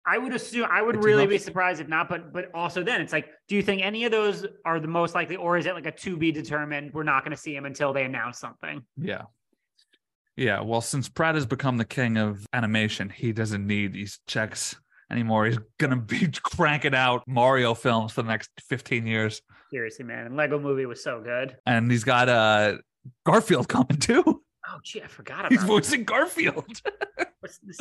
I 0.05 0.17
would 0.17 0.33
assume. 0.33 0.67
I 0.69 0.81
would 0.81 1.01
really 1.03 1.25
be 1.27 1.37
surprised 1.37 1.79
if 1.79 1.87
not. 1.87 2.09
But 2.09 2.33
but 2.33 2.49
also 2.53 2.83
then 2.83 2.99
it's 2.99 3.13
like, 3.13 3.27
do 3.47 3.55
you 3.55 3.61
think 3.61 3.81
any 3.81 4.03
of 4.05 4.11
those 4.11 4.45
are 4.65 4.79
the 4.79 4.87
most 4.87 5.15
likely, 5.15 5.35
or 5.37 5.55
is 5.57 5.65
it 5.65 5.75
like 5.75 5.85
a 5.85 5.91
to 5.91 6.17
be 6.17 6.31
determined? 6.31 6.93
We're 6.93 7.03
not 7.03 7.23
going 7.23 7.31
to 7.35 7.41
see 7.41 7.55
him 7.55 7.65
until 7.65 7.93
they 7.93 8.03
announce 8.03 8.39
something. 8.39 8.83
Yeah. 8.97 9.23
Yeah. 10.35 10.61
Well, 10.61 10.81
since 10.81 11.07
Pratt 11.07 11.35
has 11.35 11.45
become 11.45 11.77
the 11.77 11.85
king 11.85 12.17
of 12.17 12.45
animation, 12.53 13.09
he 13.09 13.31
doesn't 13.31 13.65
need 13.65 13.93
these 13.93 14.19
checks 14.27 14.75
anymore. 15.11 15.45
He's 15.45 15.59
going 15.77 15.91
to 15.91 15.95
be 15.97 16.27
cranking 16.43 16.95
out 16.95 17.23
Mario 17.27 17.73
films 17.75 18.11
for 18.13 18.23
the 18.23 18.29
next 18.29 18.49
15 18.67 19.05
years. 19.07 19.41
Seriously, 19.73 20.05
man. 20.05 20.27
And 20.27 20.37
Lego 20.37 20.59
Movie 20.59 20.85
was 20.85 21.03
so 21.03 21.19
good. 21.19 21.57
And 21.65 21.89
he's 21.89 22.03
got 22.03 22.29
uh, 22.29 22.77
Garfield 23.25 23.67
coming 23.69 23.97
too. 23.97 24.23
Oh, 24.69 24.79
gee, 24.83 25.01
I 25.01 25.07
forgot 25.07 25.39
about 25.39 25.51
He's 25.51 25.63
voicing 25.63 26.03
Garfield. 26.03 26.65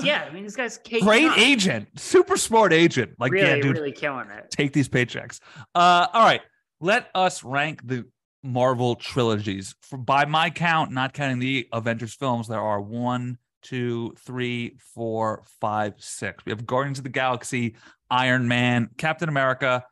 Yeah, 0.02 0.26
I 0.28 0.34
mean, 0.34 0.42
this 0.42 0.56
guy's 0.56 0.76
Kate 0.78 1.04
Great 1.04 1.38
agent, 1.38 1.86
super 1.96 2.36
smart 2.36 2.72
agent. 2.72 3.12
Like, 3.20 3.30
really, 3.30 3.46
yeah, 3.46 3.62
dude, 3.62 3.76
really 3.76 3.92
killing 3.92 4.28
it. 4.28 4.50
take 4.50 4.72
these 4.72 4.88
paychecks. 4.88 5.38
Uh, 5.72 6.08
all 6.12 6.24
right, 6.24 6.40
let 6.80 7.08
us 7.14 7.44
rank 7.44 7.80
the 7.86 8.04
Marvel 8.42 8.96
trilogies. 8.96 9.76
For, 9.82 9.98
by 9.98 10.24
my 10.24 10.50
count, 10.50 10.90
not 10.90 11.12
counting 11.14 11.38
the 11.38 11.68
Avengers 11.72 12.12
films, 12.12 12.48
there 12.48 12.60
are 12.60 12.80
one, 12.80 13.38
two, 13.62 14.16
three, 14.18 14.78
four, 14.94 15.44
five, 15.60 15.94
six. 15.98 16.44
We 16.44 16.50
have 16.50 16.66
Guardians 16.66 16.98
of 16.98 17.04
the 17.04 17.10
Galaxy, 17.10 17.76
Iron 18.10 18.48
Man, 18.48 18.90
Captain 18.98 19.28
America, 19.28 19.84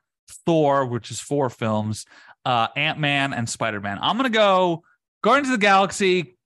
Thor, 0.46 0.86
which 0.86 1.10
is 1.10 1.20
four 1.20 1.50
films, 1.50 2.06
uh, 2.44 2.68
Ant 2.76 2.98
Man, 2.98 3.32
and 3.32 3.48
Spider 3.48 3.80
Man. 3.80 3.98
I'm 4.00 4.16
gonna 4.16 4.30
go 4.30 4.82
Guardians 5.22 5.48
of 5.48 5.52
the 5.60 5.64
Galaxy, 5.66 6.36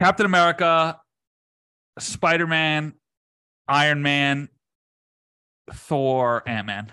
Captain 0.00 0.26
America, 0.26 0.98
Spider 1.98 2.46
Man, 2.46 2.94
Iron 3.68 4.02
Man, 4.02 4.48
Thor, 5.72 6.42
Ant 6.46 6.66
Man. 6.66 6.92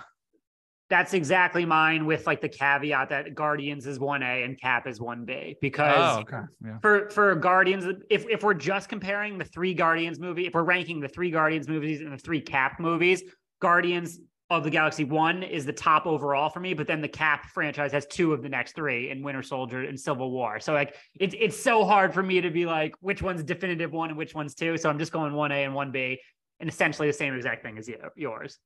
That's 0.89 1.13
exactly 1.13 1.65
mine 1.65 2.06
with 2.06 2.28
like 2.28 2.41
the 2.41 2.50
caveat 2.50 3.10
that 3.10 3.34
Guardians 3.34 3.88
is 3.88 3.97
1A 3.97 4.43
and 4.43 4.60
Cap 4.60 4.88
is 4.88 5.00
1B 5.00 5.56
because 5.62 6.17
Oh, 6.17 6.19
okay. 6.19 6.41
Yeah. 6.63 6.80
for 6.82 7.10
for 7.12 7.34
Guardians 7.36 7.86
if 8.10 8.26
if 8.30 8.43
we're 8.43 8.54
just 8.54 8.89
comparing 8.89 9.38
the 9.38 9.45
three 9.45 9.74
Guardians 9.74 10.19
movie, 10.19 10.47
if 10.47 10.54
we're 10.54 10.63
ranking 10.63 11.00
the 11.00 11.08
three 11.08 11.32
Guardians 11.32 11.69
movies 11.69 12.02
and 12.02 12.12
the 12.12 12.17
three 12.17 12.41
Cap 12.41 12.78
movies, 12.78 13.24
Guardians 13.62 14.19
of 14.52 14.64
the 14.64 14.70
Galaxy 14.70 15.06
1 15.06 15.44
is 15.44 15.66
the 15.66 15.74
top 15.74 16.06
overall 16.06 16.50
for 16.50 16.60
me, 16.60 16.74
but 16.74 16.86
then 16.86 17.02
the 17.02 17.08
Cap 17.08 17.46
franchise 17.48 17.92
has 17.94 18.06
two 18.06 18.34
of 18.34 18.44
the 18.44 18.50
next 18.50 18.76
three 18.76 19.10
in 19.10 19.24
Winter 19.24 19.42
Soldier 19.42 19.84
and 19.84 20.00
Civil 20.00 20.30
War. 20.32 20.60
So 20.60 20.74
like 20.74 20.96
it's 21.20 21.34
it's 21.40 21.58
so 21.58 21.86
hard 21.86 22.14
for 22.14 22.22
me 22.22 22.42
to 22.42 22.50
be 22.50 22.66
like 22.66 22.94
which 23.00 23.22
one's 23.22 23.44
definitive 23.44 23.92
one 23.94 24.10
and 24.10 24.18
which 24.18 24.36
one's 24.36 24.54
two. 24.54 24.78
So 24.78 24.90
I'm 24.90 25.00
just 25.00 25.14
going 25.14 25.32
1A 25.32 25.66
and 25.66 25.74
1B 25.74 26.18
and 26.60 26.70
essentially 26.70 27.08
the 27.08 27.14
same 27.14 27.34
exact 27.34 27.64
thing 27.64 27.78
as 27.78 27.88
you, 27.88 27.98
yours. 28.16 28.60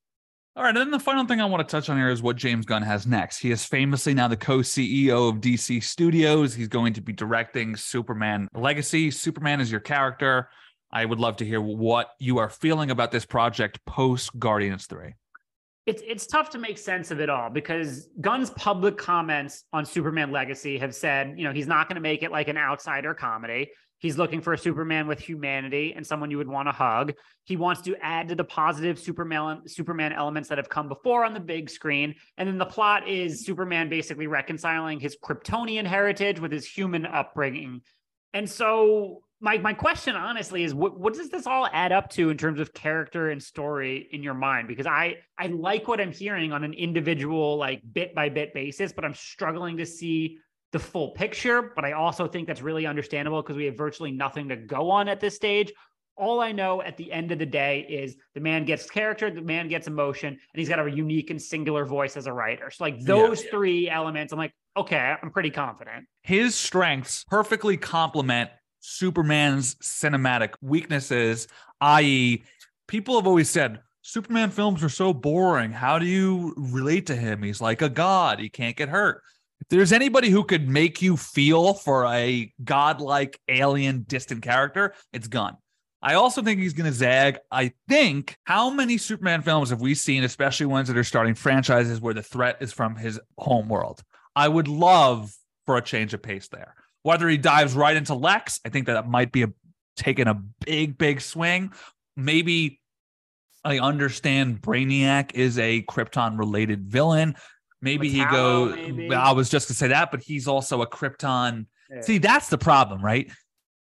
All 0.57 0.63
right, 0.63 0.69
and 0.69 0.77
then 0.77 0.91
the 0.91 0.99
final 0.99 1.25
thing 1.25 1.41
I 1.41 1.45
want 1.45 1.67
to 1.67 1.71
touch 1.71 1.89
on 1.89 1.97
here 1.97 2.09
is 2.09 2.21
what 2.21 2.37
James 2.37 2.65
Gunn 2.65 2.81
has 2.81 3.05
next. 3.05 3.39
He 3.39 3.51
is 3.51 3.65
famously 3.65 4.13
now 4.13 4.29
the 4.29 4.37
co-CEO 4.37 5.29
of 5.29 5.41
DC 5.41 5.83
Studios. 5.83 6.53
He's 6.53 6.69
going 6.69 6.93
to 6.93 7.01
be 7.01 7.11
directing 7.11 7.75
Superman 7.75 8.47
Legacy. 8.55 9.11
Superman 9.11 9.59
is 9.59 9.69
your 9.69 9.81
character. 9.81 10.49
I 10.91 11.03
would 11.03 11.19
love 11.19 11.35
to 11.37 11.45
hear 11.45 11.59
what 11.59 12.11
you 12.19 12.37
are 12.37 12.49
feeling 12.49 12.89
about 12.89 13.11
this 13.11 13.25
project 13.25 13.85
post 13.85 14.39
Guardians 14.39 14.85
3. 14.85 15.15
It's 15.85 16.01
it's 16.05 16.25
tough 16.25 16.49
to 16.51 16.57
make 16.57 16.77
sense 16.77 17.11
of 17.11 17.19
it 17.19 17.29
all 17.29 17.49
because 17.49 18.09
Gunn's 18.19 18.49
public 18.51 18.97
comments 18.97 19.65
on 19.71 19.85
Superman 19.85 20.31
Legacy 20.31 20.77
have 20.79 20.95
said, 20.95 21.35
you 21.37 21.43
know, 21.43 21.53
he's 21.53 21.67
not 21.67 21.87
going 21.87 21.95
to 21.95 22.01
make 22.01 22.23
it 22.23 22.31
like 22.31 22.47
an 22.47 22.57
outsider 22.57 23.13
comedy. 23.13 23.69
He's 23.99 24.17
looking 24.17 24.41
for 24.41 24.53
a 24.53 24.57
Superman 24.57 25.07
with 25.07 25.19
humanity 25.19 25.93
and 25.95 26.05
someone 26.05 26.29
you 26.29 26.37
would 26.37 26.47
want 26.47 26.67
to 26.67 26.71
hug. 26.71 27.13
He 27.43 27.55
wants 27.55 27.81
to 27.83 27.95
add 28.01 28.27
to 28.29 28.35
the 28.35 28.43
positive 28.43 28.99
Superman 28.99 29.67
Superman 29.67 30.11
elements 30.11 30.49
that 30.49 30.57
have 30.57 30.69
come 30.69 30.89
before 30.89 31.23
on 31.23 31.33
the 31.33 31.39
big 31.39 31.69
screen. 31.69 32.15
And 32.37 32.47
then 32.47 32.57
the 32.57 32.65
plot 32.65 33.07
is 33.07 33.45
Superman 33.45 33.87
basically 33.87 34.27
reconciling 34.27 34.99
his 34.99 35.15
Kryptonian 35.23 35.85
heritage 35.85 36.39
with 36.39 36.51
his 36.51 36.65
human 36.65 37.05
upbringing. 37.05 37.81
And 38.33 38.49
so 38.49 39.21
my 39.45 39.59
my 39.59 39.73
question 39.73 40.15
honestly 40.15 40.63
is 40.63 40.73
what 40.73 40.99
what 40.99 41.13
does 41.13 41.29
this 41.29 41.45
all 41.45 41.67
add 41.71 41.91
up 41.91 42.09
to 42.09 42.31
in 42.31 42.37
terms 42.37 42.59
of 42.59 42.73
character 42.73 43.29
and 43.29 43.41
story 43.41 44.09
in 44.11 44.23
your 44.23 44.33
mind? 44.33 44.67
Because 44.67 44.87
i 44.87 45.17
i 45.37 45.45
like 45.45 45.87
what 45.87 46.01
i'm 46.01 46.11
hearing 46.11 46.51
on 46.51 46.63
an 46.63 46.73
individual 46.73 47.55
like 47.55 47.81
bit 47.93 48.15
by 48.15 48.27
bit 48.27 48.55
basis 48.55 48.91
but 48.91 49.05
i'm 49.05 49.13
struggling 49.13 49.77
to 49.77 49.85
see 49.85 50.39
the 50.71 50.79
full 50.79 51.11
picture. 51.11 51.71
But 51.75 51.85
i 51.85 51.91
also 51.91 52.27
think 52.27 52.47
that's 52.47 52.63
really 52.63 52.87
understandable 52.87 53.43
because 53.43 53.55
we 53.55 53.65
have 53.65 53.77
virtually 53.77 54.11
nothing 54.11 54.49
to 54.49 54.55
go 54.55 54.89
on 54.89 55.07
at 55.07 55.19
this 55.19 55.35
stage. 55.35 55.71
All 56.17 56.39
i 56.41 56.51
know 56.51 56.81
at 56.81 56.97
the 56.97 57.11
end 57.11 57.31
of 57.31 57.37
the 57.37 57.45
day 57.45 57.85
is 57.87 58.17
the 58.33 58.41
man 58.41 58.65
gets 58.65 58.89
character 58.89 59.29
the 59.29 59.41
man 59.41 59.67
gets 59.67 59.85
emotion 59.85 60.29
and 60.29 60.59
he's 60.59 60.69
got 60.69 60.79
a 60.79 60.89
unique 60.89 61.29
and 61.29 61.39
singular 61.39 61.85
voice 61.85 62.17
as 62.17 62.25
a 62.25 62.33
writer. 62.33 62.71
So 62.71 62.83
like 62.83 62.99
those 62.99 63.43
three 63.43 63.91
elements 63.91 64.33
i'm 64.33 64.39
like 64.39 64.53
okay 64.75 65.13
i'm 65.21 65.29
pretty 65.29 65.51
confident. 65.51 66.07
His 66.23 66.55
strengths 66.55 67.25
perfectly 67.25 67.77
complement 67.77 68.49
Superman's 68.85 69.75
cinematic 69.75 70.53
weaknesses, 70.61 71.47
i.e., 71.81 72.43
people 72.87 73.15
have 73.15 73.27
always 73.27 73.49
said 73.49 73.79
Superman 74.01 74.51
films 74.51 74.83
are 74.83 74.89
so 74.89 75.13
boring. 75.13 75.71
How 75.71 75.97
do 75.97 76.05
you 76.05 76.53
relate 76.55 77.07
to 77.07 77.15
him? 77.15 77.41
He's 77.41 77.59
like 77.59 77.81
a 77.81 77.89
god. 77.89 78.39
He 78.39 78.49
can't 78.49 78.75
get 78.75 78.89
hurt. 78.89 79.23
If 79.61 79.69
there's 79.69 79.91
anybody 79.91 80.29
who 80.29 80.43
could 80.43 80.69
make 80.69 81.01
you 81.01 81.17
feel 81.17 81.73
for 81.73 82.05
a 82.05 82.53
godlike 82.63 83.39
alien 83.47 84.03
distant 84.07 84.43
character, 84.43 84.93
it's 85.11 85.27
Gunn. 85.27 85.57
I 86.03 86.13
also 86.13 86.43
think 86.43 86.59
he's 86.59 86.73
going 86.73 86.89
to 86.89 86.95
zag. 86.95 87.39
I 87.51 87.71
think 87.87 88.37
how 88.43 88.69
many 88.69 88.99
Superman 88.99 89.41
films 89.41 89.71
have 89.71 89.81
we 89.81 89.95
seen, 89.95 90.23
especially 90.23 90.67
ones 90.67 90.87
that 90.87 90.97
are 90.97 91.03
starting 91.03 91.33
franchises 91.33 91.99
where 91.99 92.13
the 92.13 92.21
threat 92.21 92.57
is 92.59 92.71
from 92.71 92.95
his 92.95 93.19
home 93.39 93.67
world? 93.69 94.03
I 94.35 94.47
would 94.47 94.67
love 94.67 95.33
for 95.65 95.77
a 95.77 95.81
change 95.81 96.13
of 96.13 96.21
pace 96.21 96.47
there. 96.49 96.75
Whether 97.05 97.29
he 97.29 97.37
dives 97.37 97.75
right 97.75 97.95
into 97.95 98.15
Lex, 98.15 98.59
I 98.65 98.69
think 98.69 98.87
that, 98.87 99.07
might 99.07 99.31
be 99.31 99.43
a 99.43 99.49
taking 99.95 100.25
a 100.25 100.33
big, 100.65 100.97
big 100.97 101.21
swing. 101.21 101.71
Maybe 102.17 102.81
I 103.63 103.77
understand 103.77 104.59
Brainiac 104.59 105.35
is 105.35 105.59
a 105.59 105.83
Krypton 105.83 106.39
related 106.39 106.87
villain. 106.87 107.35
Maybe 107.79 108.09
he 108.09 108.21
Metallo, 108.21 108.31
goes. 108.31 108.75
maybe. 108.75 109.13
I 109.13 109.33
was 109.33 109.49
just 109.49 109.67
gonna 109.67 109.75
say 109.75 109.89
that, 109.89 110.09
but 110.09 110.23
he's 110.23 110.47
also 110.47 110.81
a 110.81 110.87
Krypton. 110.87 111.67
Yeah. 111.91 112.01
See, 112.01 112.17
that's 112.17 112.49
the 112.49 112.57
problem, 112.57 113.05
right? 113.05 113.31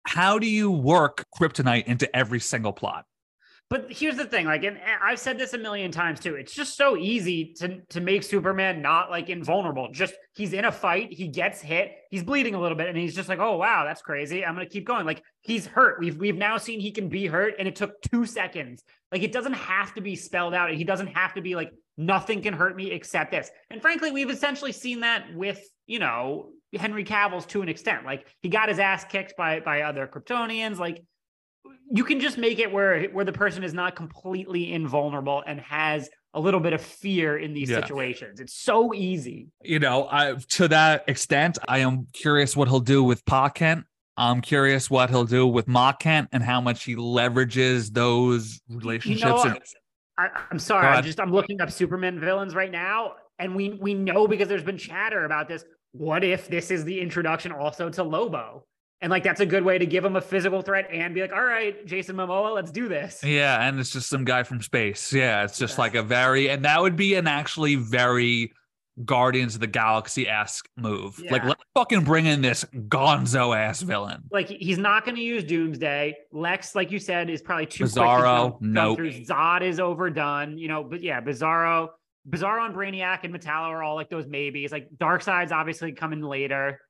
How 0.05 0.37
do 0.37 0.45
you 0.45 0.69
work 0.69 1.25
kryptonite 1.33 1.85
into 1.85 2.13
every 2.13 2.41
single 2.41 2.73
plot? 2.73 3.05
But 3.69 3.91
here's 3.91 4.15
the 4.15 4.23
thing, 4.23 4.45
like, 4.45 4.63
and 4.63 4.79
I've 5.03 5.19
said 5.19 5.37
this 5.37 5.53
a 5.53 5.57
million 5.57 5.91
times 5.91 6.21
too. 6.21 6.35
It's 6.35 6.53
just 6.53 6.77
so 6.77 6.95
easy 6.95 7.53
to 7.57 7.81
to 7.89 7.99
make 7.99 8.23
Superman 8.23 8.81
not 8.81 9.09
like 9.09 9.27
invulnerable. 9.29 9.89
Just 9.91 10.13
he's 10.35 10.53
in 10.53 10.63
a 10.63 10.71
fight, 10.71 11.11
he 11.11 11.27
gets 11.27 11.59
hit, 11.59 11.91
he's 12.09 12.23
bleeding 12.23 12.55
a 12.55 12.61
little 12.61 12.77
bit, 12.77 12.87
and 12.87 12.97
he's 12.97 13.13
just 13.13 13.27
like, 13.27 13.39
"Oh 13.39 13.57
wow, 13.57 13.83
that's 13.83 14.01
crazy. 14.01 14.45
I'm 14.45 14.53
gonna 14.53 14.67
keep 14.67 14.87
going." 14.87 15.05
Like 15.05 15.21
he's 15.41 15.65
hurt. 15.65 15.99
We've 15.99 16.15
we've 16.15 16.37
now 16.37 16.57
seen 16.57 16.79
he 16.79 16.91
can 16.91 17.09
be 17.09 17.27
hurt, 17.27 17.55
and 17.59 17.67
it 17.67 17.75
took 17.75 18.01
two 18.03 18.25
seconds. 18.25 18.83
Like 19.11 19.23
it 19.23 19.33
doesn't 19.33 19.53
have 19.53 19.93
to 19.95 20.01
be 20.01 20.15
spelled 20.15 20.53
out. 20.53 20.71
He 20.71 20.85
doesn't 20.85 21.07
have 21.07 21.33
to 21.33 21.41
be 21.41 21.55
like 21.55 21.71
nothing 21.97 22.41
can 22.41 22.53
hurt 22.53 22.73
me 22.73 22.91
except 22.91 23.31
this. 23.31 23.51
And 23.69 23.81
frankly, 23.81 24.11
we've 24.11 24.29
essentially 24.29 24.71
seen 24.71 25.01
that 25.01 25.35
with 25.35 25.59
you 25.87 25.99
know 25.99 26.51
Henry 26.73 27.03
Cavill's 27.03 27.45
to 27.47 27.61
an 27.61 27.67
extent. 27.67 28.05
Like 28.05 28.27
he 28.41 28.47
got 28.47 28.69
his 28.69 28.79
ass 28.79 29.03
kicked 29.03 29.35
by 29.35 29.59
by 29.59 29.81
other 29.81 30.07
Kryptonians. 30.07 30.77
Like 30.77 31.03
you 31.91 32.03
can 32.03 32.19
just 32.19 32.37
make 32.37 32.59
it 32.59 32.71
where 32.71 33.03
where 33.09 33.25
the 33.25 33.31
person 33.33 33.63
is 33.63 33.73
not 33.73 33.95
completely 33.95 34.73
invulnerable 34.73 35.43
and 35.45 35.59
has 35.61 36.09
a 36.33 36.39
little 36.39 36.59
bit 36.59 36.73
of 36.73 36.81
fear 36.81 37.37
in 37.37 37.53
these 37.53 37.69
Yeah. 37.69 37.77
situations. 37.81 38.39
It's 38.39 38.53
so 38.53 38.93
easy. 38.93 39.47
you 39.63 39.79
know, 39.79 40.07
I 40.11 40.35
to 40.49 40.67
that 40.67 41.05
extent, 41.07 41.57
I 41.67 41.79
am 41.79 42.07
curious 42.13 42.55
what 42.55 42.67
he'll 42.67 42.79
do 42.79 43.03
with 43.03 43.25
Pa 43.25 43.49
Kent. 43.49 43.85
I'm 44.17 44.41
curious 44.41 44.89
what 44.89 45.09
he'll 45.09 45.25
do 45.25 45.45
with 45.47 45.67
Ma 45.67 45.93
Kent 45.93 46.29
and 46.31 46.41
how 46.43 46.59
much 46.59 46.83
he 46.83 46.95
leverages 46.95 47.93
those 47.93 48.59
relationships. 48.69 49.45
and, 49.45 49.59
I, 50.17 50.29
I'm 50.51 50.57
sorry. 50.59 50.87
I'm 50.87 51.03
just 51.03 51.19
I'm 51.19 51.31
looking 51.31 51.61
up 51.61 51.71
Superman 51.71 52.19
villains 52.19 52.55
right 52.55 52.71
now, 52.71 53.13
and 53.39 53.55
we 53.55 53.77
we 53.79 53.93
know 53.93 54.27
because 54.27 54.47
there's 54.47 54.63
been 54.63 54.77
chatter 54.77 55.25
about 55.25 55.47
this. 55.47 55.63
What 55.91 56.23
if 56.23 56.47
this 56.47 56.69
is 56.71 56.83
the 56.83 56.99
introduction 56.99 57.51
also 57.51 57.89
to 57.91 58.03
Lobo? 58.03 58.65
And 59.01 59.11
like 59.11 59.23
that's 59.23 59.41
a 59.41 59.45
good 59.45 59.63
way 59.63 59.77
to 59.77 59.85
give 59.85 60.03
him 60.03 60.15
a 60.15 60.21
physical 60.21 60.61
threat 60.63 60.87
and 60.91 61.13
be 61.13 61.21
like, 61.21 61.31
all 61.31 61.43
right, 61.43 61.85
Jason 61.85 62.15
Momoa, 62.15 62.55
let's 62.55 62.71
do 62.71 62.87
this. 62.87 63.23
yeah, 63.23 63.61
and 63.67 63.79
it's 63.79 63.91
just 63.91 64.09
some 64.09 64.25
guy 64.25 64.41
from 64.43 64.61
space. 64.61 65.13
Yeah, 65.13 65.43
it's 65.43 65.57
just 65.59 65.77
Yeah. 65.77 65.81
like 65.81 65.95
a 65.95 66.01
very, 66.01 66.49
and 66.49 66.65
that 66.65 66.81
would 66.81 66.95
be 66.95 67.13
an 67.15 67.27
actually 67.27 67.75
very 67.75 68.51
Guardians 69.05 69.53
of 69.53 69.61
the 69.61 69.67
Galaxy 69.67 70.27
esque 70.27 70.67
move. 70.75 71.21
Like, 71.29 71.43
let's 71.43 71.61
fucking 71.75 72.03
bring 72.03 72.25
in 72.25 72.41
this 72.41 72.65
gonzo 72.73 73.55
ass 73.55 73.83
villain. 73.83 74.23
Like 74.31 74.47
he's 74.47 74.79
not 74.79 75.05
going 75.05 75.13
to 75.15 75.21
use 75.21 75.43
Doomsday. 75.43 76.15
Lex, 76.31 76.73
like 76.73 76.89
you 76.89 76.97
said, 76.97 77.29
is 77.29 77.43
probably 77.43 77.67
too 77.67 77.83
Bizarro, 77.83 78.53
jump 78.53 78.61
nope. 78.61 78.97
Zod 78.97 79.61
is 79.61 79.79
overdone, 79.79 80.57
you 80.57 80.67
know. 80.67 80.83
But 80.83 81.03
yeah, 81.03 81.21
Bizarro, 81.21 81.89
Bizarro 82.27 82.65
and 82.65 82.73
Brainiac 82.75 83.19
and 83.21 83.31
Metallo 83.31 83.67
are 83.67 83.83
all 83.83 83.93
like 83.93 84.09
those 84.09 84.25
maybes. 84.25 84.71
Like 84.71 84.89
Darkseid's 84.97 85.51
obviously 85.51 85.91
coming 85.91 86.21
later. 86.23 86.81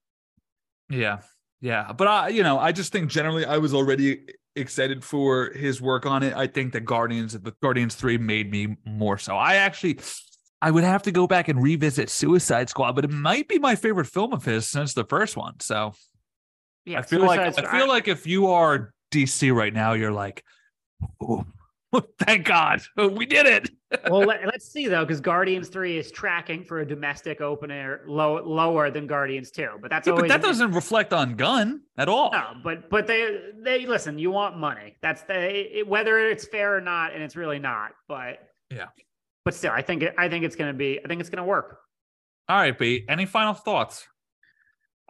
Yeah. 0.89 1.18
Yeah. 1.62 1.91
But 1.91 2.08
I, 2.08 2.28
you 2.30 2.43
know, 2.43 2.60
I 2.60 2.72
just 2.72 2.91
think 2.91 3.10
generally 3.10 3.45
I 3.45 3.58
was 3.58 3.74
already 3.74 4.22
excited 4.55 5.03
for 5.03 5.51
his 5.51 5.82
work 5.82 6.05
on 6.05 6.24
it. 6.24 6.34
I 6.34 6.47
think 6.47 6.74
that 6.74 6.82
Guardians 6.82 7.36
of 7.36 7.43
the 7.43 7.53
Guardians 7.62 7.95
3 7.95 8.18
made 8.18 8.51
me 8.51 8.78
more 8.86 9.18
so. 9.18 9.36
I 9.36 9.55
actually 9.55 9.99
I 10.62 10.72
would 10.72 10.84
have 10.84 11.03
to 11.03 11.12
go 11.12 11.28
back 11.28 11.47
and 11.47 11.62
revisit 11.62 12.10
Suicide 12.10 12.70
Squad, 12.70 12.93
but 12.93 13.05
it 13.05 13.12
might 13.12 13.47
be 13.47 13.60
my 13.60 13.76
favorite 13.76 14.08
film 14.08 14.34
of 14.34 14.43
his 14.43 14.68
since 14.68 14.93
the 14.93 15.03
first 15.03 15.38
one. 15.38 15.60
So 15.60 15.93
Yeah, 16.86 16.99
I 16.99 17.01
feel 17.03 17.22
like 17.22 17.39
Suicide 17.39 17.66
I 17.66 17.78
feel 17.78 17.88
like 17.88 18.08
if 18.08 18.26
you 18.26 18.47
are 18.47 18.93
DC 19.12 19.53
right 19.53 19.74
now, 19.74 19.93
you're 19.93 20.12
like, 20.12 20.43
oh, 21.22 21.45
thank 22.20 22.46
God. 22.46 22.82
We 22.96 23.26
did 23.26 23.46
it. 23.46 23.70
well, 24.10 24.22
let, 24.22 24.44
us 24.54 24.66
see 24.66 24.88
though, 24.88 25.06
because 25.06 25.22
Guardians 25.22 25.70
Three 25.70 25.98
is 25.98 26.12
tracking 26.12 26.64
for 26.64 26.82
a 26.82 26.86
domestic 26.86 27.40
opener 27.40 28.02
low, 28.06 28.44
lower 28.44 28.92
than 28.92 29.08
Guardians 29.08 29.52
Two, 29.52 29.70
but 29.82 29.90
that's 29.90 30.08
Yeah, 30.08 30.16
but 30.16 30.28
that 30.28 30.42
doesn't 30.42 30.72
reflect 30.74 31.14
on 31.14 31.36
Gunn 31.36 31.82
at 31.98 32.10
all. 32.10 32.32
No, 32.32 32.54
but 32.64 32.90
but 32.90 33.08
they 33.08 33.40
they 33.60 33.86
listen. 33.86 34.20
You 34.20 34.32
want 34.32 34.58
money. 34.58 34.96
That's 35.02 35.22
the 35.24 35.80
it, 35.80 35.88
whether 35.88 36.20
it's 36.20 36.46
fair 36.46 36.76
or 36.76 36.82
not, 36.82 37.14
and 37.14 37.24
it's 37.24 37.36
really 37.36 37.60
not. 37.60 37.92
But 38.08 38.40
Yeah. 38.70 38.88
but 39.46 39.54
still, 39.54 39.72
I 39.72 39.82
think 39.82 40.04
I 40.18 40.28
think 40.28 40.44
it's 40.44 40.56
gonna 40.56 40.74
be. 40.74 41.00
I 41.04 41.08
think 41.08 41.22
it's 41.22 41.30
gonna 41.30 41.46
work. 41.46 41.80
All 42.50 42.58
right, 42.58 42.78
B. 42.78 43.06
Any 43.08 43.26
final 43.26 43.54
thoughts? 43.54 44.08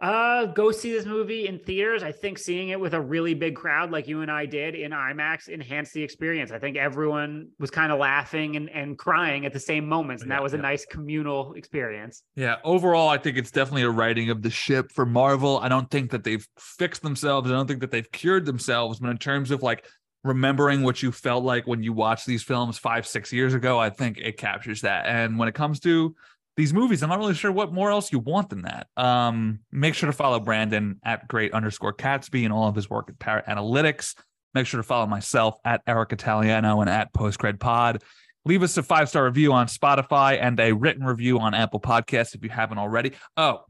Uh, 0.00 0.46
go 0.46 0.70
see 0.70 0.92
this 0.92 1.06
movie 1.06 1.48
in 1.48 1.58
theaters. 1.58 2.04
I 2.04 2.12
think 2.12 2.38
seeing 2.38 2.68
it 2.68 2.78
with 2.78 2.94
a 2.94 3.00
really 3.00 3.34
big 3.34 3.56
crowd 3.56 3.90
like 3.90 4.06
you 4.06 4.22
and 4.22 4.30
I 4.30 4.46
did 4.46 4.76
in 4.76 4.92
IMAX 4.92 5.48
enhanced 5.48 5.92
the 5.92 6.02
experience. 6.02 6.52
I 6.52 6.60
think 6.60 6.76
everyone 6.76 7.48
was 7.58 7.70
kind 7.70 7.90
of 7.90 7.98
laughing 7.98 8.54
and, 8.54 8.70
and 8.70 8.96
crying 8.96 9.44
at 9.44 9.52
the 9.52 9.58
same 9.58 9.88
moments, 9.88 10.22
and 10.22 10.30
Yeah, 10.30 10.36
that 10.36 10.42
was 10.42 10.54
a 10.54 10.58
nice 10.58 10.86
communal 10.86 11.54
experience. 11.54 12.22
Yeah, 12.36 12.56
overall, 12.62 13.08
I 13.08 13.18
think 13.18 13.36
it's 13.36 13.50
definitely 13.50 13.82
a 13.82 13.90
writing 13.90 14.30
of 14.30 14.42
the 14.42 14.50
ship 14.50 14.92
for 14.92 15.04
Marvel. 15.04 15.58
I 15.58 15.68
don't 15.68 15.90
think 15.90 16.12
that 16.12 16.22
they've 16.22 16.46
fixed 16.58 17.02
themselves. 17.02 17.50
I 17.50 17.54
don't 17.54 17.66
think 17.66 17.80
that 17.80 17.90
they've 17.90 18.10
cured 18.12 18.46
themselves. 18.46 19.00
But 19.00 19.10
in 19.10 19.18
terms 19.18 19.50
of 19.50 19.64
like 19.64 19.84
remembering 20.22 20.82
what 20.82 21.02
you 21.02 21.10
felt 21.10 21.42
like 21.42 21.66
when 21.66 21.82
you 21.82 21.92
watched 21.92 22.26
these 22.26 22.44
films 22.44 22.78
five, 22.78 23.04
six 23.04 23.32
years 23.32 23.52
ago, 23.52 23.80
I 23.80 23.90
think 23.90 24.18
it 24.18 24.36
captures 24.36 24.82
that. 24.82 25.06
And 25.06 25.38
when 25.40 25.48
it 25.48 25.54
comes 25.54 25.80
to 25.80 26.14
these 26.58 26.74
movies, 26.74 27.04
I'm 27.04 27.08
not 27.08 27.20
really 27.20 27.34
sure 27.34 27.52
what 27.52 27.72
more 27.72 27.88
else 27.88 28.10
you 28.10 28.18
want 28.18 28.50
than 28.50 28.62
that. 28.62 28.88
Um, 28.96 29.60
make 29.70 29.94
sure 29.94 30.08
to 30.08 30.12
follow 30.12 30.40
Brandon 30.40 30.98
at 31.04 31.28
great 31.28 31.54
underscore 31.54 31.94
Catsby 31.94 32.42
and 32.42 32.52
all 32.52 32.66
of 32.66 32.74
his 32.74 32.90
work 32.90 33.08
at 33.08 33.16
Parrot 33.20 33.46
Analytics. 33.46 34.16
Make 34.54 34.66
sure 34.66 34.78
to 34.78 34.82
follow 34.82 35.06
myself 35.06 35.54
at 35.64 35.82
Eric 35.86 36.12
Italiano 36.12 36.80
and 36.80 36.90
at 36.90 37.14
Postcred 37.14 37.60
Pod. 37.60 38.02
Leave 38.44 38.64
us 38.64 38.76
a 38.76 38.82
five 38.82 39.08
star 39.08 39.24
review 39.24 39.52
on 39.52 39.68
Spotify 39.68 40.36
and 40.42 40.58
a 40.58 40.72
written 40.72 41.04
review 41.04 41.38
on 41.38 41.54
Apple 41.54 41.80
Podcasts 41.80 42.34
if 42.34 42.42
you 42.42 42.50
haven't 42.50 42.78
already. 42.78 43.12
Oh, 43.36 43.60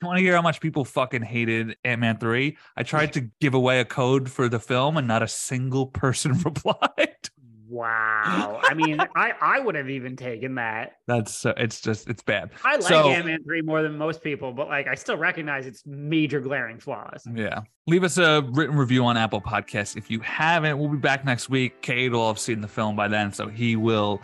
you 0.00 0.06
want 0.06 0.18
to 0.18 0.22
hear 0.22 0.36
how 0.36 0.42
much 0.42 0.60
people 0.60 0.84
fucking 0.84 1.22
hated 1.22 1.76
Ant 1.82 2.00
Man 2.00 2.18
3? 2.18 2.56
I 2.76 2.82
tried 2.84 3.14
to 3.14 3.28
give 3.40 3.54
away 3.54 3.80
a 3.80 3.84
code 3.84 4.30
for 4.30 4.48
the 4.48 4.60
film 4.60 4.96
and 4.96 5.08
not 5.08 5.24
a 5.24 5.28
single 5.28 5.88
person 5.88 6.38
replied. 6.44 7.07
Wow. 7.68 8.60
I 8.62 8.74
mean, 8.74 8.98
I 9.16 9.32
I 9.40 9.60
would 9.60 9.74
have 9.74 9.90
even 9.90 10.16
taken 10.16 10.54
that. 10.56 10.96
That's 11.06 11.34
so 11.34 11.52
it's 11.56 11.80
just, 11.80 12.08
it's 12.08 12.22
bad. 12.22 12.50
I 12.64 12.74
like 12.76 12.82
So- 12.82 13.08
Ant 13.10 13.26
Man 13.26 13.42
three 13.44 13.62
more 13.62 13.82
than 13.82 13.96
most 13.98 14.22
people, 14.22 14.52
but 14.52 14.68
like 14.68 14.86
I 14.86 14.94
still 14.94 15.16
recognize 15.16 15.66
its 15.66 15.84
major 15.86 16.40
glaring 16.40 16.78
flaws. 16.78 17.24
Yeah. 17.34 17.60
Leave 17.86 18.04
us 18.04 18.18
a 18.18 18.42
written 18.52 18.76
review 18.76 19.04
on 19.04 19.16
Apple 19.16 19.40
Podcasts 19.40 19.96
if 19.96 20.10
you 20.10 20.20
haven't. 20.20 20.78
We'll 20.78 20.88
be 20.90 20.98
back 20.98 21.24
next 21.24 21.48
week. 21.48 21.80
Cade 21.82 22.12
will 22.12 22.28
have 22.28 22.38
seen 22.38 22.60
the 22.60 22.68
film 22.68 22.96
by 22.96 23.08
then, 23.08 23.32
so 23.32 23.48
he 23.48 23.76
will 23.76 24.20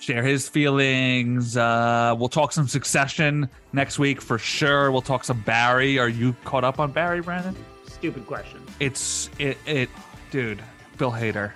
share 0.00 0.22
his 0.24 0.48
feelings. 0.48 1.56
Uh, 1.56 2.14
we'll 2.18 2.28
talk 2.28 2.52
some 2.52 2.66
Succession 2.68 3.48
next 3.72 3.98
week 3.98 4.20
for 4.20 4.38
sure. 4.38 4.90
We'll 4.90 5.00
talk 5.02 5.24
some 5.24 5.40
Barry. 5.42 5.98
Are 5.98 6.08
you 6.08 6.34
caught 6.44 6.64
up 6.64 6.80
on 6.80 6.90
Barry, 6.92 7.20
Brandon? 7.20 7.54
Stupid 7.86 8.26
question. 8.26 8.60
It's 8.80 9.30
it 9.38 9.56
it, 9.66 9.88
dude. 10.30 10.62
Bill 10.98 11.12
Hader. 11.12 11.52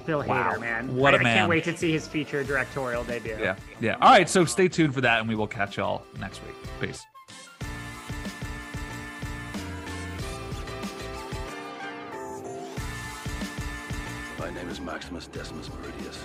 Phil 0.00 0.22
Wow. 0.24 0.52
Hader, 0.52 0.60
man. 0.60 0.96
What 0.96 1.14
I 1.14 1.18
a 1.18 1.20
I 1.20 1.22
man. 1.22 1.32
I 1.32 1.38
can't 1.40 1.48
wait 1.48 1.64
to 1.64 1.76
see 1.76 1.92
his 1.92 2.06
feature 2.08 2.42
directorial 2.44 3.04
debut. 3.04 3.36
Yeah, 3.40 3.56
yeah. 3.80 3.96
All 4.00 4.10
right, 4.10 4.28
so 4.28 4.44
stay 4.44 4.68
tuned 4.68 4.94
for 4.94 5.00
that, 5.02 5.20
and 5.20 5.28
we 5.28 5.34
will 5.34 5.46
catch 5.46 5.76
y'all 5.76 6.02
next 6.18 6.40
week. 6.44 6.54
Peace. 6.80 7.04
My 14.38 14.50
name 14.50 14.68
is 14.68 14.80
Maximus 14.80 15.26
Decimus 15.26 15.68
Meridius. 15.68 16.24